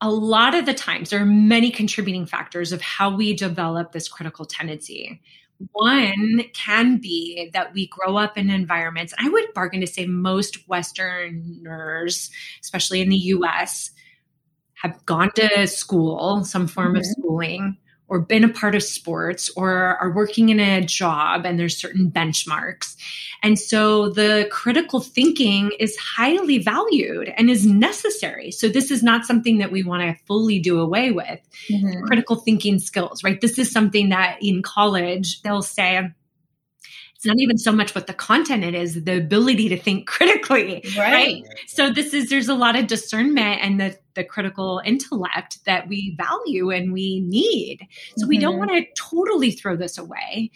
a 0.00 0.10
lot 0.10 0.54
of 0.54 0.66
the 0.66 0.74
times 0.74 1.10
there 1.10 1.22
are 1.22 1.26
many 1.26 1.70
contributing 1.70 2.26
factors 2.26 2.72
of 2.72 2.82
how 2.82 3.14
we 3.14 3.34
develop 3.34 3.92
this 3.92 4.08
critical 4.08 4.44
tendency. 4.44 5.20
One 5.72 6.44
can 6.52 6.98
be 6.98 7.50
that 7.52 7.72
we 7.72 7.86
grow 7.86 8.16
up 8.16 8.36
in 8.36 8.50
environments, 8.50 9.14
I 9.18 9.28
would 9.28 9.54
bargain 9.54 9.80
to 9.80 9.86
say 9.86 10.04
most 10.04 10.68
Westerners, 10.68 12.30
especially 12.60 13.00
in 13.00 13.08
the 13.08 13.16
US, 13.16 13.92
have 14.74 15.06
gone 15.06 15.30
to 15.36 15.66
school, 15.68 16.44
some 16.44 16.66
form 16.66 16.88
mm-hmm. 16.88 16.96
of 16.96 17.06
schooling, 17.06 17.76
or 18.08 18.20
been 18.20 18.44
a 18.44 18.48
part 18.48 18.74
of 18.74 18.82
sports 18.82 19.50
or 19.56 19.96
are 19.96 20.12
working 20.12 20.50
in 20.50 20.60
a 20.60 20.84
job 20.84 21.44
and 21.46 21.58
there's 21.58 21.76
certain 21.76 22.10
benchmarks. 22.10 22.96
And 23.42 23.58
so 23.58 24.08
the 24.10 24.48
critical 24.50 25.00
thinking 25.00 25.72
is 25.78 25.96
highly 25.96 26.58
valued 26.58 27.32
and 27.36 27.50
is 27.50 27.66
necessary. 27.66 28.50
So 28.50 28.68
this 28.68 28.90
is 28.90 29.02
not 29.02 29.24
something 29.24 29.58
that 29.58 29.72
we 29.72 29.82
want 29.82 30.02
to 30.02 30.22
fully 30.24 30.58
do 30.58 30.80
away 30.80 31.10
with. 31.10 31.40
Mm-hmm. 31.70 32.06
Critical 32.06 32.36
thinking 32.36 32.78
skills, 32.78 33.24
right? 33.24 33.40
This 33.40 33.58
is 33.58 33.70
something 33.70 34.10
that 34.10 34.38
in 34.40 34.62
college 34.62 35.42
they'll 35.42 35.62
say, 35.62 36.10
it's 37.24 37.28
not 37.30 37.40
even 37.40 37.56
so 37.56 37.72
much 37.72 37.94
what 37.94 38.06
the 38.06 38.12
content 38.12 38.62
it 38.62 38.74
is 38.74 39.04
the 39.04 39.16
ability 39.16 39.68
to 39.68 39.78
think 39.78 40.06
critically 40.06 40.84
right. 40.98 41.12
right, 41.12 41.42
so 41.66 41.90
this 41.90 42.12
is 42.12 42.28
there's 42.28 42.48
a 42.48 42.54
lot 42.54 42.76
of 42.76 42.86
discernment 42.86 43.60
and 43.62 43.80
the 43.80 43.96
the 44.14 44.24
critical 44.24 44.80
intellect 44.84 45.64
that 45.64 45.88
we 45.88 46.14
value 46.16 46.70
and 46.70 46.92
we 46.92 47.20
need 47.20 47.86
so 48.16 48.22
mm-hmm. 48.22 48.28
we 48.28 48.38
don't 48.38 48.58
mm-hmm. 48.58 48.70
want 48.70 48.70
to 48.70 49.02
totally 49.02 49.50
throw 49.50 49.74
this 49.74 49.96
away 49.96 50.50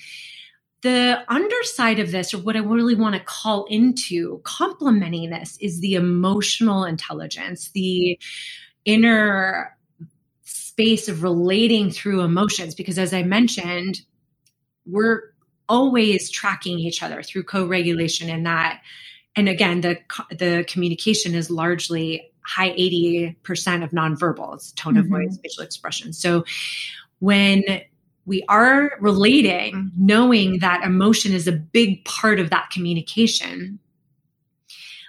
the 0.83 1.18
underside 1.28 1.98
of 1.98 2.12
this 2.12 2.35
or 2.35 2.38
what 2.38 2.54
i 2.54 2.61
really 2.61 2.94
want 2.94 3.14
to 3.14 3.20
call 3.20 3.64
into 3.64 4.40
complementing 4.44 5.31
this 5.31 5.57
is 5.61 5.81
the 5.81 5.94
emotional 5.94 6.85
intelligence 6.85 7.70
the 7.70 8.18
inner 8.85 9.76
space 10.42 11.09
of 11.09 11.22
relating 11.22 11.90
through 11.90 12.20
emotions 12.20 12.74
because 12.74 12.98
as 12.98 13.12
i 13.14 13.22
mentioned 13.22 14.02
we're 14.87 15.22
always 15.68 16.31
tracking 16.31 16.78
each 16.78 17.02
other 17.02 17.22
through 17.22 17.42
co-regulation 17.42 18.28
and 18.31 18.46
that 18.46 18.81
and 19.37 19.48
again 19.48 19.81
the 19.81 19.98
the 20.31 20.64
communication 20.68 21.35
is 21.35 21.50
largely 21.50 22.31
high 22.42 22.70
80% 22.70 23.85
of 23.85 23.90
nonverbal 23.90 24.54
it's 24.54 24.72
tone 24.72 24.94
mm-hmm. 24.94 25.12
of 25.12 25.20
voice 25.20 25.38
facial 25.42 25.62
expression 25.62 26.12
so 26.12 26.44
when 27.18 27.62
we 28.24 28.44
are 28.48 28.92
relating 29.00 29.90
knowing 29.96 30.59
that 30.61 30.85
emotion 30.85 31.33
is 31.33 31.46
a 31.46 31.52
big 31.52 32.04
part 32.04 32.40
of 32.40 32.50
that 32.50 32.70
communication 32.70 33.78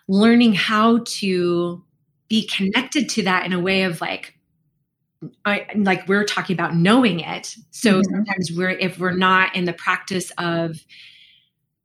learning 0.08 0.54
how 0.54 1.00
to 1.06 1.84
be 2.28 2.48
connected 2.48 3.10
to 3.10 3.24
that 3.24 3.46
in 3.46 3.54
a 3.54 3.60
way 3.60 3.84
of 3.84 4.02
like 4.02 4.39
I, 5.46 5.66
like 5.76 6.08
we're 6.08 6.24
talking 6.24 6.54
about 6.54 6.76
knowing 6.76 7.20
it. 7.20 7.56
So 7.72 7.94
mm-hmm. 7.94 8.14
sometimes 8.14 8.52
we're 8.56 8.70
if 8.70 9.00
we're 9.00 9.12
not 9.12 9.56
in 9.56 9.66
the 9.66 9.74
practice 9.74 10.32
of 10.38 10.84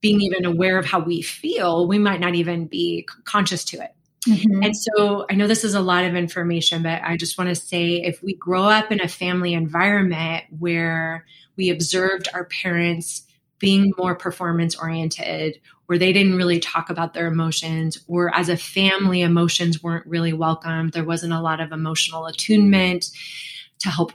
being 0.00 0.20
even 0.20 0.44
aware 0.44 0.78
of 0.78 0.84
how 0.84 1.00
we 1.00 1.22
feel, 1.22 1.88
we 1.88 1.98
might 1.98 2.20
not 2.20 2.34
even 2.34 2.66
be 2.66 3.06
conscious 3.24 3.64
to 3.64 3.82
it. 3.82 3.94
Mm-hmm. 4.28 4.62
And 4.62 4.76
so 4.76 5.26
I 5.28 5.34
know 5.34 5.46
this 5.46 5.64
is 5.64 5.74
a 5.74 5.80
lot 5.80 6.04
of 6.04 6.14
information, 6.14 6.82
but 6.82 7.02
I 7.02 7.16
just 7.16 7.36
want 7.36 7.48
to 7.48 7.54
say 7.54 8.02
if 8.02 8.22
we 8.22 8.34
grow 8.34 8.64
up 8.64 8.92
in 8.92 9.00
a 9.00 9.08
family 9.08 9.54
environment 9.54 10.44
where 10.58 11.26
we 11.56 11.70
observed 11.70 12.28
our 12.32 12.44
parents 12.44 13.22
being 13.58 13.92
more 13.96 14.14
performance 14.14 14.76
oriented 14.76 15.60
where 15.86 15.98
they 15.98 16.12
didn't 16.12 16.36
really 16.36 16.60
talk 16.60 16.90
about 16.90 17.14
their 17.14 17.26
emotions 17.26 17.98
or 18.06 18.34
as 18.34 18.48
a 18.48 18.56
family 18.56 19.20
emotions 19.20 19.82
weren't 19.82 20.06
really 20.06 20.32
welcomed. 20.32 20.92
There 20.92 21.04
wasn't 21.04 21.32
a 21.32 21.40
lot 21.40 21.60
of 21.60 21.72
emotional 21.72 22.26
attunement 22.26 23.06
to 23.80 23.88
help 23.88 24.12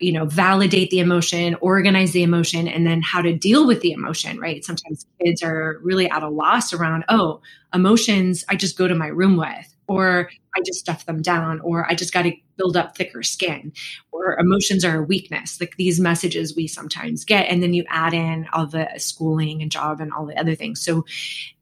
you 0.00 0.12
know 0.12 0.24
validate 0.24 0.90
the 0.90 0.98
emotion 0.98 1.54
organize 1.60 2.12
the 2.12 2.22
emotion 2.22 2.66
and 2.66 2.86
then 2.86 3.02
how 3.02 3.20
to 3.20 3.36
deal 3.36 3.66
with 3.66 3.82
the 3.82 3.92
emotion 3.92 4.38
right? 4.38 4.64
Sometimes 4.64 5.06
kids 5.22 5.42
are 5.42 5.78
really 5.82 6.08
at 6.08 6.22
a 6.22 6.28
loss 6.28 6.72
around 6.72 7.04
oh 7.08 7.40
emotions 7.74 8.44
i 8.48 8.56
just 8.56 8.78
go 8.78 8.88
to 8.88 8.94
my 8.94 9.06
room 9.06 9.36
with 9.36 9.74
or 9.90 10.30
I 10.56 10.60
just 10.64 10.78
stuff 10.78 11.04
them 11.04 11.20
down, 11.20 11.60
or 11.60 11.84
I 11.90 11.94
just 11.96 12.12
got 12.12 12.22
to 12.22 12.32
build 12.56 12.76
up 12.76 12.96
thicker 12.96 13.24
skin, 13.24 13.72
or 14.12 14.38
emotions 14.38 14.84
are 14.84 14.98
a 14.98 15.02
weakness. 15.02 15.60
Like 15.60 15.76
these 15.76 15.98
messages 15.98 16.54
we 16.54 16.68
sometimes 16.68 17.24
get. 17.24 17.46
And 17.46 17.60
then 17.60 17.74
you 17.74 17.84
add 17.88 18.14
in 18.14 18.46
all 18.52 18.66
the 18.66 18.88
schooling 18.98 19.62
and 19.62 19.70
job 19.70 20.00
and 20.00 20.12
all 20.12 20.26
the 20.26 20.38
other 20.38 20.54
things. 20.54 20.80
So 20.80 21.04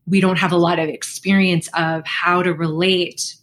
we 0.07 0.21
don't 0.21 0.39
have 0.39 0.53
a 0.53 0.59
lot 0.59 0.79
of 0.79 0.91
experience 0.91 1.69
of 1.73 2.07
how 2.07 2.43
to 2.43 2.53
relate 2.53 3.35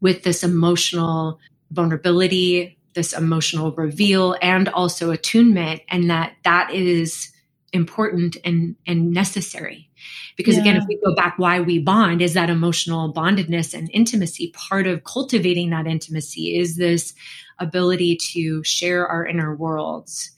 with 0.00 0.24
this 0.24 0.42
emotional 0.42 1.38
vulnerability, 1.70 2.76
this 2.94 3.12
emotional 3.12 3.70
reveal 3.72 4.36
and 4.42 4.68
also 4.68 5.12
attunement 5.12 5.80
and 5.88 6.10
that 6.10 6.34
that 6.42 6.72
is 6.72 7.30
important 7.74 8.36
and 8.44 8.76
and 8.86 9.10
necessary 9.10 9.90
because 10.36 10.54
yeah. 10.54 10.62
again 10.62 10.76
if 10.76 10.84
we 10.86 10.98
go 11.04 11.14
back 11.14 11.34
why 11.38 11.60
we 11.60 11.78
bond 11.78 12.22
is 12.22 12.32
that 12.34 12.48
emotional 12.48 13.12
bondedness 13.12 13.74
and 13.74 13.90
intimacy 13.92 14.52
part 14.54 14.86
of 14.86 15.02
cultivating 15.04 15.70
that 15.70 15.86
intimacy 15.86 16.56
is 16.56 16.76
this 16.76 17.14
ability 17.58 18.16
to 18.16 18.62
share 18.62 19.06
our 19.06 19.26
inner 19.26 19.54
worlds 19.56 20.30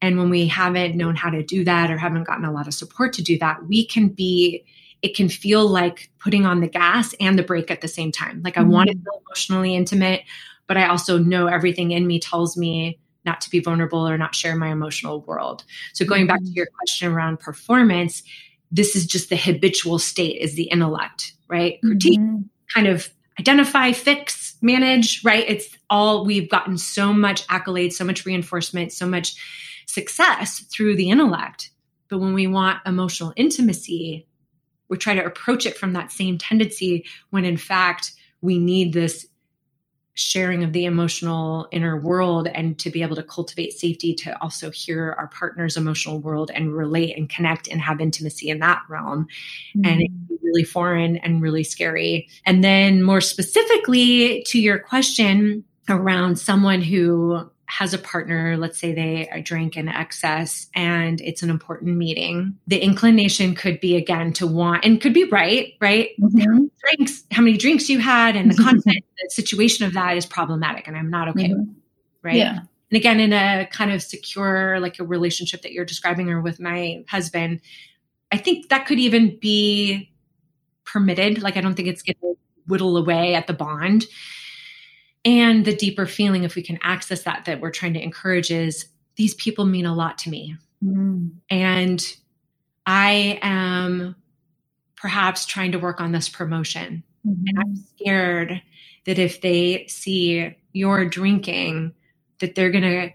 and 0.00 0.16
when 0.18 0.30
we 0.30 0.46
haven't 0.48 0.96
known 0.96 1.14
how 1.14 1.28
to 1.28 1.42
do 1.42 1.62
that 1.62 1.90
or 1.90 1.98
haven't 1.98 2.24
gotten 2.24 2.46
a 2.46 2.52
lot 2.52 2.66
of 2.66 2.74
support 2.74 3.12
to 3.12 3.22
do 3.22 3.38
that 3.38 3.66
we 3.68 3.86
can 3.86 4.08
be 4.08 4.64
it 5.02 5.14
can 5.14 5.28
feel 5.28 5.68
like 5.68 6.10
putting 6.18 6.44
on 6.46 6.60
the 6.60 6.68
gas 6.68 7.14
and 7.20 7.38
the 7.38 7.42
brake 7.42 7.70
at 7.70 7.82
the 7.82 7.88
same 7.88 8.10
time 8.10 8.40
like 8.42 8.56
i 8.56 8.62
mm-hmm. 8.62 8.70
want 8.70 8.88
to 8.88 8.96
feel 8.96 9.22
emotionally 9.26 9.76
intimate 9.76 10.22
but 10.68 10.76
I 10.76 10.86
also 10.86 11.18
know 11.18 11.46
everything 11.46 11.90
in 11.90 12.06
me 12.06 12.20
tells 12.20 12.56
me 12.56 13.00
not 13.24 13.40
to 13.42 13.50
be 13.50 13.60
vulnerable 13.60 14.06
or 14.08 14.16
not 14.16 14.34
share 14.34 14.56
my 14.56 14.68
emotional 14.68 15.20
world. 15.22 15.64
So 15.92 16.04
going 16.04 16.26
back 16.26 16.38
to 16.38 16.44
mm-hmm. 16.44 16.54
your 16.54 16.66
question 16.66 17.12
around 17.12 17.40
performance, 17.40 18.22
this 18.70 18.94
is 18.96 19.06
just 19.06 19.28
the 19.28 19.36
habitual 19.36 19.98
state 19.98 20.40
is 20.40 20.54
the 20.54 20.64
intellect, 20.64 21.32
right? 21.48 21.80
Critique, 21.82 22.20
mm-hmm. 22.20 22.42
kind 22.74 22.86
of 22.86 23.08
identify, 23.38 23.92
fix, 23.92 24.56
manage, 24.60 25.24
right? 25.24 25.44
It's 25.48 25.76
all 25.90 26.24
we've 26.24 26.50
gotten 26.50 26.76
so 26.76 27.12
much 27.12 27.46
accolades, 27.48 27.92
so 27.92 28.04
much 28.04 28.26
reinforcement, 28.26 28.92
so 28.92 29.06
much 29.06 29.36
success 29.86 30.60
through 30.70 30.96
the 30.96 31.10
intellect. 31.10 31.70
But 32.08 32.18
when 32.18 32.34
we 32.34 32.46
want 32.46 32.80
emotional 32.86 33.32
intimacy, 33.36 34.26
we 34.88 34.96
try 34.96 35.14
to 35.14 35.24
approach 35.24 35.66
it 35.66 35.76
from 35.76 35.92
that 35.92 36.10
same 36.10 36.38
tendency 36.38 37.04
when 37.30 37.44
in 37.44 37.56
fact 37.56 38.12
we 38.40 38.58
need 38.58 38.92
this 38.92 39.26
sharing 40.18 40.64
of 40.64 40.72
the 40.72 40.84
emotional 40.84 41.68
inner 41.70 41.96
world 41.96 42.48
and 42.48 42.76
to 42.76 42.90
be 42.90 43.02
able 43.02 43.14
to 43.14 43.22
cultivate 43.22 43.72
safety 43.72 44.12
to 44.12 44.42
also 44.42 44.68
hear 44.70 45.14
our 45.16 45.28
partner's 45.28 45.76
emotional 45.76 46.18
world 46.18 46.50
and 46.52 46.74
relate 46.74 47.16
and 47.16 47.28
connect 47.28 47.68
and 47.68 47.80
have 47.80 48.00
intimacy 48.00 48.48
in 48.48 48.58
that 48.58 48.82
realm. 48.88 49.28
Mm-hmm. 49.76 49.86
And 49.86 50.02
it 50.02 50.08
can 50.08 50.26
be 50.28 50.38
really 50.42 50.64
foreign 50.64 51.18
and 51.18 51.40
really 51.40 51.62
scary. 51.62 52.28
And 52.44 52.64
then 52.64 53.02
more 53.02 53.20
specifically 53.20 54.42
to 54.48 54.60
your 54.60 54.80
question 54.80 55.62
around 55.88 56.36
someone 56.36 56.82
who 56.82 57.48
has 57.68 57.92
a 57.92 57.98
partner, 57.98 58.56
let's 58.56 58.78
say 58.78 58.94
they 58.94 59.42
drink 59.42 59.76
in 59.76 59.88
excess 59.88 60.68
and 60.74 61.20
it's 61.20 61.42
an 61.42 61.50
important 61.50 61.96
meeting, 61.98 62.56
the 62.66 62.78
inclination 62.78 63.54
could 63.54 63.78
be 63.78 63.94
again 63.94 64.32
to 64.32 64.46
want 64.46 64.84
and 64.86 65.02
could 65.02 65.12
be 65.12 65.24
right, 65.24 65.74
right? 65.78 66.10
Mm-hmm. 66.18 66.64
Drinks, 66.78 67.24
how 67.30 67.42
many 67.42 67.58
drinks 67.58 67.90
you 67.90 67.98
had 67.98 68.36
and 68.36 68.50
the 68.50 68.62
content, 68.62 69.04
the 69.22 69.30
situation 69.30 69.84
of 69.84 69.92
that 69.92 70.16
is 70.16 70.24
problematic 70.24 70.88
and 70.88 70.96
I'm 70.96 71.10
not 71.10 71.28
okay 71.28 71.50
mm-hmm. 71.50 71.72
right? 72.22 72.36
Yeah. 72.36 72.60
And 72.90 72.96
again, 72.96 73.20
in 73.20 73.34
a 73.34 73.68
kind 73.70 73.92
of 73.92 74.02
secure, 74.02 74.80
like 74.80 74.98
a 74.98 75.04
relationship 75.04 75.60
that 75.62 75.72
you're 75.72 75.84
describing 75.84 76.30
or 76.30 76.40
with 76.40 76.58
my 76.58 77.04
husband, 77.06 77.60
I 78.32 78.38
think 78.38 78.70
that 78.70 78.86
could 78.86 78.98
even 78.98 79.38
be 79.38 80.10
permitted. 80.86 81.42
Like 81.42 81.58
I 81.58 81.60
don't 81.60 81.74
think 81.74 81.88
it's 81.88 82.02
gonna 82.02 82.34
whittle 82.66 82.96
away 82.96 83.34
at 83.34 83.46
the 83.46 83.52
bond 83.52 84.06
and 85.24 85.64
the 85.64 85.74
deeper 85.74 86.06
feeling, 86.06 86.44
if 86.44 86.54
we 86.54 86.62
can 86.62 86.78
access 86.82 87.22
that, 87.22 87.44
that 87.46 87.60
we're 87.60 87.70
trying 87.70 87.94
to 87.94 88.02
encourage 88.02 88.50
is 88.50 88.88
these 89.16 89.34
people 89.34 89.64
mean 89.64 89.86
a 89.86 89.94
lot 89.94 90.18
to 90.18 90.30
me. 90.30 90.56
Mm. 90.82 91.32
And 91.50 92.16
I 92.86 93.38
am 93.42 94.16
perhaps 94.96 95.46
trying 95.46 95.72
to 95.72 95.78
work 95.78 96.00
on 96.00 96.12
this 96.12 96.28
promotion. 96.28 97.02
Mm-hmm. 97.26 97.44
And 97.46 97.58
I'm 97.58 97.76
scared 97.76 98.62
that 99.06 99.18
if 99.18 99.40
they 99.40 99.86
see 99.88 100.56
you're 100.72 101.04
drinking, 101.04 101.94
that 102.40 102.54
they're 102.54 102.70
going 102.70 102.84
to 102.84 103.10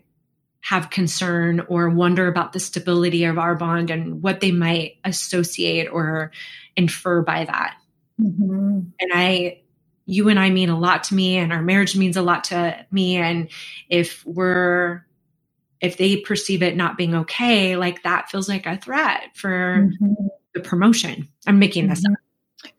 have 0.61 0.89
concern 0.89 1.61
or 1.67 1.89
wonder 1.89 2.27
about 2.27 2.53
the 2.53 2.59
stability 2.59 3.25
of 3.25 3.37
our 3.37 3.55
bond 3.55 3.89
and 3.89 4.21
what 4.21 4.39
they 4.39 4.51
might 4.51 4.97
associate 5.03 5.87
or 5.87 6.31
infer 6.77 7.21
by 7.21 7.45
that. 7.45 7.75
Mm-hmm. 8.21 8.79
And 8.99 9.11
I 9.13 9.62
you 10.05 10.29
and 10.29 10.39
I 10.39 10.49
mean 10.49 10.69
a 10.69 10.79
lot 10.79 11.05
to 11.05 11.15
me 11.15 11.37
and 11.37 11.53
our 11.53 11.61
marriage 11.61 11.95
means 11.95 12.17
a 12.17 12.21
lot 12.21 12.45
to 12.45 12.85
me. 12.91 13.17
And 13.17 13.49
if 13.89 14.25
we're, 14.25 15.05
if 15.79 15.97
they 15.97 16.17
perceive 16.17 16.63
it 16.63 16.75
not 16.75 16.97
being 16.97 17.15
okay, 17.15 17.75
like 17.75 18.03
that 18.03 18.29
feels 18.29 18.49
like 18.49 18.65
a 18.65 18.77
threat 18.77 19.23
for 19.33 19.89
mm-hmm. 20.01 20.13
the 20.53 20.61
promotion. 20.61 21.27
I'm 21.47 21.59
making 21.59 21.87
this 21.87 21.99
mm-hmm. 22.01 22.13
up. 22.13 22.19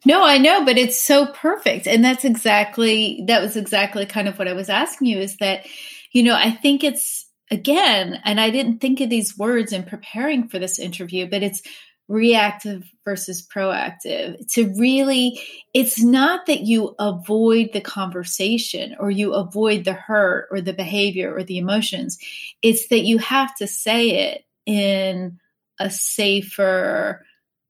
No, 0.07 0.25
I 0.25 0.39
know, 0.39 0.65
but 0.65 0.79
it's 0.79 1.01
so 1.01 1.27
perfect. 1.27 1.87
And 1.87 2.05
that's 2.05 2.25
exactly, 2.25 3.25
that 3.27 3.43
was 3.43 3.57
exactly 3.57 4.07
kind 4.07 4.29
of 4.29 4.39
what 4.39 4.49
I 4.49 4.55
was 4.55 4.71
asking 4.71 5.09
you 5.09 5.19
is 5.19 5.37
that, 5.39 5.67
you 6.13 6.23
know, 6.23 6.35
I 6.35 6.51
think 6.51 6.85
it's, 6.85 7.27
again, 7.51 8.21
and 8.25 8.41
I 8.41 8.51
didn't 8.51 8.79
think 8.79 9.01
of 9.01 9.11
these 9.11 9.37
words 9.37 9.73
in 9.73 9.83
preparing 9.83 10.49
for 10.49 10.59
this 10.59 10.79
interview, 10.79 11.29
but 11.29 11.43
it's 11.43 11.63
reactive 12.09 12.85
versus 13.05 13.47
proactive. 13.47 14.47
To 14.53 14.75
really 14.79 15.41
it's 15.73 16.03
not 16.03 16.47
that 16.47 16.61
you 16.61 16.95
avoid 16.99 17.71
the 17.73 17.81
conversation 17.81 18.95
or 18.99 19.11
you 19.11 19.33
avoid 19.33 19.85
the 19.85 19.95
hurt 19.95 20.49
or 20.51 20.61
the 20.61 20.75
behavior 20.75 21.35
or 21.35 21.43
the 21.43 21.59
emotions. 21.59 22.19
It's 22.63 22.89
that 22.89 23.05
you 23.05 23.19
have 23.19 23.55
to 23.57 23.67
say 23.67 24.33
it 24.33 24.45
in 24.67 25.39
a 25.81 25.91
safer 25.91 27.25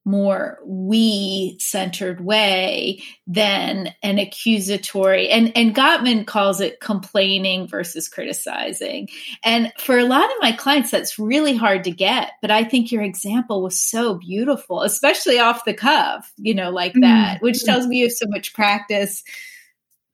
more 0.04 0.58
we 0.64 1.56
centered 1.60 2.20
way 2.20 3.02
than 3.26 3.94
an 4.02 4.18
accusatory 4.18 5.30
and 5.30 5.50
and 5.56 5.74
Gottman 5.74 6.26
calls 6.26 6.60
it 6.60 6.80
complaining 6.80 7.66
versus 7.66 8.08
criticizing. 8.08 9.08
And 9.42 9.72
for 9.78 9.98
a 9.98 10.04
lot 10.04 10.24
of 10.24 10.36
my 10.40 10.52
clients 10.52 10.90
that's 10.90 11.18
really 11.18 11.56
hard 11.56 11.84
to 11.84 11.90
get 11.90 12.32
but 12.42 12.50
I 12.50 12.64
think 12.64 12.92
your 12.92 13.02
example 13.02 13.62
was 13.62 13.80
so 13.80 14.14
beautiful 14.14 14.82
especially 14.82 15.38
off 15.38 15.64
the 15.64 15.74
cuff 15.74 16.30
you 16.36 16.54
know 16.54 16.70
like 16.70 16.92
that 16.94 17.36
mm-hmm. 17.36 17.44
which 17.44 17.64
tells 17.64 17.86
me 17.86 17.98
you 17.98 18.04
have 18.04 18.12
so 18.12 18.26
much 18.28 18.52
practice 18.52 19.22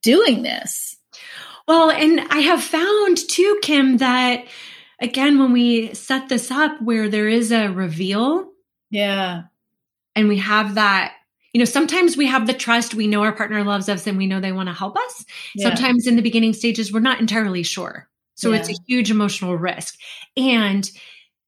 doing 0.02 0.42
this. 0.42 0.96
Well 1.66 1.90
and 1.90 2.20
I 2.30 2.38
have 2.38 2.62
found 2.62 3.18
too 3.28 3.58
Kim 3.62 3.96
that 3.96 4.44
again 5.00 5.40
when 5.40 5.52
we 5.52 5.94
set 5.94 6.28
this 6.28 6.52
up 6.52 6.80
where 6.80 7.08
there 7.08 7.28
is 7.28 7.50
a 7.50 7.68
reveal 7.68 8.46
yeah 8.90 9.42
and 10.14 10.28
we 10.28 10.38
have 10.38 10.74
that 10.74 11.14
you 11.52 11.58
know 11.58 11.64
sometimes 11.64 12.16
we 12.16 12.26
have 12.26 12.46
the 12.46 12.54
trust 12.54 12.94
we 12.94 13.06
know 13.06 13.22
our 13.22 13.32
partner 13.32 13.64
loves 13.64 13.88
us 13.88 14.06
and 14.06 14.18
we 14.18 14.26
know 14.26 14.40
they 14.40 14.52
want 14.52 14.68
to 14.68 14.74
help 14.74 14.96
us 14.96 15.24
yeah. 15.54 15.68
sometimes 15.68 16.06
in 16.06 16.16
the 16.16 16.22
beginning 16.22 16.52
stages 16.52 16.92
we're 16.92 17.00
not 17.00 17.20
entirely 17.20 17.62
sure 17.62 18.08
so 18.34 18.50
yeah. 18.50 18.58
it's 18.58 18.70
a 18.70 18.76
huge 18.86 19.10
emotional 19.10 19.56
risk 19.56 19.96
and 20.36 20.90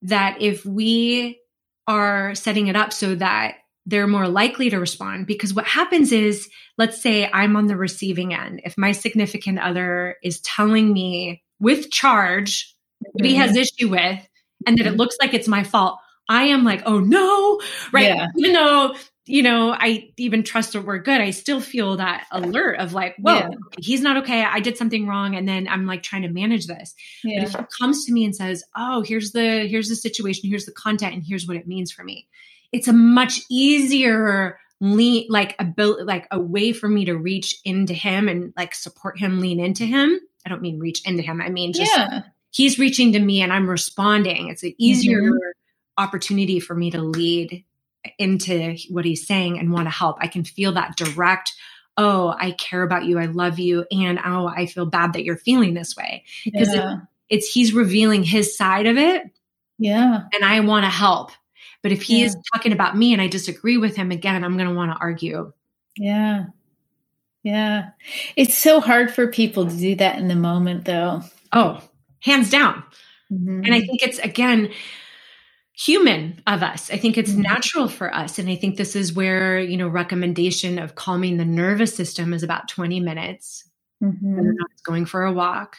that 0.02 0.40
if 0.40 0.64
we 0.64 1.38
are 1.86 2.34
setting 2.34 2.68
it 2.68 2.76
up 2.76 2.92
so 2.92 3.14
that 3.14 3.56
they're 3.86 4.06
more 4.06 4.28
likely 4.28 4.70
to 4.70 4.78
respond 4.78 5.26
because 5.26 5.54
what 5.54 5.66
happens 5.66 6.12
is 6.12 6.48
let's 6.78 7.00
say 7.00 7.28
i'm 7.32 7.56
on 7.56 7.66
the 7.66 7.76
receiving 7.76 8.34
end 8.34 8.60
if 8.64 8.78
my 8.78 8.92
significant 8.92 9.58
other 9.58 10.16
is 10.22 10.40
telling 10.40 10.92
me 10.92 11.42
with 11.60 11.90
charge 11.90 12.74
mm-hmm. 13.04 13.24
he 13.24 13.34
has 13.34 13.56
issue 13.56 13.88
with 13.88 14.28
and 14.66 14.78
that 14.78 14.86
it 14.86 14.90
mm-hmm. 14.90 14.98
looks 14.98 15.16
like 15.20 15.34
it's 15.34 15.48
my 15.48 15.64
fault 15.64 15.98
I 16.32 16.44
am 16.44 16.64
like, 16.64 16.82
oh 16.86 16.98
no, 16.98 17.60
right? 17.92 18.06
Yeah. 18.06 18.28
Even 18.38 18.54
though, 18.54 18.96
you 19.26 19.42
know, 19.42 19.76
I 19.78 20.10
even 20.16 20.42
trust 20.42 20.72
that 20.72 20.86
we're 20.86 20.98
good, 20.98 21.20
I 21.20 21.30
still 21.30 21.60
feel 21.60 21.98
that 21.98 22.26
alert 22.32 22.78
of 22.78 22.94
like, 22.94 23.16
whoa, 23.18 23.34
yeah. 23.34 23.48
he's 23.78 24.00
not 24.00 24.16
okay. 24.18 24.42
I 24.42 24.60
did 24.60 24.78
something 24.78 25.06
wrong. 25.06 25.36
And 25.36 25.46
then 25.46 25.68
I'm 25.68 25.84
like 25.84 26.02
trying 26.02 26.22
to 26.22 26.28
manage 26.28 26.68
this. 26.68 26.94
Yeah. 27.22 27.40
But 27.40 27.48
if 27.48 27.60
he 27.60 27.66
comes 27.78 28.06
to 28.06 28.12
me 28.14 28.24
and 28.24 28.34
says, 28.34 28.64
oh, 28.74 29.02
here's 29.02 29.32
the, 29.32 29.68
here's 29.68 29.90
the 29.90 29.94
situation, 29.94 30.48
here's 30.48 30.64
the 30.64 30.72
content, 30.72 31.12
and 31.12 31.22
here's 31.22 31.46
what 31.46 31.58
it 31.58 31.68
means 31.68 31.92
for 31.92 32.02
me. 32.02 32.26
It's 32.72 32.88
a 32.88 32.94
much 32.94 33.42
easier 33.50 34.58
lean 34.80 35.26
like 35.28 35.54
a 35.60 35.84
like 36.02 36.26
a 36.30 36.40
way 36.40 36.72
for 36.72 36.88
me 36.88 37.04
to 37.04 37.16
reach 37.16 37.60
into 37.64 37.92
him 37.92 38.26
and 38.26 38.54
like 38.56 38.74
support 38.74 39.16
him 39.16 39.38
lean 39.38 39.60
into 39.60 39.84
him 39.84 40.18
i 40.44 40.48
don't 40.48 40.60
mean 40.60 40.80
reach 40.80 41.06
into 41.06 41.22
him 41.22 41.40
i 41.40 41.48
mean 41.48 41.72
just 41.72 41.96
yeah. 41.96 42.22
he's 42.50 42.80
reaching 42.80 43.12
to 43.12 43.20
me 43.20 43.42
and 43.42 43.52
i'm 43.52 43.70
responding 43.70 44.48
it's 44.48 44.64
an 44.64 44.74
easier 44.78 45.22
mm-hmm 45.22 45.36
opportunity 45.96 46.60
for 46.60 46.74
me 46.74 46.90
to 46.90 47.00
lead 47.00 47.64
into 48.18 48.76
what 48.88 49.04
he's 49.04 49.26
saying 49.26 49.58
and 49.58 49.72
want 49.72 49.86
to 49.86 49.90
help. 49.90 50.16
I 50.20 50.26
can 50.26 50.44
feel 50.44 50.72
that 50.72 50.96
direct, 50.96 51.52
oh, 51.96 52.34
I 52.36 52.52
care 52.52 52.82
about 52.82 53.04
you, 53.04 53.18
I 53.18 53.26
love 53.26 53.58
you, 53.58 53.84
and 53.90 54.18
oh, 54.24 54.46
I 54.46 54.66
feel 54.66 54.86
bad 54.86 55.12
that 55.12 55.24
you're 55.24 55.36
feeling 55.36 55.74
this 55.74 55.96
way. 55.96 56.24
Because 56.44 56.74
yeah. 56.74 56.94
it, 56.94 57.00
it's 57.28 57.52
he's 57.52 57.72
revealing 57.72 58.24
his 58.24 58.56
side 58.56 58.86
of 58.86 58.96
it. 58.96 59.24
Yeah. 59.78 60.22
And 60.32 60.44
I 60.44 60.60
want 60.60 60.84
to 60.84 60.90
help. 60.90 61.30
But 61.82 61.92
if 61.92 62.02
he 62.02 62.20
yeah. 62.20 62.26
is 62.26 62.36
talking 62.52 62.72
about 62.72 62.96
me 62.96 63.12
and 63.12 63.20
I 63.20 63.26
disagree 63.26 63.76
with 63.76 63.96
him 63.96 64.10
again, 64.10 64.44
I'm 64.44 64.56
going 64.56 64.68
to 64.68 64.74
want 64.74 64.92
to 64.92 64.98
argue. 64.98 65.52
Yeah. 65.96 66.46
Yeah. 67.42 67.90
It's 68.36 68.56
so 68.56 68.80
hard 68.80 69.12
for 69.12 69.26
people 69.26 69.66
to 69.66 69.76
do 69.76 69.96
that 69.96 70.18
in 70.18 70.28
the 70.28 70.36
moment, 70.36 70.84
though. 70.84 71.22
Oh, 71.52 71.82
hands 72.20 72.50
down. 72.50 72.84
Mm-hmm. 73.32 73.64
And 73.64 73.74
I 73.74 73.80
think 73.80 74.02
it's, 74.02 74.18
again, 74.20 74.70
human 75.74 76.42
of 76.46 76.62
us. 76.62 76.90
I 76.90 76.96
think 76.96 77.16
it's 77.16 77.30
mm-hmm. 77.30 77.42
natural 77.42 77.88
for 77.88 78.14
us. 78.14 78.38
And 78.38 78.48
I 78.48 78.56
think 78.56 78.76
this 78.76 78.94
is 78.94 79.12
where, 79.12 79.58
you 79.58 79.76
know, 79.76 79.88
recommendation 79.88 80.78
of 80.78 80.94
calming 80.94 81.36
the 81.36 81.44
nervous 81.44 81.94
system 81.94 82.34
is 82.34 82.42
about 82.42 82.68
20 82.68 83.00
minutes. 83.00 83.68
Mm-hmm. 84.02 84.36
Whether 84.36 84.50
or 84.50 84.54
not 84.54 84.70
it's 84.72 84.82
going 84.82 85.06
for 85.06 85.24
a 85.24 85.32
walk, 85.32 85.76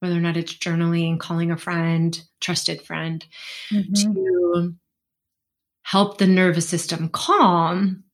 whether 0.00 0.16
or 0.16 0.20
not 0.20 0.36
it's 0.36 0.54
journaling, 0.54 1.18
calling 1.18 1.50
a 1.50 1.56
friend, 1.56 2.20
trusted 2.40 2.82
friend, 2.82 3.24
mm-hmm. 3.72 4.12
to 4.12 4.74
help 5.82 6.18
the 6.18 6.26
nervous 6.26 6.68
system 6.68 7.08
calm, 7.08 8.04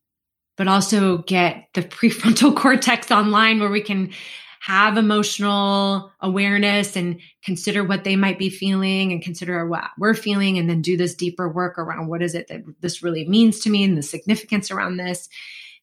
but 0.56 0.68
also 0.68 1.18
get 1.18 1.68
the 1.74 1.82
prefrontal 1.82 2.56
cortex 2.56 3.10
online 3.10 3.60
where 3.60 3.70
we 3.70 3.80
can 3.80 4.12
have 4.60 4.98
emotional 4.98 6.12
awareness 6.20 6.94
and 6.94 7.18
consider 7.42 7.82
what 7.82 8.04
they 8.04 8.14
might 8.14 8.38
be 8.38 8.50
feeling 8.50 9.10
and 9.10 9.22
consider 9.22 9.66
what 9.66 9.84
we're 9.98 10.14
feeling 10.14 10.58
and 10.58 10.68
then 10.68 10.82
do 10.82 10.98
this 10.98 11.14
deeper 11.14 11.48
work 11.48 11.78
around 11.78 12.08
what 12.08 12.22
is 12.22 12.34
it 12.34 12.46
that 12.48 12.62
this 12.80 13.02
really 13.02 13.26
means 13.26 13.60
to 13.60 13.70
me 13.70 13.82
and 13.82 13.96
the 13.96 14.02
significance 14.02 14.70
around 14.70 14.98
this 14.98 15.28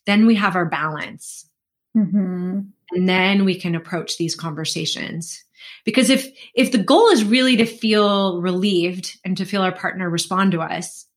then 0.05 0.27
we 0.27 0.35
have 0.35 0.55
our 0.55 0.65
balance 0.65 1.49
mm-hmm. 1.97 2.59
and 2.91 3.09
then 3.09 3.45
we 3.45 3.59
can 3.59 3.73
approach 3.73 4.17
these 4.17 4.35
conversations 4.35 5.43
because 5.83 6.11
if 6.11 6.31
if 6.53 6.71
the 6.71 6.77
goal 6.77 7.09
is 7.09 7.23
really 7.23 7.57
to 7.57 7.65
feel 7.65 8.39
relieved 8.41 9.17
and 9.25 9.37
to 9.37 9.45
feel 9.45 9.63
our 9.63 9.71
partner 9.71 10.07
respond 10.07 10.51
to 10.51 10.61
us 10.61 11.07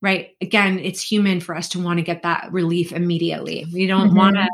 right 0.00 0.30
again 0.40 0.78
it's 0.78 1.02
human 1.02 1.38
for 1.38 1.54
us 1.54 1.68
to 1.68 1.80
want 1.80 1.98
to 1.98 2.02
get 2.02 2.22
that 2.22 2.48
relief 2.50 2.92
immediately 2.92 3.66
we 3.74 3.86
don't 3.86 4.08
mm-hmm. 4.08 4.16
want 4.16 4.36
to 4.36 4.48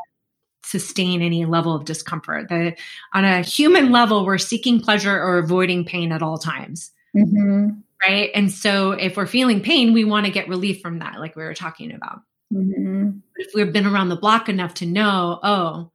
sustain 0.66 1.22
any 1.22 1.44
level 1.44 1.74
of 1.74 1.84
discomfort. 1.84 2.48
That 2.48 2.78
on 3.14 3.24
a 3.24 3.42
human 3.42 3.92
level, 3.92 4.26
we're 4.26 4.38
seeking 4.38 4.80
pleasure 4.80 5.16
or 5.16 5.38
avoiding 5.38 5.84
pain 5.84 6.12
at 6.12 6.22
all 6.22 6.38
times. 6.38 6.90
Mm-hmm. 7.16 7.68
Right. 8.02 8.30
And 8.34 8.52
so 8.52 8.92
if 8.92 9.16
we're 9.16 9.26
feeling 9.26 9.62
pain, 9.62 9.92
we 9.92 10.04
want 10.04 10.26
to 10.26 10.32
get 10.32 10.48
relief 10.48 10.82
from 10.82 10.98
that, 10.98 11.18
like 11.18 11.34
we 11.34 11.44
were 11.44 11.54
talking 11.54 11.92
about. 11.92 12.20
Mm-hmm. 12.52 13.10
But 13.34 13.46
if 13.46 13.52
we've 13.54 13.72
been 13.72 13.86
around 13.86 14.10
the 14.10 14.16
block 14.16 14.48
enough 14.48 14.74
to 14.74 14.86
know, 14.86 15.40
oh, 15.42 15.92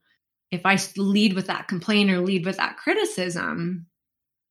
if 0.49 0.65
I 0.65 0.79
lead 0.97 1.33
with 1.33 1.47
that 1.47 1.67
complaint 1.67 2.09
or 2.09 2.19
lead 2.19 2.45
with 2.45 2.57
that 2.57 2.77
criticism, 2.77 3.85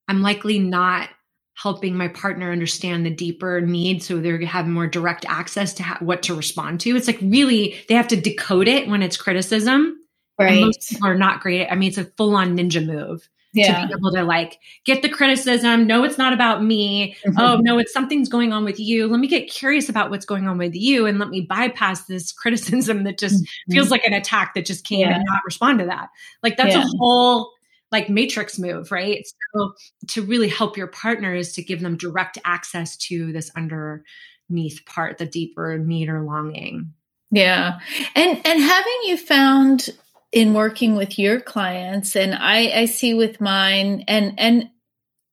I'm 0.09 0.23
likely 0.23 0.59
not 0.59 1.09
helping 1.55 1.97
my 1.97 2.09
partner 2.09 2.53
understand 2.53 3.05
the 3.05 3.11
deeper 3.11 3.61
need 3.61 4.03
so 4.03 4.19
they 4.19 4.45
have 4.47 4.67
more 4.67 4.87
direct 4.87 5.27
access 5.29 5.75
to 5.75 5.83
ha- 5.83 5.99
what 6.01 6.23
to 6.23 6.35
respond 6.35 6.81
to. 6.81 6.97
It's 6.97 7.07
like 7.07 7.21
really, 7.21 7.77
they 7.89 7.95
have 7.95 8.09
to 8.09 8.21
decode 8.21 8.67
it 8.67 8.89
when 8.89 9.03
it's 9.03 9.19
criticism 9.19 10.01
Right. 10.41 10.53
And 10.53 10.61
most 10.67 10.89
people 10.89 11.09
are 11.09 11.17
not 11.17 11.41
great. 11.41 11.69
I 11.69 11.75
mean, 11.75 11.89
it's 11.89 11.99
a 11.99 12.05
full 12.05 12.35
on 12.35 12.57
ninja 12.57 12.85
move. 12.85 13.29
Yeah. 13.53 13.83
To 13.83 13.89
be 13.89 13.95
able 13.95 14.13
to 14.13 14.23
like 14.23 14.59
get 14.85 15.03
the 15.03 15.09
criticism. 15.09 15.87
No, 15.87 16.05
it's 16.05 16.17
not 16.17 16.33
about 16.33 16.63
me. 16.63 17.17
Mm-hmm. 17.27 17.39
Oh, 17.39 17.57
no, 17.57 17.79
it's 17.79 17.93
something's 17.93 18.29
going 18.29 18.53
on 18.53 18.65
with 18.65 18.79
you. 18.79 19.09
Let 19.09 19.19
me 19.19 19.27
get 19.27 19.51
curious 19.51 19.89
about 19.89 20.09
what's 20.09 20.25
going 20.25 20.47
on 20.47 20.57
with 20.57 20.75
you 20.75 21.05
and 21.05 21.19
let 21.19 21.31
me 21.31 21.41
bypass 21.41 22.05
this 22.05 22.31
criticism 22.41 23.05
that 23.05 23.19
just 23.19 23.43
mm-hmm. 23.43 23.73
feels 23.73 23.91
like 23.91 24.05
an 24.05 24.13
attack 24.13 24.55
that 24.55 24.67
just 24.67 24.85
came 24.85 25.01
yeah. 25.01 25.17
and 25.17 25.25
not 25.27 25.43
respond 25.45 25.81
to 25.81 25.87
that. 25.87 26.11
Like 26.45 26.57
that's 26.57 26.77
yeah. 26.77 26.85
a 26.85 26.99
whole 26.99 27.53
like 27.91 28.09
matrix 28.09 28.57
move, 28.57 28.93
right? 28.93 29.27
So 29.53 29.75
to 30.09 30.23
really 30.23 30.49
help 30.49 30.77
your 30.77 30.87
partners 30.87 31.53
to 31.55 31.63
give 31.63 31.81
them 31.81 31.97
direct 31.97 32.39
access 32.45 32.97
to 32.99 33.33
this 33.33 33.51
underneath 33.57 34.85
part, 34.87 35.19
the 35.19 35.27
deeper 35.27 35.77
need 35.77 36.09
or 36.09 36.23
longing. 36.23 36.95
Yeah. 37.33 37.81
And 38.15 38.41
and 38.47 38.61
having 38.61 38.99
you 39.05 39.17
found 39.17 39.91
in 40.33 40.55
working 40.55 40.95
with 40.95 41.19
your 41.19 41.41
clients 41.41 42.15
and 42.15 42.35
I, 42.35 42.71
I 42.81 42.85
see 42.85 43.15
with 43.15 43.41
mine 43.41 44.05
and 44.07 44.39
and 44.39 44.71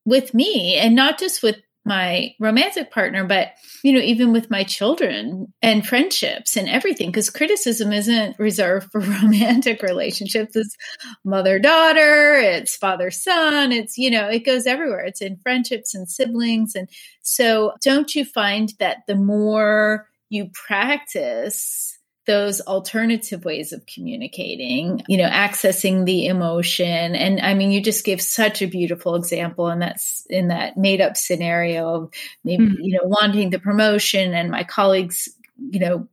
with 0.05 0.33
me 0.33 0.75
and 0.75 0.95
not 0.95 1.19
just 1.19 1.43
with 1.43 1.57
my 1.85 2.33
romantic 2.39 2.91
partner 2.91 3.23
but 3.23 3.49
you 3.83 3.93
know 3.93 3.99
even 3.99 4.33
with 4.33 4.49
my 4.49 4.63
children 4.63 5.53
and 5.61 5.87
friendships 5.87 6.57
and 6.57 6.67
everything 6.67 7.09
because 7.09 7.29
criticism 7.29 7.93
isn't 7.93 8.37
reserved 8.39 8.91
for 8.91 8.99
romantic 9.21 9.81
relationships. 9.81 10.55
It's 10.55 10.75
mother 11.23 11.59
daughter 11.59 12.33
it's 12.39 12.75
father 12.75 13.11
son 13.11 13.71
it's 13.71 13.97
you 13.97 14.09
know 14.09 14.27
it 14.27 14.45
goes 14.45 14.65
everywhere. 14.65 15.05
It's 15.05 15.21
in 15.21 15.37
friendships 15.37 15.93
and 15.93 16.09
siblings 16.09 16.75
and 16.75 16.89
so 17.21 17.73
don't 17.81 18.15
you 18.15 18.25
find 18.25 18.73
that 18.79 19.03
the 19.07 19.15
more 19.15 20.07
you 20.29 20.49
practice 20.67 21.96
those 22.27 22.59
alternative 22.61 23.45
ways 23.45 23.71
of 23.71 23.85
communicating, 23.85 25.01
you 25.07 25.17
know, 25.17 25.29
accessing 25.29 26.05
the 26.05 26.27
emotion. 26.27 27.15
And 27.15 27.39
I 27.39 27.53
mean, 27.53 27.71
you 27.71 27.81
just 27.81 28.05
gave 28.05 28.21
such 28.21 28.61
a 28.61 28.67
beautiful 28.67 29.15
example 29.15 29.67
and 29.67 29.81
that's 29.81 30.25
in 30.29 30.49
that 30.49 30.77
made 30.77 30.99
up 30.99 31.15
scenario 31.15 31.93
of 31.93 32.13
maybe, 32.43 32.65
mm-hmm. 32.65 32.81
you 32.81 32.93
know, 32.97 33.07
wanting 33.07 33.49
the 33.49 33.59
promotion 33.59 34.33
and 34.33 34.51
my 34.51 34.65
colleagues, 34.65 35.29
you 35.57 35.79
know, 35.79 36.07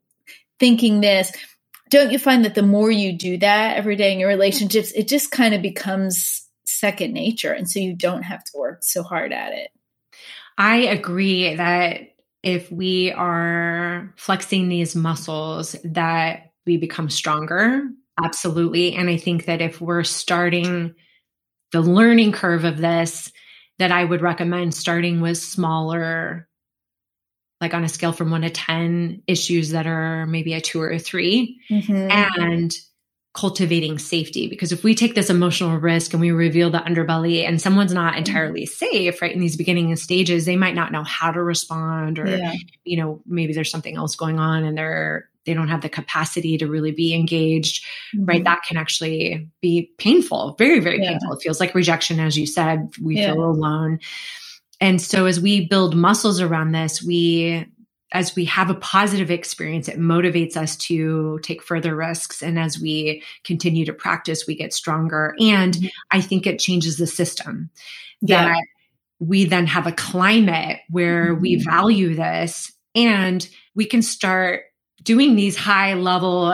thinking 0.61 1.01
this. 1.01 1.33
Don't 1.91 2.13
you 2.13 2.19
find 2.19 2.45
that 2.45 2.55
the 2.55 2.63
more 2.63 2.91
you 2.91 3.13
do 3.13 3.37
that 3.39 3.77
every 3.77 3.97
day 3.97 4.13
in 4.13 4.21
your 4.21 4.29
relationships, 4.29 4.93
it 4.93 5.09
just 5.09 5.33
kind 5.33 5.53
of 5.53 5.63
becomes 5.63 6.49
second 6.65 7.13
nature. 7.13 7.53
And 7.53 7.69
so 7.69 7.81
you 7.81 7.95
don't 7.95 8.23
have 8.23 8.43
to 8.45 8.53
work 8.57 8.85
so 8.85 9.03
hard 9.03 9.33
at 9.33 9.53
it. 9.53 9.71
I 10.57 10.77
agree 10.83 11.57
that 11.57 12.14
if 12.45 12.71
we 12.71 13.13
are 13.13 14.13
flexing 14.17 14.69
these 14.69 14.95
muscles 14.95 15.75
that 15.85 16.53
we 16.67 16.77
become 16.77 17.11
stronger. 17.11 17.89
Absolutely. 18.23 18.95
And 18.95 19.11
i 19.11 19.17
think 19.17 19.47
that 19.47 19.61
if 19.61 19.81
we're 19.81 20.05
starting 20.05 20.95
the 21.73 21.81
learning 21.81 22.31
curve 22.33 22.65
of 22.65 22.79
this 22.79 23.33
that 23.79 23.91
i 23.91 24.05
would 24.05 24.23
recommend 24.23 24.73
starting 24.73 25.21
with 25.21 25.37
smaller 25.39 26.49
like 27.61 27.75
on 27.75 27.83
a 27.83 27.89
scale 27.89 28.13
from 28.13 28.31
1 28.31 28.43
to 28.43 28.51
10 28.51 29.23
issues 29.27 29.71
that 29.71 29.87
are 29.87 30.27
maybe 30.27 30.53
a 30.55 30.61
2 30.61 30.81
or 30.81 30.91
a 30.93 30.99
3 30.99 31.61
mm-hmm. 31.71 32.11
and 32.11 32.73
cultivating 33.35 33.99
safety 33.99 34.47
because 34.47 34.71
if 34.71 34.85
we 34.85 34.95
take 34.95 35.17
this 35.17 35.29
emotional 35.29 35.77
risk 35.77 36.13
and 36.13 36.21
we 36.21 36.31
reveal 36.31 36.71
the 36.71 36.79
underbelly 36.79 37.47
and 37.47 37.61
someone's 37.61 37.93
not 37.93 38.13
mm-hmm. 38.13 38.19
entirely 38.19 38.65
safe 38.65 39.21
right 39.21 39.33
in 39.33 39.41
these 39.41 39.57
beginning 39.57 39.95
stages 39.97 40.45
they 40.47 40.55
might 40.57 40.77
not 40.77 40.93
know 40.93 41.03
how 41.03 41.33
to 41.33 41.43
respond 41.43 42.21
or 42.21 42.29
yeah. 42.29 42.55
you 42.85 42.97
know 42.97 43.21
maybe 43.27 43.53
there's 43.53 43.73
something 43.73 43.97
else 43.97 44.15
going 44.15 44.39
on 44.39 44.63
and 44.63 44.79
they're 44.79 45.29
they 45.47 45.53
don't 45.53 45.69
have 45.69 45.83
the 45.83 45.89
capacity 45.89 46.57
to 46.57 46.69
really 46.69 46.93
be 46.93 47.13
engaged 47.13 47.85
mm-hmm. 48.15 48.25
right 48.25 48.45
that 48.45 48.63
can 48.63 48.77
actually 48.77 49.49
be 49.61 49.91
painful 49.99 50.55
very 50.57 50.79
very 50.79 51.03
yeah. 51.03 51.11
painful 51.11 51.33
it 51.33 51.43
feels 51.43 51.59
like 51.59 51.75
rejection 51.75 52.21
as 52.21 52.39
you 52.39 52.47
said 52.47 52.89
we 53.03 53.17
yeah. 53.17 53.33
feel 53.33 53.43
alone 53.43 53.99
and 54.81 55.03
so 55.03 55.27
as 55.27 55.41
we 55.41 55.67
build 55.67 55.97
muscles 55.97 56.41
around 56.41 56.71
this 56.71 57.03
we 57.03 57.67
as 58.15 58.37
we 58.37 58.45
have 58.45 58.71
a 58.71 58.75
positive 58.77 59.31
experience, 59.31 59.89
it 59.89 59.99
motivates 59.99 60.57
us 60.57 60.77
to 60.77 61.41
take 61.43 61.63
further 61.63 61.97
risks. 61.97 62.43
And 62.43 62.59
as 62.61 62.79
we 62.79 63.25
continue 63.43 63.85
to 63.87 63.93
practice, 63.93 64.47
we 64.47 64.55
get 64.55 64.73
stronger. 64.73 65.35
And 65.41 65.75
mm-hmm. 65.75 65.87
I 66.13 66.21
think 66.21 66.47
it 66.47 66.61
changes 66.61 66.97
the 66.97 67.09
system 67.09 67.71
yeah. 68.21 68.45
that 68.45 68.65
we 69.19 69.45
then 69.45 69.67
have 69.67 69.89
a 69.89 69.93
climate 69.93 70.79
where 70.89 71.33
mm-hmm. 71.33 71.43
we 71.43 71.57
value 71.57 72.15
this 72.15 72.73
and 72.95 73.47
we 73.75 73.85
can 73.85 74.01
start 74.01 74.63
doing 75.03 75.35
these 75.35 75.57
high 75.57 75.95
level 75.95 76.53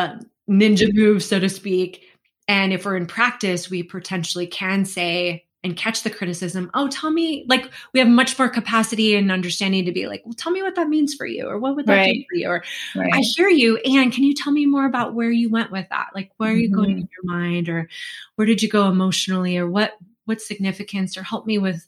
ninja 0.48 0.88
moves, 0.94 1.26
so 1.26 1.38
to 1.38 1.50
speak. 1.50 2.02
And 2.48 2.72
if 2.72 2.86
we're 2.86 2.96
in 2.96 3.06
practice, 3.06 3.68
we 3.68 3.82
potentially 3.82 4.46
can 4.46 4.86
say, 4.86 5.44
and 5.62 5.76
catch 5.76 6.02
the 6.02 6.10
criticism 6.10 6.70
oh 6.74 6.88
tell 6.88 7.10
me 7.10 7.44
like 7.48 7.70
we 7.92 8.00
have 8.00 8.08
much 8.08 8.38
more 8.38 8.48
capacity 8.48 9.14
and 9.14 9.30
understanding 9.30 9.84
to 9.84 9.92
be 9.92 10.06
like 10.06 10.22
well 10.24 10.34
tell 10.34 10.52
me 10.52 10.62
what 10.62 10.74
that 10.74 10.88
means 10.88 11.14
for 11.14 11.26
you 11.26 11.46
or 11.46 11.58
what 11.58 11.76
would 11.76 11.86
that 11.86 11.96
right. 11.96 12.14
do 12.14 12.24
for 12.30 12.36
you 12.36 12.48
or 12.48 12.64
right. 12.96 13.12
i 13.14 13.20
hear 13.20 13.48
you 13.48 13.76
and 13.78 14.12
can 14.12 14.24
you 14.24 14.34
tell 14.34 14.52
me 14.52 14.66
more 14.66 14.86
about 14.86 15.14
where 15.14 15.30
you 15.30 15.50
went 15.50 15.70
with 15.70 15.88
that 15.90 16.08
like 16.14 16.30
where 16.38 16.50
are 16.50 16.54
you 16.54 16.68
mm-hmm. 16.68 16.76
going 16.76 16.90
in 16.92 17.08
your 17.12 17.38
mind 17.38 17.68
or 17.68 17.88
where 18.36 18.46
did 18.46 18.62
you 18.62 18.68
go 18.68 18.88
emotionally 18.88 19.56
or 19.58 19.68
what 19.68 19.92
what 20.24 20.40
significance 20.40 21.16
or 21.16 21.22
help 21.22 21.46
me 21.46 21.58
with 21.58 21.86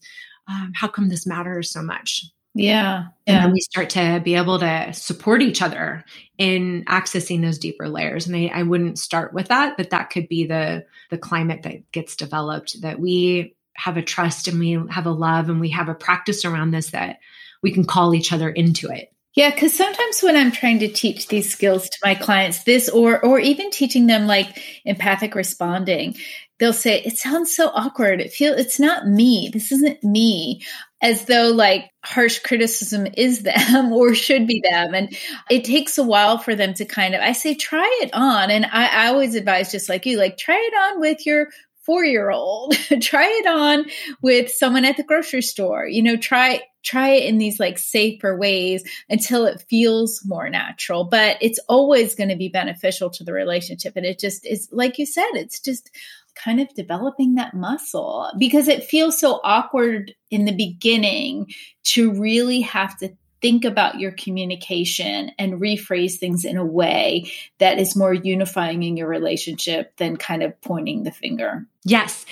um, 0.49 0.73
how 0.75 0.89
come 0.89 1.09
this 1.09 1.27
matters 1.27 1.71
so 1.71 1.83
much 1.83 2.27
yeah. 2.55 3.05
yeah. 3.27 3.35
And 3.35 3.45
then 3.45 3.53
we 3.53 3.61
start 3.61 3.91
to 3.91 4.21
be 4.23 4.35
able 4.35 4.59
to 4.59 4.93
support 4.93 5.41
each 5.41 5.63
other 5.63 6.05
in 6.37 6.85
accessing 6.87 7.41
those 7.41 7.59
deeper 7.59 7.89
layers. 7.89 8.27
And 8.27 8.37
I, 8.37 8.51
I 8.53 8.63
wouldn't 8.63 8.99
start 8.99 9.33
with 9.33 9.49
that, 9.49 9.77
but 9.77 9.91
that 9.91 10.11
could 10.11 10.29
be 10.29 10.47
the 10.47 10.85
the 11.11 11.19
climate 11.19 11.63
that 11.63 11.91
gets 11.93 12.17
developed 12.17 12.81
that 12.83 13.01
we 13.01 13.55
have 13.75 13.97
a 13.97 14.03
trust 14.03 14.49
and 14.49 14.59
we 14.59 14.79
have 14.91 15.07
a 15.07 15.11
love 15.11 15.49
and 15.49 15.61
we 15.61 15.71
have 15.71 15.89
a 15.89 15.95
practice 15.95 16.45
around 16.45 16.71
this 16.71 16.91
that 16.91 17.19
we 17.63 17.73
can 17.73 17.85
call 17.85 18.15
each 18.15 18.33
other 18.33 18.49
into 18.49 18.89
it. 18.89 19.13
Yeah, 19.35 19.51
because 19.51 19.73
sometimes 19.75 20.21
when 20.23 20.37
I'm 20.37 20.53
trying 20.53 20.81
to 20.81 20.89
teach 20.89 21.29
these 21.29 21.51
skills 21.51 21.89
to 21.89 21.99
my 22.05 22.15
clients, 22.15 22.65
this 22.65 22.91
or 22.91 23.19
or 23.25 23.41
even 23.41 23.71
teaching 23.71 24.07
them 24.07 24.27
like 24.27 24.63
empathic 24.85 25.35
responding, 25.35 26.17
they'll 26.59 26.75
say, 26.75 27.01
It 27.03 27.17
sounds 27.17 27.55
so 27.55 27.69
awkward. 27.69 28.21
It 28.21 28.33
feel 28.33 28.53
it's 28.53 28.79
not 28.79 29.09
me. 29.09 29.49
This 29.51 29.73
isn't 29.73 30.05
me. 30.05 30.63
As 31.01 31.25
though 31.25 31.49
like 31.49 31.91
harsh 32.05 32.41
criticism 32.41 33.07
is 33.17 33.43
them 33.43 33.93
or 33.93 34.15
should 34.15 34.47
be 34.47 34.63
them. 34.63 34.95
And 34.95 35.17
it 35.49 35.65
takes 35.65 35.97
a 35.97 36.05
while 36.05 36.37
for 36.37 36.55
them 36.55 36.75
to 36.75 36.85
kind 36.85 37.15
of 37.15 37.23
I 37.23 37.33
say, 37.33 37.55
try 37.55 38.01
it 38.03 38.11
on. 38.13 38.51
And 38.51 38.67
I, 38.67 38.87
I 38.87 39.07
always 39.09 39.35
advise 39.35 39.73
just 39.73 39.89
like 39.89 40.05
you, 40.05 40.19
like 40.19 40.37
try 40.37 40.57
it 40.57 40.95
on 40.95 41.01
with 41.01 41.25
your 41.25 41.49
four 41.85 42.05
year 42.05 42.31
old 42.31 42.75
try 43.01 43.27
it 43.27 43.47
on 43.47 43.87
with 44.21 44.51
someone 44.51 44.85
at 44.85 44.97
the 44.97 45.03
grocery 45.03 45.43
store. 45.43 45.87
You 45.87 46.03
know 46.03 46.17
try 46.17 46.63
try 46.83 47.11
it 47.11 47.25
in 47.25 47.39
these 47.39 47.61
like 47.61 47.79
safer 47.79 48.37
ways 48.37 48.83
until 49.09 49.47
it 49.47 49.65
feels 49.69 50.23
more 50.25 50.49
natural. 50.49 51.05
But 51.05 51.37
it's 51.41 51.61
always 51.69 52.15
going 52.15 52.31
to 52.31 52.37
be 52.37 52.49
beneficial 52.49 53.11
to 53.11 53.25
the 53.25 53.33
relationship 53.33 53.95
and 53.97 54.07
it 54.07 54.19
just 54.19 54.47
is 54.47 54.69
like 54.73 54.99
you 54.99 55.07
said 55.07 55.31
it's 55.35 55.61
just 55.61 55.91
kind 56.35 56.61
of 56.61 56.75
developing 56.75 57.35
that 57.35 57.55
muscle 57.55 58.31
because 58.39 58.69
it 58.69 58.85
feels 58.85 59.21
so 59.21 59.41
awkward 59.45 60.15
in 60.31 60.47
the 60.47 60.57
beginning 60.57 61.47
to 61.85 62.13
really 62.15 62.63
have 62.63 62.97
to 62.99 63.11
think 63.43 63.65
about 63.65 64.01
your 64.01 64.13
communication 64.13 65.33
and 65.39 65.61
rephrase 65.61 66.15
things 66.15 66.45
in 66.45 66.57
a 66.57 66.65
way 66.65 67.31
that 67.59 67.79
is 67.79 67.97
more 67.97 68.15
unifying 68.15 68.83
in 68.83 68.97
your 68.97 69.09
relationship 69.09 69.95
than 69.97 70.17
kind 70.17 70.43
of 70.43 70.59
pointing 70.63 71.03
the 71.03 71.11
finger. 71.11 71.67
Yes. 71.85 72.25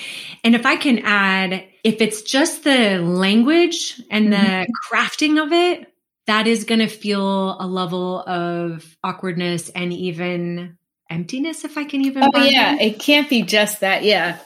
And 0.44 0.54
if 0.54 0.64
I 0.64 0.76
can 0.76 1.00
add, 1.00 1.64
if 1.84 2.00
it's 2.00 2.22
just 2.22 2.64
the 2.64 2.98
language 2.98 4.00
and 4.10 4.32
the 4.32 4.36
mm-hmm. 4.36 4.94
crafting 4.94 5.44
of 5.44 5.52
it, 5.52 5.92
that 6.26 6.46
is 6.46 6.64
going 6.64 6.78
to 6.78 6.86
feel 6.86 7.60
a 7.60 7.66
level 7.66 8.20
of 8.20 8.96
awkwardness 9.02 9.68
and 9.70 9.92
even 9.92 10.78
emptiness, 11.10 11.64
if 11.64 11.76
I 11.76 11.82
can 11.82 12.02
even. 12.02 12.22
Oh, 12.22 12.44
yeah. 12.44 12.76
It 12.80 13.00
can't 13.00 13.28
be 13.28 13.42
just 13.42 13.80
that. 13.80 14.04
Yeah. 14.04 14.38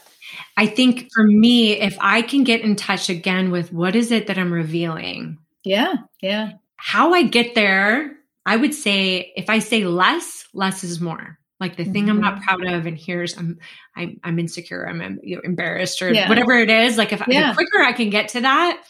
I 0.57 0.67
think 0.67 1.11
for 1.13 1.25
me, 1.25 1.73
if 1.73 1.99
I 2.01 2.23
can 2.23 2.43
get 2.43 2.63
in 2.63 2.75
touch 2.77 3.11
again 3.11 3.51
with 3.51 3.73
what 3.73 3.95
is 3.95 4.11
it 4.11 4.29
that 4.29 4.39
I'm 4.39 4.53
revealing, 4.53 5.39
yeah. 5.65 5.95
Yeah. 6.21 6.53
How 6.77 7.15
I 7.15 7.23
get 7.23 7.55
there, 7.55 8.17
I 8.47 8.57
would 8.57 8.75
say 8.75 9.33
if 9.37 9.49
I 9.49 9.59
say 9.59 9.85
less, 9.85 10.47
less 10.53 10.85
is 10.85 11.01
more. 11.01 11.39
Like 11.61 11.77
the 11.77 11.85
thing 11.85 12.05
mm-hmm. 12.05 12.11
I'm 12.11 12.21
not 12.21 12.35
mm-hmm. 12.35 12.45
proud 12.45 12.67
of, 12.67 12.87
and 12.87 12.99
here's 12.99 13.39
I'm 13.39 13.59
I'm, 13.97 14.21
I'm 14.23 14.39
insecure, 14.39 14.87
I'm, 14.87 15.01
I'm 15.01 15.21
you 15.23 15.37
know, 15.37 15.43
embarrassed, 15.45 16.03
or 16.03 16.13
yeah. 16.13 16.29
whatever 16.29 16.53
it 16.53 16.69
is. 16.69 16.99
Like 16.99 17.13
if 17.13 17.23
yeah. 17.29 17.51
the 17.51 17.55
quicker 17.55 17.81
I 17.81 17.93
can 17.93 18.11
get 18.11 18.29
to 18.31 18.41
that, 18.43 18.83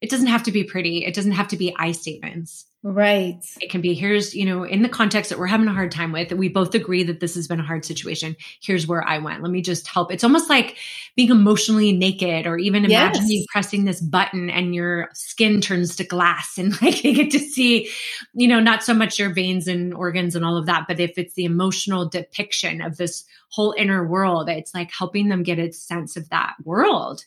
it 0.00 0.10
doesn't 0.10 0.28
have 0.28 0.44
to 0.44 0.52
be 0.52 0.64
pretty. 0.64 1.04
It 1.04 1.14
doesn't 1.14 1.32
have 1.32 1.48
to 1.48 1.56
be 1.56 1.74
I 1.76 1.92
statements. 1.92 2.66
Right. 2.84 3.44
It 3.60 3.70
can 3.70 3.80
be 3.80 3.92
here's, 3.92 4.36
you 4.36 4.44
know, 4.44 4.62
in 4.62 4.82
the 4.82 4.88
context 4.88 5.30
that 5.30 5.38
we're 5.38 5.48
having 5.48 5.66
a 5.66 5.74
hard 5.74 5.90
time 5.90 6.12
with, 6.12 6.32
we 6.32 6.48
both 6.48 6.76
agree 6.76 7.02
that 7.02 7.18
this 7.18 7.34
has 7.34 7.48
been 7.48 7.58
a 7.58 7.64
hard 7.64 7.84
situation. 7.84 8.36
Here's 8.62 8.86
where 8.86 9.02
I 9.02 9.18
went. 9.18 9.42
Let 9.42 9.50
me 9.50 9.62
just 9.62 9.88
help. 9.88 10.12
It's 10.12 10.22
almost 10.22 10.48
like 10.48 10.76
being 11.16 11.30
emotionally 11.30 11.90
naked 11.90 12.46
or 12.46 12.56
even 12.56 12.84
imagining 12.84 13.38
yes. 13.38 13.46
pressing 13.50 13.84
this 13.84 14.00
button 14.00 14.48
and 14.48 14.76
your 14.76 15.08
skin 15.14 15.60
turns 15.60 15.96
to 15.96 16.04
glass 16.04 16.56
and 16.58 16.80
like 16.80 17.02
you 17.02 17.14
get 17.14 17.32
to 17.32 17.40
see, 17.40 17.90
you 18.32 18.46
know, 18.46 18.60
not 18.60 18.84
so 18.84 18.94
much 18.94 19.18
your 19.18 19.34
veins 19.34 19.66
and 19.66 19.92
organs 19.92 20.36
and 20.36 20.44
all 20.44 20.56
of 20.56 20.66
that, 20.66 20.84
but 20.86 21.00
if 21.00 21.18
it's 21.18 21.34
the 21.34 21.44
emotional 21.44 22.08
depiction 22.08 22.80
of 22.80 22.96
this 22.96 23.24
whole 23.50 23.74
inner 23.76 24.06
world, 24.06 24.48
it's 24.48 24.72
like 24.72 24.92
helping 24.92 25.28
them 25.28 25.42
get 25.42 25.58
a 25.58 25.72
sense 25.72 26.16
of 26.16 26.28
that 26.28 26.54
world. 26.62 27.24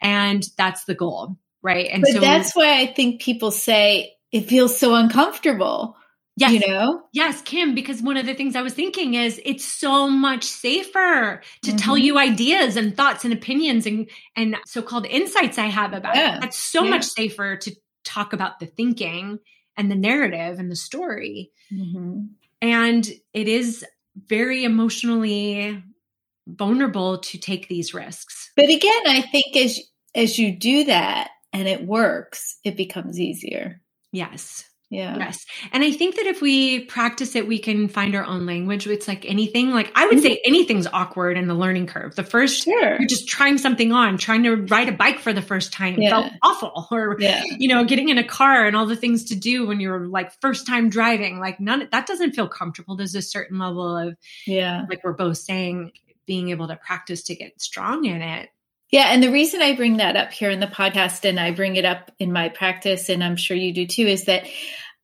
And 0.00 0.42
that's 0.56 0.84
the 0.84 0.94
goal. 0.94 1.36
Right. 1.66 1.88
And 1.90 2.02
but 2.02 2.12
so 2.12 2.20
that's 2.20 2.54
why 2.54 2.80
I 2.80 2.86
think 2.86 3.20
people 3.20 3.50
say 3.50 4.14
it 4.30 4.42
feels 4.42 4.78
so 4.78 4.94
uncomfortable. 4.94 5.96
Yes. 6.36 6.52
You 6.52 6.60
know? 6.60 7.02
Yes, 7.12 7.42
Kim, 7.42 7.74
because 7.74 8.00
one 8.00 8.16
of 8.16 8.24
the 8.24 8.34
things 8.34 8.54
I 8.54 8.62
was 8.62 8.72
thinking 8.72 9.14
is 9.14 9.40
it's 9.44 9.64
so 9.64 10.08
much 10.08 10.44
safer 10.44 11.42
to 11.62 11.70
mm-hmm. 11.70 11.76
tell 11.76 11.98
you 11.98 12.18
ideas 12.18 12.76
and 12.76 12.96
thoughts 12.96 13.24
and 13.24 13.32
opinions 13.32 13.84
and 13.84 14.08
and 14.36 14.56
so-called 14.64 15.06
insights 15.06 15.58
I 15.58 15.66
have 15.66 15.92
about 15.92 16.14
yeah. 16.14 16.36
it. 16.36 16.42
That's 16.42 16.58
so 16.58 16.84
yeah. 16.84 16.90
much 16.90 17.04
safer 17.04 17.56
to 17.56 17.74
talk 18.04 18.32
about 18.32 18.60
the 18.60 18.66
thinking 18.66 19.40
and 19.76 19.90
the 19.90 19.96
narrative 19.96 20.60
and 20.60 20.70
the 20.70 20.76
story. 20.76 21.50
Mm-hmm. 21.72 22.26
And 22.62 23.10
it 23.32 23.48
is 23.48 23.84
very 24.14 24.62
emotionally 24.62 25.82
vulnerable 26.46 27.18
to 27.18 27.38
take 27.38 27.66
these 27.66 27.92
risks. 27.92 28.52
But 28.54 28.66
again, 28.66 29.02
I 29.06 29.20
think 29.20 29.56
as 29.56 29.80
as 30.14 30.38
you 30.38 30.56
do 30.56 30.84
that 30.84 31.30
and 31.56 31.66
it 31.66 31.86
works, 31.86 32.58
it 32.64 32.76
becomes 32.76 33.18
easier. 33.18 33.80
Yes. 34.12 34.68
Yeah. 34.90 35.16
Yes. 35.16 35.44
And 35.72 35.82
I 35.82 35.90
think 35.90 36.14
that 36.16 36.26
if 36.26 36.42
we 36.42 36.84
practice 36.84 37.34
it, 37.34 37.48
we 37.48 37.58
can 37.58 37.88
find 37.88 38.14
our 38.14 38.24
own 38.24 38.44
language. 38.44 38.86
It's 38.86 39.08
like 39.08 39.24
anything, 39.24 39.70
like 39.70 39.90
I 39.96 40.06
would 40.06 40.20
say 40.20 40.32
mm-hmm. 40.34 40.48
anything's 40.52 40.86
awkward 40.86 41.38
in 41.38 41.48
the 41.48 41.54
learning 41.54 41.86
curve. 41.86 42.14
The 42.14 42.22
first, 42.22 42.64
sure. 42.64 42.98
you're 42.98 43.08
just 43.08 43.26
trying 43.26 43.56
something 43.56 43.90
on, 43.90 44.18
trying 44.18 44.42
to 44.42 44.54
ride 44.54 44.90
a 44.90 44.92
bike 44.92 45.18
for 45.18 45.32
the 45.32 45.42
first 45.42 45.72
time 45.72 45.98
yeah. 45.98 46.10
felt 46.10 46.32
awful. 46.42 46.86
Or, 46.90 47.16
yeah. 47.18 47.42
you 47.58 47.68
know, 47.68 47.84
getting 47.84 48.10
in 48.10 48.18
a 48.18 48.24
car 48.24 48.66
and 48.66 48.76
all 48.76 48.86
the 48.86 48.96
things 48.96 49.24
to 49.24 49.34
do 49.34 49.66
when 49.66 49.80
you're 49.80 50.06
like 50.06 50.38
first 50.42 50.66
time 50.66 50.90
driving, 50.90 51.40
like 51.40 51.58
none, 51.58 51.88
that 51.90 52.06
doesn't 52.06 52.32
feel 52.32 52.46
comfortable. 52.46 52.96
There's 52.96 53.14
a 53.14 53.22
certain 53.22 53.58
level 53.58 53.96
of, 53.96 54.16
yeah, 54.46 54.84
like 54.90 55.02
we're 55.02 55.14
both 55.14 55.38
saying, 55.38 55.92
being 56.26 56.50
able 56.50 56.68
to 56.68 56.76
practice 56.76 57.22
to 57.22 57.36
get 57.36 57.60
strong 57.60 58.04
in 58.04 58.20
it. 58.20 58.50
Yeah. 58.90 59.06
And 59.08 59.22
the 59.22 59.32
reason 59.32 59.62
I 59.62 59.74
bring 59.74 59.96
that 59.96 60.16
up 60.16 60.32
here 60.32 60.50
in 60.50 60.60
the 60.60 60.66
podcast 60.66 61.28
and 61.28 61.40
I 61.40 61.50
bring 61.50 61.76
it 61.76 61.84
up 61.84 62.12
in 62.18 62.32
my 62.32 62.48
practice, 62.48 63.08
and 63.08 63.22
I'm 63.22 63.36
sure 63.36 63.56
you 63.56 63.72
do 63.72 63.86
too, 63.86 64.06
is 64.06 64.26
that 64.26 64.46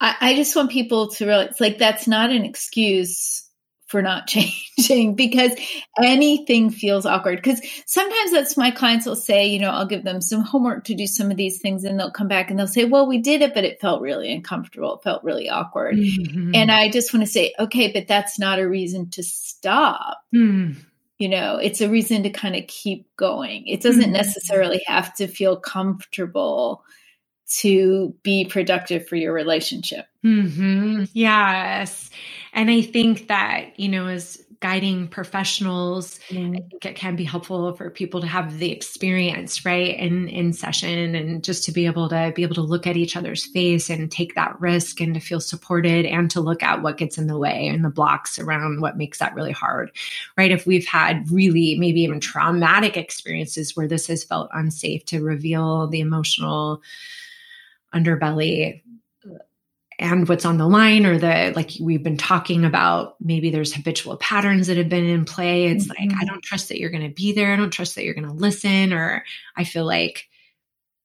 I, 0.01 0.17
I 0.21 0.37
just 0.37 0.55
want 0.55 0.71
people 0.71 1.09
to 1.09 1.27
realize 1.27 1.61
like 1.61 1.79
that's 1.79 2.07
not 2.07 2.31
an 2.31 2.45
excuse 2.45 3.43
for 3.93 4.01
not 4.01 4.27
changing 4.79 5.15
because 5.15 5.53
anything 6.03 6.71
feels 6.71 7.05
awkward. 7.05 7.37
Because 7.37 7.61
sometimes 7.87 8.33
that's 8.33 8.57
my 8.57 8.71
clients 8.71 9.05
will 9.05 9.17
say, 9.17 9.47
you 9.47 9.61
know, 9.61 9.71
I'll 9.71 9.87
give 9.87 10.03
them 10.03 10.21
some 10.21 10.43
homework 10.43 10.85
to 10.85 10.95
do 10.95 11.07
some 11.07 11.31
of 11.31 11.37
these 11.37 11.61
things 11.61 11.85
and 11.85 12.01
they'll 12.01 12.11
come 12.11 12.29
back 12.29 12.51
and 12.51 12.59
they'll 12.59 12.67
say, 12.67 12.85
well, 12.85 13.07
we 13.07 13.19
did 13.19 13.43
it, 13.43 13.53
but 13.53 13.65
it 13.65 13.81
felt 13.81 14.01
really 14.01 14.33
uncomfortable. 14.33 14.97
It 14.97 15.03
felt 15.03 15.23
really 15.23 15.51
awkward. 15.51 15.97
Mm-hmm. 15.97 16.53
And 16.55 16.71
I 16.71 16.89
just 16.89 17.13
want 17.13 17.27
to 17.27 17.31
say, 17.31 17.53
okay, 17.59 17.93
but 17.93 18.09
that's 18.09 18.39
not 18.39 18.59
a 18.59 18.69
reason 18.69 19.11
to 19.11 19.23
stop. 19.23 20.23
Mm 20.35 20.77
you 21.23 21.29
know 21.29 21.57
it's 21.57 21.81
a 21.81 21.89
reason 21.89 22.25
to 22.25 22.31
kind 22.31 22.57
of 22.57 22.67
keep 22.67 23.07
going 23.17 23.65
it 23.69 23.81
doesn't 23.81 24.03
mm-hmm. 24.03 24.13
necessarily 24.15 24.83
have 24.89 25.15
to 25.15 25.29
feel 25.29 25.57
comfortable 25.57 26.83
to 27.47 28.13
be 28.25 28.45
productive 28.45 29.07
for 29.07 29.15
your 29.15 29.33
relationship 29.33 30.07
mm-hmm. 30.25 31.05
yes 31.13 32.11
and 32.53 32.69
i 32.73 32.83
think 32.83 33.29
that 33.29 33.79
you 33.79 33.89
know 33.89 34.09
as 34.09 34.42
guiding 34.63 35.09
professionals 35.09 36.21
mm. 36.29 36.57
i 36.57 36.61
think 36.71 36.85
it 36.87 36.95
can 36.95 37.17
be 37.17 37.25
helpful 37.25 37.75
for 37.75 37.91
people 37.91 38.21
to 38.21 38.27
have 38.27 38.59
the 38.59 38.71
experience 38.71 39.65
right 39.67 39.99
in 39.99 40.29
in 40.29 40.53
session 40.53 41.15
and 41.17 41.43
just 41.43 41.65
to 41.65 41.73
be 41.73 41.85
able 41.85 42.09
to 42.09 42.33
be 42.37 42.45
able 42.45 42.55
to 42.55 42.63
look 42.63 42.87
at 42.87 42.97
each 42.97 43.17
other's 43.17 43.45
face 43.47 43.91
and 43.91 44.11
take 44.11 44.37
that 44.37 44.59
risk 44.61 45.01
and 45.01 45.15
to 45.15 45.21
feel 45.21 45.41
supported 45.41 46.07
and 46.07 46.31
to 46.31 46.41
look 46.41 46.63
at 46.63 46.81
what 46.81 46.97
gets 46.97 47.19
in 47.19 47.27
the 47.27 47.37
way 47.37 47.67
and 47.67 47.85
the 47.85 47.91
blocks 47.91 48.39
around 48.39 48.81
what 48.81 48.97
makes 48.97 49.19
that 49.19 49.35
really 49.35 49.53
hard 49.53 49.91
right 50.39 50.53
if 50.53 50.65
we've 50.65 50.87
had 50.87 51.29
really 51.31 51.77
maybe 51.79 52.01
even 52.03 52.21
traumatic 52.21 52.97
experiences 52.97 53.77
where 53.77 53.89
this 53.89 54.07
has 54.07 54.23
felt 54.23 54.49
unsafe 54.55 55.05
to 55.05 55.21
reveal 55.21 55.89
the 55.89 56.01
emotional 56.01 56.81
underbelly 57.93 58.81
and 59.99 60.29
what's 60.29 60.45
on 60.45 60.59
the 60.59 60.69
line 60.69 61.07
or 61.07 61.19
the 61.19 61.53
like 61.55 61.73
we've 61.81 62.03
been 62.03 62.17
talking 62.17 62.65
about 62.65 63.17
maybe 63.21 63.51
there's 63.51 63.75
habitual 63.75 64.17
patterns 64.17 64.67
that 64.67 64.77
have 64.77 64.89
been 64.89 65.07
in 65.07 65.25
play. 65.25 65.67
It's 65.67 65.87
mm-hmm. 65.87 66.11
like 66.11 66.21
i 66.21 66.25
don't 66.25 66.43
trust 66.43 66.69
that 66.69 66.79
you're 66.79 66.91
going 66.91 67.09
to 67.09 67.15
be 67.15 67.33
there. 67.33 67.53
I 67.53 67.57
don't 67.57 67.71
trust 67.71 67.95
that 67.95 68.05
you're 68.05 68.15
going 68.15 68.29
to 68.29 68.33
listen 68.33 68.93
or 68.93 69.25
i 69.57 69.65
feel 69.65 69.85
like 69.87 70.29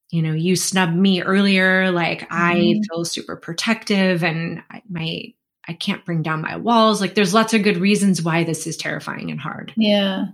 you 0.09 0.21
know 0.21 0.33
you 0.33 0.55
snubbed 0.55 0.95
me 0.95 1.21
earlier. 1.21 1.91
Like 1.91 2.21
mm-hmm. 2.21 2.33
i 2.33 2.81
feel 2.89 3.05
super 3.05 3.35
protective 3.35 4.23
and 4.23 4.63
I, 4.69 4.81
my 4.89 5.33
i 5.67 5.73
can't 5.73 6.05
bring 6.05 6.21
down 6.21 6.41
my 6.41 6.57
walls. 6.57 7.01
Like 7.01 7.15
there's 7.15 7.33
lots 7.33 7.53
of 7.53 7.63
good 7.63 7.77
reasons 7.77 8.21
why 8.21 8.43
this 8.43 8.67
is 8.67 8.77
terrifying 8.77 9.31
and 9.31 9.39
hard. 9.39 9.73
Yeah 9.75 10.27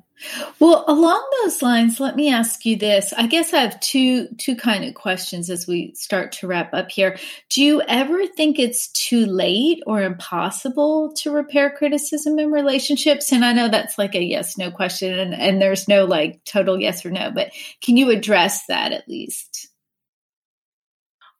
well, 0.59 0.85
along 0.87 1.27
those 1.41 1.61
lines, 1.61 1.99
let 1.99 2.15
me 2.15 2.31
ask 2.31 2.65
you 2.65 2.75
this. 2.75 3.13
I 3.13 3.27
guess 3.27 3.53
I 3.53 3.61
have 3.61 3.79
two 3.79 4.27
two 4.37 4.55
kind 4.55 4.85
of 4.85 4.93
questions 4.93 5.49
as 5.49 5.67
we 5.67 5.93
start 5.95 6.31
to 6.33 6.47
wrap 6.47 6.73
up 6.73 6.91
here. 6.91 7.17
Do 7.49 7.61
you 7.61 7.81
ever 7.87 8.27
think 8.27 8.59
it's 8.59 8.87
too 8.89 9.25
late 9.25 9.81
or 9.85 10.01
impossible 10.01 11.13
to 11.17 11.31
repair 11.31 11.71
criticism 11.71 12.39
in 12.39 12.51
relationships? 12.51 13.31
And 13.31 13.43
I 13.43 13.53
know 13.53 13.67
that's 13.67 13.97
like 13.97 14.15
a 14.15 14.23
yes 14.23 14.57
no 14.57 14.71
question 14.71 15.17
and, 15.17 15.33
and 15.33 15.61
there's 15.61 15.87
no 15.87 16.05
like 16.05 16.43
total 16.45 16.79
yes 16.79 17.05
or 17.05 17.11
no, 17.11 17.31
but 17.31 17.51
can 17.81 17.97
you 17.97 18.09
address 18.09 18.65
that 18.67 18.91
at 18.91 19.07
least? 19.09 19.67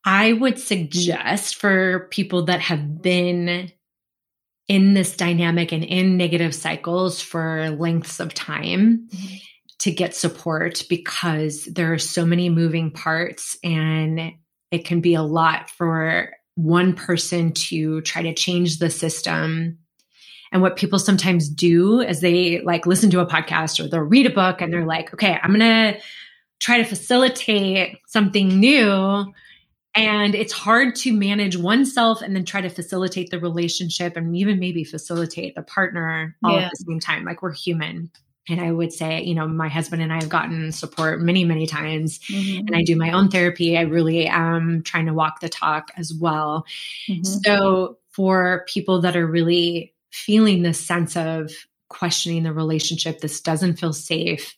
I 0.05 0.33
would 0.33 0.59
suggest 0.59 1.55
for 1.55 2.07
people 2.11 2.45
that 2.45 2.59
have 2.59 3.01
been 3.01 3.71
in 4.67 4.93
this 4.93 5.15
dynamic 5.17 5.71
and 5.71 5.83
in 5.83 6.17
negative 6.17 6.55
cycles 6.55 7.21
for 7.21 7.69
lengths 7.71 8.19
of 8.19 8.33
time 8.33 9.07
mm-hmm. 9.09 9.35
to 9.79 9.91
get 9.91 10.15
support 10.15 10.83
because 10.89 11.65
there 11.65 11.93
are 11.93 11.99
so 11.99 12.25
many 12.25 12.49
moving 12.49 12.91
parts 12.91 13.57
and 13.63 14.33
it 14.71 14.85
can 14.85 15.01
be 15.01 15.15
a 15.15 15.21
lot 15.21 15.69
for 15.69 16.31
one 16.55 16.93
person 16.93 17.51
to 17.51 18.01
try 18.01 18.21
to 18.21 18.33
change 18.33 18.79
the 18.79 18.89
system 18.89 19.77
and 20.51 20.61
what 20.61 20.77
people 20.77 20.99
sometimes 20.99 21.49
do 21.49 21.99
is 21.99 22.21
they 22.21 22.61
like 22.61 22.85
listen 22.85 23.09
to 23.09 23.19
a 23.19 23.25
podcast 23.25 23.83
or 23.83 23.89
they'll 23.89 24.01
read 24.01 24.27
a 24.27 24.29
book 24.29 24.61
and 24.61 24.71
they're 24.71 24.85
like 24.85 25.13
okay 25.13 25.37
i'm 25.41 25.57
going 25.57 25.93
to 25.93 25.99
try 26.59 26.77
to 26.77 26.85
facilitate 26.85 27.97
something 28.07 28.59
new 28.59 29.25
and 29.95 30.33
it's 30.33 30.53
hard 30.53 30.95
to 30.97 31.13
manage 31.13 31.55
oneself 31.55 32.21
and 32.21 32.35
then 32.35 32.45
try 32.45 32.61
to 32.61 32.69
facilitate 32.69 33.29
the 33.29 33.39
relationship 33.39 34.17
and 34.17 34.35
even 34.35 34.59
maybe 34.59 34.83
facilitate 34.83 35.55
the 35.55 35.61
partner 35.61 36.35
all 36.43 36.57
yeah. 36.57 36.65
at 36.65 36.71
the 36.71 36.85
same 36.87 36.99
time. 36.99 37.25
Like 37.25 37.41
we're 37.41 37.53
human. 37.53 38.09
And 38.49 38.59
I 38.59 38.71
would 38.71 38.91
say, 38.91 39.23
you 39.23 39.35
know, 39.35 39.47
my 39.47 39.69
husband 39.69 40.01
and 40.01 40.11
I 40.11 40.15
have 40.15 40.29
gotten 40.29 40.71
support 40.71 41.21
many, 41.21 41.45
many 41.45 41.65
times. 41.65 42.19
Mm-hmm. 42.19 42.67
And 42.67 42.75
I 42.75 42.83
do 42.83 42.95
my 42.95 43.11
own 43.11 43.29
therapy. 43.29 43.77
I 43.77 43.81
really 43.81 44.27
am 44.27 44.81
trying 44.83 45.05
to 45.05 45.13
walk 45.13 45.39
the 45.39 45.47
talk 45.47 45.91
as 45.95 46.13
well. 46.13 46.65
Mm-hmm. 47.07 47.23
So 47.23 47.99
for 48.09 48.65
people 48.67 48.99
that 49.01 49.15
are 49.15 49.27
really 49.27 49.93
feeling 50.11 50.63
this 50.63 50.79
sense 50.79 51.15
of 51.15 51.51
questioning 51.89 52.43
the 52.43 52.51
relationship, 52.51 53.19
this 53.19 53.39
doesn't 53.39 53.79
feel 53.79 53.93
safe, 53.93 54.57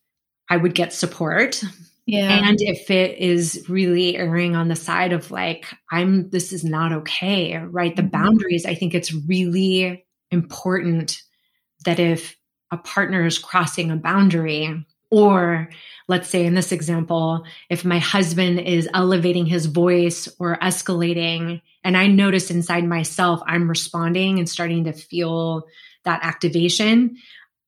I 0.49 0.57
would 0.57 0.73
get 0.73 0.93
support. 0.93 1.61
Yeah. 2.05 2.47
And 2.47 2.57
if 2.59 2.91
it 2.91 3.17
is 3.17 3.65
really 3.67 4.15
erring 4.15 4.55
on 4.55 4.67
the 4.67 4.75
side 4.75 5.11
of 5.11 5.31
like, 5.31 5.65
I'm, 5.91 6.29
this 6.29 6.53
is 6.53 6.63
not 6.63 6.91
okay, 6.93 7.57
right? 7.57 7.95
The 7.95 8.03
Mhm. 8.03 8.11
boundaries, 8.11 8.65
I 8.65 8.75
think 8.75 8.93
it's 8.93 9.13
really 9.13 10.05
important 10.31 11.21
that 11.85 11.99
if 11.99 12.35
a 12.71 12.77
partner 12.77 13.25
is 13.25 13.39
crossing 13.39 13.91
a 13.91 13.95
boundary, 13.95 14.85
or 15.11 15.69
let's 16.07 16.29
say 16.29 16.45
in 16.45 16.55
this 16.55 16.71
example, 16.71 17.43
if 17.69 17.85
my 17.85 17.99
husband 17.99 18.59
is 18.59 18.89
elevating 18.93 19.45
his 19.45 19.65
voice 19.67 20.27
or 20.39 20.57
escalating, 20.61 21.61
and 21.83 21.95
I 21.97 22.07
notice 22.07 22.51
inside 22.51 22.85
myself 22.85 23.41
I'm 23.47 23.69
responding 23.69 24.39
and 24.39 24.49
starting 24.49 24.83
to 24.85 24.93
feel 24.93 25.65
that 26.03 26.23
activation, 26.23 27.17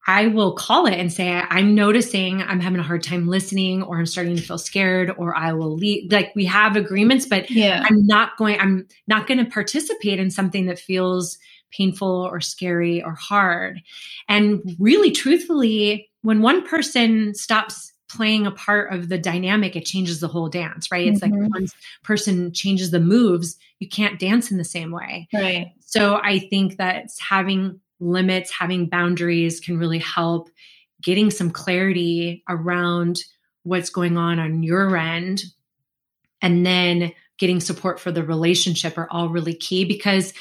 I 0.07 0.27
will 0.27 0.53
call 0.53 0.85
it 0.85 0.93
and 0.93 1.11
say, 1.11 1.29
I'm 1.33 1.75
noticing 1.75 2.41
I'm 2.41 2.61
having 2.61 2.79
a 2.79 2.83
hard 2.83 3.03
time 3.03 3.27
listening, 3.27 3.83
or 3.83 3.99
I'm 3.99 4.05
starting 4.05 4.37
to 4.37 4.41
feel 4.41 4.57
scared, 4.57 5.11
or 5.17 5.35
I 5.35 5.51
will 5.51 5.75
leave. 5.75 6.11
Like 6.11 6.31
we 6.33 6.45
have 6.45 6.77
agreements, 6.77 7.25
but 7.25 7.51
Yeah. 7.51 7.83
I'm 7.87 8.07
not 8.07 8.37
going, 8.37 8.59
I'm 8.59 8.87
not 9.07 9.27
going 9.27 9.43
to 9.43 9.51
participate 9.51 10.19
in 10.19 10.31
something 10.31 10.67
that 10.67 10.79
feels 10.79 11.37
painful 11.71 12.07
or 12.31 12.39
scary 12.39 13.03
or 13.03 13.13
hard. 13.13 13.81
And 14.29 14.61
really, 14.79 15.11
truthfully, 15.11 16.09
when 16.21 16.41
one 16.41 16.65
person 16.65 17.33
stops 17.35 17.91
playing 18.09 18.47
a 18.47 18.51
part 18.51 18.93
of 18.93 19.09
the 19.09 19.17
dynamic, 19.17 19.75
it 19.75 19.85
changes 19.85 20.21
the 20.21 20.29
whole 20.29 20.47
dance, 20.47 20.89
right? 20.89 21.07
It's 21.07 21.21
like 21.21 21.33
Mhm. 21.33 21.49
one 21.49 21.67
person 22.03 22.53
changes 22.53 22.91
the 22.91 23.01
moves, 23.01 23.57
you 23.79 23.89
can't 23.89 24.17
dance 24.17 24.49
in 24.49 24.57
the 24.57 24.63
same 24.63 24.91
way. 24.91 25.27
Right. 25.33 25.73
So 25.81 26.15
I 26.23 26.39
think 26.39 26.77
that 26.77 27.09
having 27.19 27.81
limits, 27.99 28.51
having 28.51 28.87
boundaries 28.87 29.59
can 29.59 29.77
really 29.77 29.99
help 29.99 30.49
getting 31.01 31.29
some 31.31 31.51
clarity 31.51 32.43
around 32.49 33.19
what's 33.63 33.89
going 33.89 34.17
on 34.17 34.39
on 34.39 34.63
your 34.63 34.95
end. 34.97 35.43
And 36.41 36.65
then 36.65 37.11
getting 37.37 37.59
support 37.59 37.99
for 37.99 38.11
the 38.11 38.23
relationship 38.23 38.97
are 38.97 39.07
all 39.11 39.29
really 39.29 39.53
key 39.53 39.85
because 39.85 40.33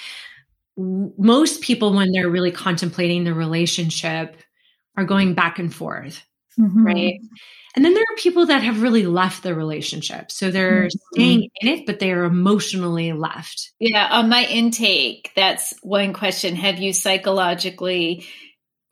most 0.76 1.62
people, 1.62 1.92
when 1.94 2.12
they're 2.12 2.28
really 2.28 2.52
contemplating 2.52 3.24
the 3.24 3.34
relationship, 3.34 4.36
are 4.96 5.04
going 5.04 5.34
back 5.34 5.58
and 5.58 5.74
forth 5.74 6.22
Mhm. 6.58 6.84
right? 6.84 7.20
And 7.76 7.84
then 7.84 7.92
there 7.92 8.02
are 8.02 8.16
people 8.16 8.46
that 8.46 8.62
have 8.62 8.80
really 8.82 9.04
left 9.06 9.42
the 9.42 9.54
relationship. 9.54 10.32
So 10.32 10.50
they're 10.50 10.88
Mhm. 10.88 10.98
staying 11.12 11.50
in 11.60 11.68
it, 11.68 11.86
but 11.86 11.98
they 11.98 12.10
are 12.10 12.24
emotionally 12.24 13.12
left. 13.12 13.72
Yeah, 13.78 14.08
on 14.10 14.30
my 14.30 14.46
intake, 14.46 15.30
that's 15.36 15.74
one 15.82 16.14
question. 16.14 16.56
Have 16.56 16.78
you 16.78 16.94
psychologically 16.94 18.24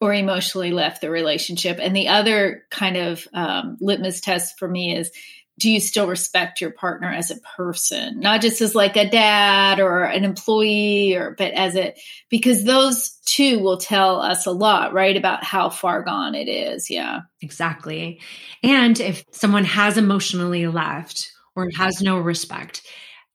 or 0.02 0.12
emotionally 0.12 0.70
left 0.70 1.00
the 1.00 1.10
relationship? 1.10 1.78
And 1.80 1.96
the 1.96 2.08
other 2.08 2.64
kind 2.70 2.98
of 2.98 3.26
um, 3.32 3.78
litmus 3.80 4.20
test 4.20 4.58
for 4.58 4.68
me 4.68 4.94
is 4.94 5.10
do 5.58 5.70
you 5.70 5.80
still 5.80 6.08
respect 6.08 6.60
your 6.60 6.72
partner 6.72 7.12
as 7.12 7.30
a 7.30 7.36
person? 7.56 8.18
Not 8.18 8.40
just 8.40 8.60
as 8.60 8.74
like 8.74 8.96
a 8.96 9.08
dad 9.08 9.78
or 9.78 10.02
an 10.02 10.24
employee 10.24 11.14
or 11.14 11.34
but 11.38 11.52
as 11.52 11.76
a 11.76 11.94
because 12.28 12.64
those 12.64 13.10
two 13.24 13.60
will 13.60 13.76
tell 13.76 14.20
us 14.20 14.46
a 14.46 14.50
lot 14.50 14.92
right 14.92 15.16
about 15.16 15.44
how 15.44 15.70
far 15.70 16.02
gone 16.02 16.34
it 16.34 16.48
is. 16.48 16.90
Yeah. 16.90 17.20
Exactly. 17.40 18.20
And 18.62 18.98
if 18.98 19.24
someone 19.30 19.64
has 19.64 19.96
emotionally 19.96 20.66
left 20.66 21.30
or 21.54 21.68
has 21.76 22.00
no 22.02 22.18
respect, 22.18 22.82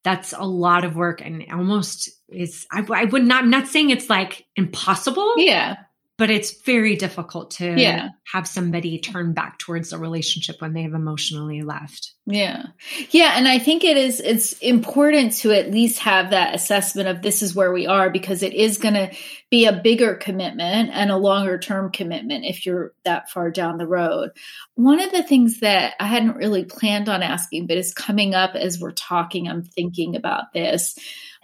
that's 0.04 0.34
a 0.34 0.46
lot 0.46 0.84
of 0.84 0.96
work 0.96 1.22
and 1.22 1.46
almost 1.52 2.10
is, 2.30 2.66
I, 2.72 2.86
I 2.94 3.06
would 3.06 3.24
not, 3.24 3.44
I'm 3.44 3.50
not 3.50 3.68
saying 3.68 3.90
it's 3.90 4.10
like 4.10 4.46
impossible, 4.56 5.34
yeah 5.38 5.78
but 6.20 6.30
it's 6.30 6.52
very 6.64 6.98
difficult 6.98 7.50
to 7.50 7.80
Yeah. 7.80 8.10
have 8.34 8.46
somebody 8.46 9.00
turn 9.00 9.32
back 9.34 9.58
towards 9.58 9.94
a 9.94 9.98
relationship 9.98 10.58
when 10.60 10.74
they 10.74 10.82
have 10.82 10.94
emotionally 10.94 11.62
left. 11.62 12.12
Yeah. 12.26 12.66
Yeah. 13.12 13.36
And 13.38 13.48
I 13.48 13.58
think 13.58 13.86
it 13.86 13.96
is, 13.96 14.20
it's 14.20 14.52
important 14.60 15.32
to 15.38 15.52
at 15.54 15.72
least 15.72 16.00
have 16.00 16.32
that 16.32 16.54
assessment 16.54 17.08
of 17.08 17.22
this 17.22 17.42
is 17.42 17.56
where 17.56 17.72
we 17.72 17.88
are 17.88 18.10
because 18.10 18.44
it 18.44 18.54
is 18.54 18.78
going 18.78 18.96
to 18.96 19.10
be 19.50 19.66
a 19.66 19.72
bigger 19.82 20.14
commitment 20.14 20.90
and 20.94 21.10
a 21.10 21.18
longer 21.18 21.58
term 21.58 21.90
commitment 21.90 22.44
if 22.44 22.66
you're 22.66 22.92
that 23.06 23.30
far 23.32 23.50
down 23.50 23.78
the 23.78 23.88
road. 23.88 24.32
One 24.76 25.00
of 25.00 25.12
the 25.14 25.24
things 25.24 25.62
that 25.62 25.94
I 26.02 26.06
hadn't 26.08 26.36
really 26.36 26.66
planned 26.66 27.08
on 27.08 27.24
asking, 27.24 27.68
but 27.68 27.78
is 27.78 27.94
coming 27.94 28.36
up 28.36 28.56
as 28.56 28.78
we're 28.78 28.92
talking, 28.92 29.48
I'm 29.48 29.64
thinking 29.64 30.18
about 30.18 30.52
this 30.54 30.98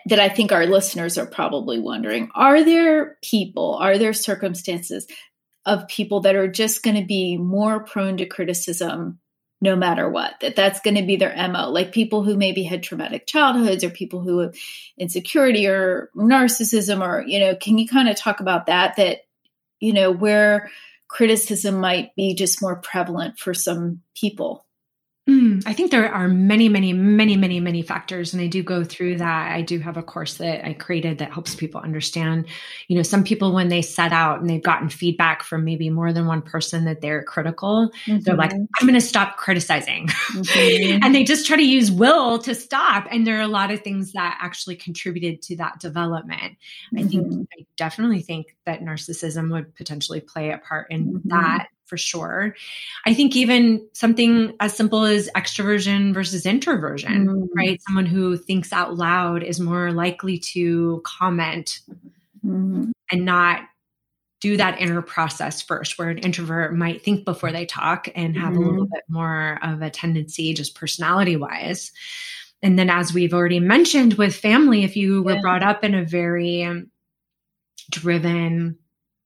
that 0.08 0.20
I 0.20 0.30
think 0.30 0.52
our 0.52 0.66
listeners 0.66 1.18
are 1.18 1.26
probably 1.26 1.80
wondering 1.80 2.30
are 2.36 2.64
there 2.64 3.18
people, 3.24 3.76
are 3.76 3.98
there 3.98 4.14
circumstances 4.14 5.08
of 5.66 5.88
people 5.88 6.22
that 6.22 6.36
are 6.36 6.48
just 6.48 6.84
going 6.84 6.96
to 6.96 7.06
be 7.06 7.38
more 7.38 7.84
prone 7.84 8.18
to 8.18 8.26
criticism 8.26 9.20
no 9.62 9.76
matter 9.76 10.10
what 10.10 10.34
that 10.42 10.56
that's 10.56 10.82
going 10.82 10.96
to 10.96 11.06
be 11.06 11.16
their 11.16 11.34
mo 11.50 11.70
like 11.70 11.92
people 11.92 12.24
who 12.24 12.36
maybe 12.36 12.64
had 12.64 12.84
traumatic 12.84 13.26
childhoods 13.26 13.84
or 13.84 13.90
people 13.90 14.22
who 14.22 14.40
have 14.40 14.56
insecurity 14.98 15.66
or 15.66 16.10
narcissism 16.16 17.02
or 17.02 17.24
you 17.26 17.40
know 17.40 17.56
can 17.56 17.78
you 17.78 17.88
kind 17.88 18.10
of 18.10 18.16
talk 18.16 18.42
about 18.42 18.66
that 18.66 18.98
that 18.98 19.20
you 19.80 19.94
know 19.94 20.12
where 20.12 20.70
criticism 21.08 21.80
might 21.80 22.14
be 22.16 22.36
just 22.36 22.62
more 22.62 22.76
prevalent 22.76 23.40
for 23.40 23.54
some 23.54 24.02
people 24.14 24.65
Mm, 25.28 25.64
I 25.66 25.74
think 25.74 25.90
there 25.90 26.14
are 26.14 26.28
many, 26.28 26.70
many, 26.70 26.94
many, 26.94 27.36
many, 27.36 27.60
many 27.60 27.82
factors. 27.82 28.32
And 28.34 28.42
I 28.44 28.46
do 28.48 28.62
go 28.62 28.84
through 28.84 29.18
that. 29.18 29.52
I 29.52 29.62
do 29.64 29.80
have 29.80 29.98
a 29.98 30.04
course 30.04 30.36
that 30.36 30.64
I 30.68 30.74
created 30.74 31.18
that 31.18 31.34
helps 31.34 31.56
people 31.56 31.82
understand. 31.82 32.46
You 32.90 32.98
know, 32.98 33.02
some 33.02 33.24
people, 33.24 33.52
when 33.52 33.70
they 33.70 33.82
set 33.82 34.12
out 34.14 34.40
and 34.42 34.48
they've 34.48 34.62
gotten 34.62 34.88
feedback 34.88 35.42
from 35.42 35.64
maybe 35.66 35.90
more 35.90 36.14
than 36.14 36.28
one 36.28 36.44
person 36.44 36.86
that 36.86 37.02
they're 37.02 37.24
critical, 37.24 37.90
they're 38.24 38.36
like, 38.36 38.52
I'm 38.54 38.68
going 38.88 38.94
to 38.94 39.02
stop 39.02 39.38
criticizing. 39.38 40.08
Mhm. 40.34 41.00
and 41.04 41.16
they 41.16 41.24
just 41.24 41.48
try 41.48 41.58
to 41.58 41.64
use 41.66 41.92
will 41.92 42.38
to 42.40 42.54
stop. 42.54 43.08
And 43.10 43.26
there 43.26 43.40
are 43.40 43.42
a 43.42 43.48
lot 43.48 43.72
of 43.72 43.82
things 43.82 44.12
that 44.12 44.38
actually 44.40 44.76
contributed 44.76 45.42
to 45.44 45.56
that 45.56 45.80
development. 45.80 46.56
I 46.96 47.02
think, 47.02 47.26
Mhm. 47.26 47.48
I 47.60 47.66
definitely 47.78 48.22
think 48.22 48.56
that 48.68 48.82
narcissism 48.82 49.52
would 49.52 49.74
potentially 49.76 50.20
play 50.22 50.52
a 50.52 50.60
part 50.60 50.92
in 50.92 51.14
Mhm. 51.16 51.22
that 51.30 51.68
for 51.86 51.98
sure. 51.98 52.56
I 53.06 53.14
think 53.14 53.36
even 53.36 53.88
something 53.94 54.54
as 54.60 54.76
simple 54.76 55.04
as 55.04 55.30
extroversion 55.36 56.14
versus 56.14 56.46
introversion, 56.46 57.28
Mhm. 57.28 57.48
right? 57.56 57.82
Someone 57.84 58.06
who 58.06 58.38
thinks 58.38 58.74
out 58.74 58.96
loud 58.96 59.44
is 59.44 59.60
more 59.60 59.92
likely 59.92 60.40
to 60.40 61.02
comment 61.06 61.80
Mhm. 62.46 62.92
and 63.12 63.26
not 63.26 63.62
do 64.42 64.58
that 64.58 64.80
inner 64.82 65.02
process 65.02 65.62
first, 65.62 65.98
where 65.98 66.10
an 66.10 66.18
introvert 66.20 66.76
might 66.76 67.02
think 67.04 67.26
before 67.26 67.52
they 67.52 67.66
talk 67.66 68.08
and 68.16 68.38
have 68.38 68.56
a 68.56 68.60
little 68.60 68.86
bit 68.86 69.04
more 69.08 69.58
of 69.64 69.82
a 69.82 69.90
tendency, 69.90 70.54
just 70.54 70.76
personality 70.76 71.36
wise. 71.36 71.92
And 72.62 72.78
then, 72.78 72.90
as 72.90 73.14
we've 73.14 73.34
already 73.34 73.60
mentioned 73.60 74.16
with 74.16 74.36
family, 74.36 74.84
if 74.84 74.96
you 74.96 75.24
were 75.24 75.36
Yeah. 75.36 75.42
brought 75.42 75.64
up 75.64 75.84
in 75.84 75.96
a 75.96 76.04
very 76.04 76.68
driven, 77.92 78.78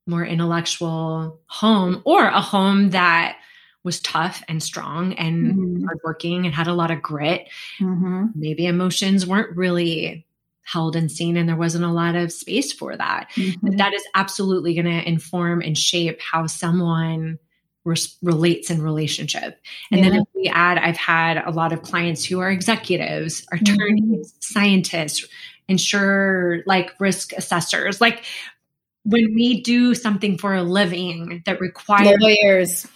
more 0.09 0.25
intellectual 0.25 1.39
home, 1.47 2.01
or 2.05 2.25
a 2.25 2.41
home 2.41 2.89
that 2.89 3.37
was 3.83 4.01
tough 4.01 4.43
and 4.49 4.61
strong 4.61 5.13
and 5.13 5.53
Mhm. 5.55 5.85
hardworking 5.85 6.45
and 6.45 6.53
had 6.53 6.67
a 6.67 6.73
lot 6.73 6.91
of 6.91 7.01
grit, 7.01 7.47
Mhm. 7.79 8.31
maybe 8.35 8.65
emotions 8.65 9.25
weren't 9.25 9.55
really 9.55 10.25
held 10.63 10.95
and 10.95 11.11
seen, 11.11 11.37
and 11.37 11.47
there 11.47 11.55
wasn't 11.55 11.85
a 11.85 11.91
lot 11.91 12.15
of 12.15 12.31
space 12.31 12.73
for 12.73 12.95
that 12.97 13.29
Mhm. 13.35 13.77
that 13.77 13.93
is 13.93 14.03
absolutely 14.15 14.73
going 14.73 14.85
to 14.85 15.07
inform 15.07 15.61
and 15.61 15.77
shape 15.77 16.19
how 16.21 16.45
someone 16.45 17.39
res- 17.85 18.17
relates 18.21 18.69
in 18.69 18.81
relationship. 18.81 19.59
And 19.91 20.03
then 20.03 20.13
if 20.13 20.27
we 20.35 20.47
add, 20.47 20.77
I've 20.77 20.97
had 20.97 21.37
a 21.43 21.49
lot 21.51 21.71
of 21.71 21.81
clients 21.81 22.23
who 22.25 22.39
are 22.39 22.51
executives, 22.51 23.45
attorneys, 23.51 24.33
scientists, 24.41 25.25
insure 25.67 26.61
like 26.65 26.91
risk 26.99 27.31
assessors. 27.33 28.01
Like 28.01 28.25
when 29.03 29.33
we 29.33 29.61
do 29.61 29.95
something 29.95 30.37
for 30.37 30.53
a 30.53 30.63
living 30.63 31.41
that 31.45 31.59
requires 31.61 32.17
lawyers 32.19 32.87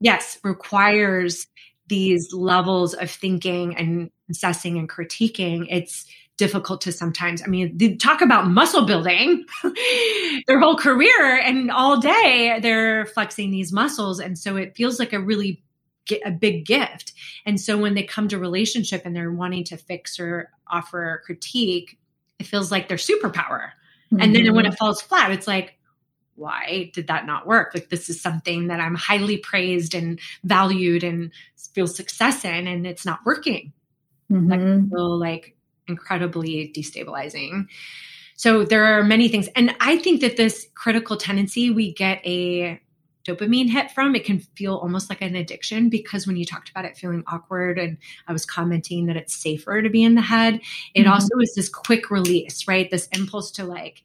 yes, 0.00 0.38
requires 0.44 1.46
these 1.88 2.32
levels 2.32 2.94
of 2.94 3.10
thinking 3.10 3.76
and 3.76 4.10
assessing 4.30 4.78
and 4.78 4.88
critiquing, 4.88 5.66
it's 5.70 6.06
difficult 6.36 6.80
to 6.82 6.92
sometimes. 6.92 7.42
I 7.42 7.46
mean, 7.46 7.76
they 7.76 7.96
talk 7.96 8.20
about 8.20 8.48
muscle 8.48 8.84
building 8.86 9.44
their 10.46 10.60
whole 10.60 10.76
career 10.76 11.36
and 11.36 11.70
all 11.70 12.00
day 12.00 12.58
they're 12.62 13.06
flexing 13.06 13.50
these 13.50 13.72
muscles. 13.72 14.20
And 14.20 14.38
so 14.38 14.56
it 14.56 14.76
feels 14.76 14.98
like 14.98 15.12
a 15.12 15.20
really 15.20 15.62
a 16.24 16.30
big 16.30 16.64
gift. 16.64 17.12
And 17.44 17.60
so 17.60 17.76
when 17.76 17.94
they 17.94 18.02
come 18.02 18.28
to 18.28 18.38
relationship 18.38 19.02
and 19.04 19.14
they're 19.14 19.32
wanting 19.32 19.64
to 19.64 19.76
fix 19.76 20.18
or 20.18 20.50
offer 20.66 21.22
critique, 21.26 21.98
it 22.38 22.46
feels 22.46 22.70
like 22.70 22.88
their 22.88 22.96
superpower. 22.96 23.72
And 24.12 24.34
then 24.34 24.54
when 24.54 24.64
Mhm. 24.64 24.72
it 24.72 24.78
falls 24.78 25.00
flat, 25.02 25.30
it's 25.30 25.46
like, 25.46 25.74
why 26.36 26.90
did 26.94 27.08
that 27.08 27.26
not 27.26 27.46
work? 27.46 27.72
Like 27.74 27.88
this 27.88 28.08
is 28.08 28.20
something 28.20 28.68
that 28.68 28.80
I'm 28.80 28.94
highly 28.94 29.38
praised 29.38 29.94
and 29.94 30.20
valued 30.44 31.02
and 31.04 31.32
feel 31.74 31.86
success 31.88 32.44
in, 32.44 32.66
and 32.68 32.86
it's 32.86 33.04
not 33.04 33.20
working. 33.26 33.72
That 34.30 34.60
Mhm. 34.60 34.60
can 34.60 34.90
feel 34.90 35.18
like 35.18 35.56
incredibly 35.88 36.72
destabilizing. 36.76 37.66
so 38.36 38.64
there 38.64 38.84
are 38.86 39.02
many 39.02 39.28
things. 39.28 39.48
And 39.56 39.74
I 39.80 39.96
think 39.98 40.20
that 40.20 40.36
this 40.36 40.68
critical 40.74 41.16
tendency, 41.16 41.70
we 41.70 41.92
get 41.92 42.24
a 42.24 42.80
dopamine 43.28 43.68
hit 43.68 43.90
from, 43.90 44.14
it 44.14 44.24
can 44.24 44.40
feel 44.40 44.76
almost 44.76 45.08
like 45.08 45.20
an 45.22 45.36
addiction 45.36 45.88
because 45.88 46.26
when 46.26 46.36
you 46.36 46.44
talked 46.44 46.70
about 46.70 46.84
it 46.84 46.96
feeling 46.96 47.24
awkward, 47.26 47.78
and 47.78 47.98
I 48.26 48.32
was 48.32 48.46
commenting 48.46 49.06
that 49.06 49.16
it's 49.16 49.34
safer 49.34 49.82
to 49.82 49.90
be 49.90 50.02
in 50.02 50.14
the 50.14 50.22
head, 50.22 50.60
it 50.94 51.02
mm-hmm. 51.02 51.12
also 51.12 51.38
is 51.40 51.54
this 51.54 51.68
quick 51.68 52.10
release, 52.10 52.66
right? 52.66 52.90
This 52.90 53.08
impulse 53.08 53.50
to 53.52 53.64
like 53.64 54.02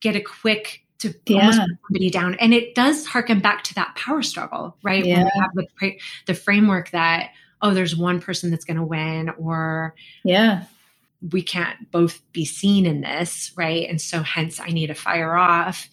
get 0.00 0.16
a 0.16 0.20
quick 0.20 0.82
to 0.98 1.14
yeah. 1.26 1.40
almost 1.40 1.60
put 1.60 1.78
somebody 1.88 2.10
down. 2.10 2.34
And 2.36 2.54
it 2.54 2.74
does 2.74 3.06
harken 3.06 3.40
back 3.40 3.64
to 3.64 3.74
that 3.74 3.94
power 3.96 4.22
struggle, 4.22 4.76
right? 4.82 5.04
Yeah. 5.04 5.16
When 5.16 5.24
we 5.24 5.40
have 5.40 5.50
the, 5.54 5.98
the 6.26 6.34
framework 6.34 6.90
that, 6.90 7.30
oh, 7.62 7.74
there's 7.74 7.96
one 7.96 8.20
person 8.20 8.50
that's 8.50 8.64
going 8.64 8.78
to 8.78 8.82
win, 8.82 9.30
or 9.38 9.94
yeah, 10.24 10.64
we 11.32 11.42
can't 11.42 11.90
both 11.90 12.20
be 12.32 12.44
seen 12.44 12.86
in 12.86 13.00
this, 13.00 13.52
right? 13.56 13.88
And 13.88 14.00
so 14.00 14.22
hence 14.22 14.60
I 14.60 14.68
need 14.68 14.88
to 14.88 14.94
fire 14.94 15.36
off 15.36 15.88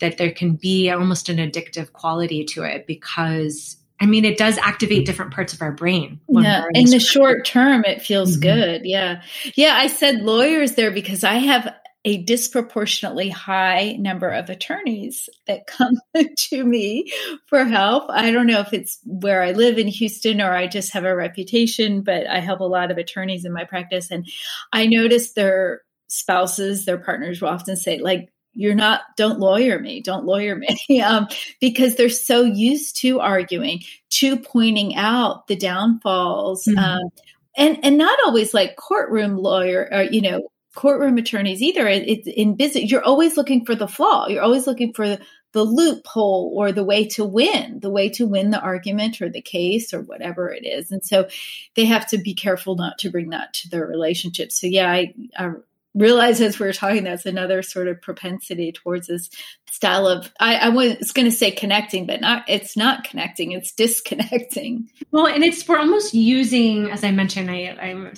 that 0.00 0.18
there 0.18 0.32
can 0.32 0.54
be 0.54 0.90
almost 0.90 1.28
an 1.28 1.38
addictive 1.38 1.92
quality 1.92 2.44
to 2.44 2.62
it 2.62 2.86
because 2.86 3.76
I 3.98 4.04
mean, 4.04 4.26
it 4.26 4.36
does 4.36 4.58
activate 4.58 5.06
different 5.06 5.32
parts 5.32 5.54
of 5.54 5.62
our 5.62 5.72
brain. 5.72 6.20
Yeah. 6.28 6.64
In 6.74 6.90
the 6.90 7.00
short 7.00 7.46
term, 7.46 7.82
it 7.86 8.02
feels 8.02 8.32
mm-hmm. 8.32 8.42
good. 8.42 8.82
Yeah. 8.84 9.22
Yeah. 9.54 9.74
I 9.74 9.86
said 9.86 10.16
lawyers 10.16 10.74
there 10.74 10.90
because 10.90 11.24
I 11.24 11.34
have 11.34 11.74
a 12.04 12.22
disproportionately 12.22 13.30
high 13.30 13.96
number 13.98 14.28
of 14.28 14.48
attorneys 14.48 15.28
that 15.48 15.66
come 15.66 15.94
to 16.36 16.64
me 16.64 17.12
for 17.48 17.64
help. 17.64 18.04
I 18.08 18.30
don't 18.30 18.46
know 18.46 18.60
if 18.60 18.72
it's 18.72 19.00
where 19.04 19.42
I 19.42 19.50
live 19.52 19.76
in 19.76 19.88
Houston 19.88 20.40
or 20.40 20.52
I 20.52 20.68
just 20.68 20.92
have 20.92 21.04
a 21.04 21.16
reputation, 21.16 22.02
but 22.02 22.28
I 22.28 22.38
help 22.38 22.60
a 22.60 22.64
lot 22.64 22.92
of 22.92 22.98
attorneys 22.98 23.44
in 23.44 23.52
my 23.52 23.64
practice. 23.64 24.10
And 24.12 24.24
I 24.72 24.86
notice 24.86 25.32
their 25.32 25.80
spouses, 26.06 26.84
their 26.84 26.98
partners 26.98 27.42
will 27.42 27.48
often 27.48 27.74
say, 27.74 27.98
like, 27.98 28.28
you're 28.56 28.74
not 28.74 29.02
don't 29.16 29.38
lawyer 29.38 29.78
me 29.78 30.00
don't 30.00 30.24
lawyer 30.24 30.56
me 30.56 31.00
um, 31.02 31.28
because 31.60 31.94
they're 31.94 32.08
so 32.08 32.42
used 32.42 32.96
to 32.96 33.20
arguing 33.20 33.80
to 34.10 34.36
pointing 34.36 34.96
out 34.96 35.46
the 35.46 35.56
downfalls 35.56 36.64
mm-hmm. 36.64 36.78
um, 36.78 37.10
and 37.56 37.78
and 37.84 37.96
not 37.98 38.18
always 38.26 38.52
like 38.52 38.76
courtroom 38.76 39.36
lawyer 39.36 39.88
or 39.92 40.02
you 40.02 40.20
know 40.20 40.48
courtroom 40.76 41.18
attorneys 41.18 41.62
either. 41.62 41.88
It's 41.88 42.28
in 42.28 42.54
business 42.54 42.90
you're 42.90 43.02
always 43.02 43.36
looking 43.36 43.64
for 43.64 43.74
the 43.74 43.88
flaw. 43.88 44.28
You're 44.28 44.42
always 44.42 44.66
looking 44.66 44.92
for 44.92 45.08
the, 45.08 45.20
the 45.52 45.64
loophole 45.64 46.52
or 46.54 46.70
the 46.70 46.84
way 46.84 47.06
to 47.08 47.24
win 47.24 47.80
the 47.80 47.90
way 47.90 48.10
to 48.10 48.26
win 48.26 48.50
the 48.50 48.60
argument 48.60 49.20
or 49.20 49.28
the 49.28 49.40
case 49.40 49.92
or 49.92 50.02
whatever 50.02 50.52
it 50.52 50.64
is. 50.66 50.92
And 50.92 51.04
so 51.04 51.28
they 51.74 51.86
have 51.86 52.06
to 52.08 52.18
be 52.18 52.34
careful 52.34 52.76
not 52.76 52.98
to 52.98 53.10
bring 53.10 53.30
that 53.30 53.54
to 53.54 53.70
their 53.70 53.86
relationship 53.86 54.52
so 54.52 54.66
yeah 54.66 54.90
i, 54.90 55.14
I 55.36 55.52
realize 55.96 56.40
as 56.40 56.58
we 56.58 56.66
are 56.66 56.72
talking 56.72 57.04
that's 57.04 57.26
another 57.26 57.62
sort 57.62 57.88
of 57.88 58.00
propensity 58.00 58.70
towards 58.70 59.06
this 59.06 59.30
style 59.70 60.06
of 60.06 60.30
I, 60.38 60.56
I 60.56 60.68
was 60.68 61.12
going 61.12 61.24
to 61.24 61.36
say 61.36 61.50
connecting, 61.50 62.06
but 62.06 62.20
not 62.20 62.44
it's 62.48 62.76
not 62.76 63.04
connecting, 63.04 63.52
it's 63.52 63.72
disconnecting. 63.72 64.90
Well, 65.10 65.26
and 65.26 65.42
it's 65.42 65.66
we're 65.66 65.78
almost 65.78 66.14
using, 66.14 66.90
as 66.90 67.02
I 67.02 67.10
mentioned, 67.10 67.50
I, 67.50 67.76
I'm 67.80 68.12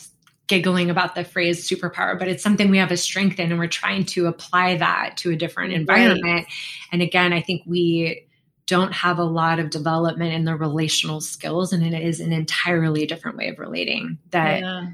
giggling 0.48 0.90
about 0.90 1.14
the 1.14 1.24
phrase 1.24 1.68
superpower, 1.68 2.18
but 2.18 2.26
it's 2.26 2.42
something 2.42 2.70
we 2.70 2.78
have 2.78 2.90
a 2.90 2.96
strength 2.96 3.38
in, 3.38 3.50
and 3.50 3.60
we're 3.60 3.68
trying 3.68 4.04
to 4.06 4.26
apply 4.26 4.76
that 4.78 5.18
to 5.18 5.30
a 5.30 5.36
different 5.36 5.72
environment. 5.72 6.24
Right. 6.24 6.46
And 6.90 7.02
again, 7.02 7.32
I 7.32 7.42
think 7.42 7.62
we 7.66 8.26
don't 8.66 8.92
have 8.92 9.18
a 9.18 9.24
lot 9.24 9.58
of 9.58 9.70
development 9.70 10.34
in 10.34 10.44
the 10.44 10.56
relational 10.56 11.20
skills, 11.20 11.72
and 11.72 11.82
it 11.82 12.02
is 12.02 12.20
an 12.20 12.32
entirely 12.32 13.06
different 13.06 13.36
way 13.36 13.48
of 13.48 13.58
relating 13.58 14.18
that. 14.30 14.60
Yeah 14.60 14.86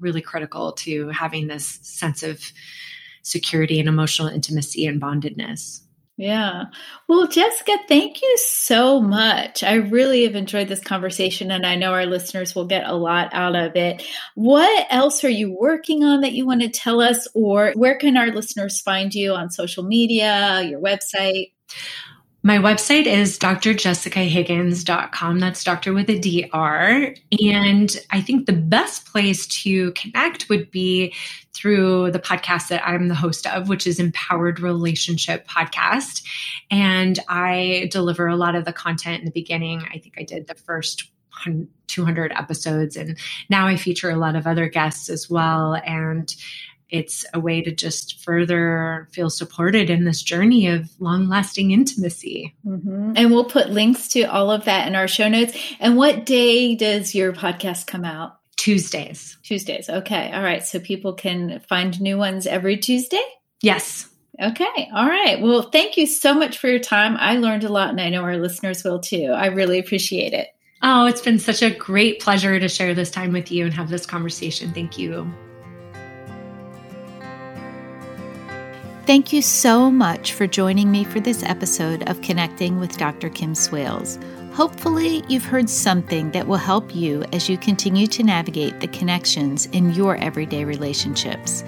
really 0.00 0.22
critical 0.22 0.72
to 0.72 1.08
having 1.08 1.46
this 1.46 1.78
sense 1.82 2.22
of 2.22 2.42
security 3.22 3.78
and 3.80 3.88
emotional 3.88 4.28
intimacy 4.28 4.86
and 4.86 5.00
bondedness. 5.00 5.80
Yeah. 6.16 6.64
Well, 7.08 7.28
Jessica, 7.28 7.76
thank 7.86 8.20
you 8.20 8.36
so 8.38 9.00
much. 9.00 9.62
I 9.62 9.74
really 9.74 10.24
have 10.24 10.34
enjoyed 10.34 10.66
this 10.66 10.80
conversation 10.80 11.52
and 11.52 11.64
I 11.64 11.76
know 11.76 11.92
our 11.92 12.06
listeners 12.06 12.56
will 12.56 12.66
get 12.66 12.88
a 12.88 12.96
lot 12.96 13.32
out 13.32 13.54
of 13.54 13.76
it. 13.76 14.02
What 14.34 14.88
else 14.90 15.22
are 15.22 15.28
you 15.28 15.56
working 15.56 16.02
on 16.02 16.22
that 16.22 16.32
you 16.32 16.44
want 16.44 16.62
to 16.62 16.70
tell 16.70 17.00
us, 17.00 17.28
or 17.34 17.72
where 17.76 17.96
can 17.96 18.16
our 18.16 18.32
listeners 18.32 18.80
find 18.80 19.14
you 19.14 19.32
on 19.34 19.50
social 19.50 19.84
media, 19.84 20.62
your 20.62 20.80
website? 20.80 21.52
My 22.48 22.56
website 22.56 23.04
is 23.04 23.38
drjessicahiggins.com. 23.38 25.38
That's 25.38 25.62
doctor 25.62 25.92
with 25.92 26.08
a 26.08 26.18
DR. 26.18 27.14
And 27.46 27.96
I 28.10 28.22
think 28.22 28.46
the 28.46 28.54
best 28.54 29.04
place 29.04 29.46
to 29.64 29.92
connect 29.92 30.48
would 30.48 30.70
be 30.70 31.12
through 31.52 32.10
the 32.10 32.18
podcast 32.18 32.68
that 32.68 32.88
I'm 32.88 33.08
the 33.08 33.14
host 33.14 33.46
of, 33.46 33.68
which 33.68 33.86
is 33.86 34.00
Empowered 34.00 34.60
Relationship 34.60 35.46
Podcast. 35.46 36.22
And 36.70 37.18
I 37.28 37.90
deliver 37.92 38.28
a 38.28 38.36
lot 38.36 38.54
of 38.54 38.64
the 38.64 38.72
content 38.72 39.18
in 39.18 39.26
the 39.26 39.30
beginning. 39.30 39.86
I 39.92 39.98
think 39.98 40.14
I 40.16 40.22
did 40.22 40.46
the 40.46 40.54
first 40.54 41.10
200 41.88 42.32
episodes 42.32 42.96
and 42.96 43.18
now 43.48 43.66
I 43.66 43.76
feature 43.76 44.10
a 44.10 44.16
lot 44.16 44.36
of 44.36 44.46
other 44.46 44.68
guests 44.68 45.08
as 45.08 45.30
well. 45.30 45.80
And 45.84 46.34
it's 46.90 47.26
a 47.34 47.40
way 47.40 47.60
to 47.62 47.74
just 47.74 48.22
further 48.24 49.08
feel 49.12 49.30
supported 49.30 49.90
in 49.90 50.04
this 50.04 50.22
journey 50.22 50.68
of 50.68 50.88
long 50.98 51.28
lasting 51.28 51.70
intimacy. 51.70 52.54
Mm-hmm. 52.64 53.12
And 53.16 53.30
we'll 53.30 53.44
put 53.44 53.70
links 53.70 54.08
to 54.08 54.22
all 54.24 54.50
of 54.50 54.64
that 54.64 54.86
in 54.88 54.94
our 54.94 55.08
show 55.08 55.28
notes. 55.28 55.56
And 55.80 55.96
what 55.96 56.24
day 56.24 56.74
does 56.74 57.14
your 57.14 57.32
podcast 57.32 57.86
come 57.86 58.04
out? 58.04 58.38
Tuesdays. 58.56 59.38
Tuesdays. 59.42 59.88
Okay. 59.88 60.32
All 60.32 60.42
right. 60.42 60.64
So 60.64 60.80
people 60.80 61.12
can 61.12 61.60
find 61.68 62.00
new 62.00 62.18
ones 62.18 62.46
every 62.46 62.76
Tuesday? 62.76 63.22
Yes. 63.60 64.08
Okay. 64.40 64.88
All 64.94 65.06
right. 65.06 65.40
Well, 65.40 65.62
thank 65.62 65.96
you 65.96 66.06
so 66.06 66.34
much 66.34 66.58
for 66.58 66.68
your 66.68 66.78
time. 66.78 67.16
I 67.18 67.36
learned 67.36 67.64
a 67.64 67.68
lot 67.68 67.90
and 67.90 68.00
I 68.00 68.08
know 68.08 68.22
our 68.22 68.36
listeners 68.36 68.84
will 68.84 69.00
too. 69.00 69.32
I 69.34 69.46
really 69.46 69.78
appreciate 69.78 70.32
it. 70.32 70.48
Oh, 70.80 71.06
it's 71.06 71.20
been 71.20 71.40
such 71.40 71.62
a 71.62 71.70
great 71.70 72.20
pleasure 72.20 72.58
to 72.58 72.68
share 72.68 72.94
this 72.94 73.10
time 73.10 73.32
with 73.32 73.50
you 73.50 73.64
and 73.64 73.74
have 73.74 73.90
this 73.90 74.06
conversation. 74.06 74.72
Thank 74.72 74.96
you. 74.96 75.32
Thank 79.08 79.32
you 79.32 79.40
so 79.40 79.90
much 79.90 80.34
for 80.34 80.46
joining 80.46 80.90
me 80.90 81.02
for 81.02 81.18
this 81.18 81.42
episode 81.42 82.06
of 82.10 82.20
Connecting 82.20 82.78
with 82.78 82.98
Dr. 82.98 83.30
Kim 83.30 83.54
Swales. 83.54 84.18
Hopefully, 84.52 85.24
you've 85.30 85.46
heard 85.46 85.70
something 85.70 86.30
that 86.32 86.46
will 86.46 86.58
help 86.58 86.94
you 86.94 87.24
as 87.32 87.48
you 87.48 87.56
continue 87.56 88.06
to 88.06 88.22
navigate 88.22 88.80
the 88.80 88.88
connections 88.88 89.64
in 89.72 89.94
your 89.94 90.18
everyday 90.18 90.66
relationships. 90.66 91.64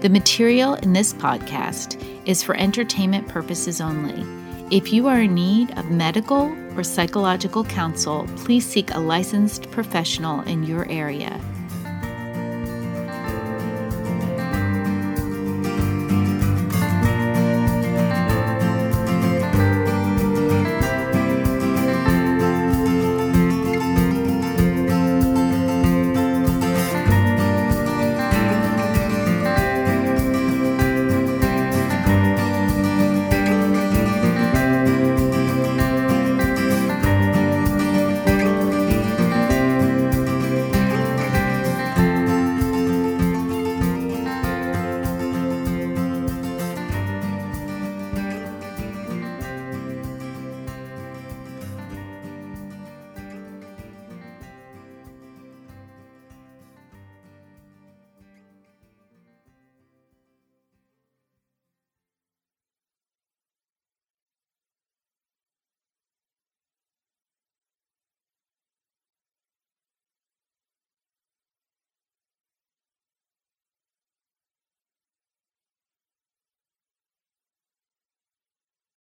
The 0.00 0.08
material 0.08 0.74
in 0.74 0.92
this 0.92 1.12
podcast 1.14 2.02
is 2.26 2.42
for 2.42 2.56
entertainment 2.56 3.28
purposes 3.28 3.80
only. 3.80 4.24
If 4.70 4.92
you 4.92 5.06
are 5.06 5.22
in 5.22 5.34
need 5.34 5.76
of 5.78 5.90
medical 5.90 6.54
or 6.76 6.82
psychological 6.82 7.64
counsel, 7.64 8.26
please 8.36 8.66
seek 8.66 8.92
a 8.92 8.98
licensed 8.98 9.70
professional 9.70 10.40
in 10.42 10.64
your 10.64 10.88
area. 10.90 11.40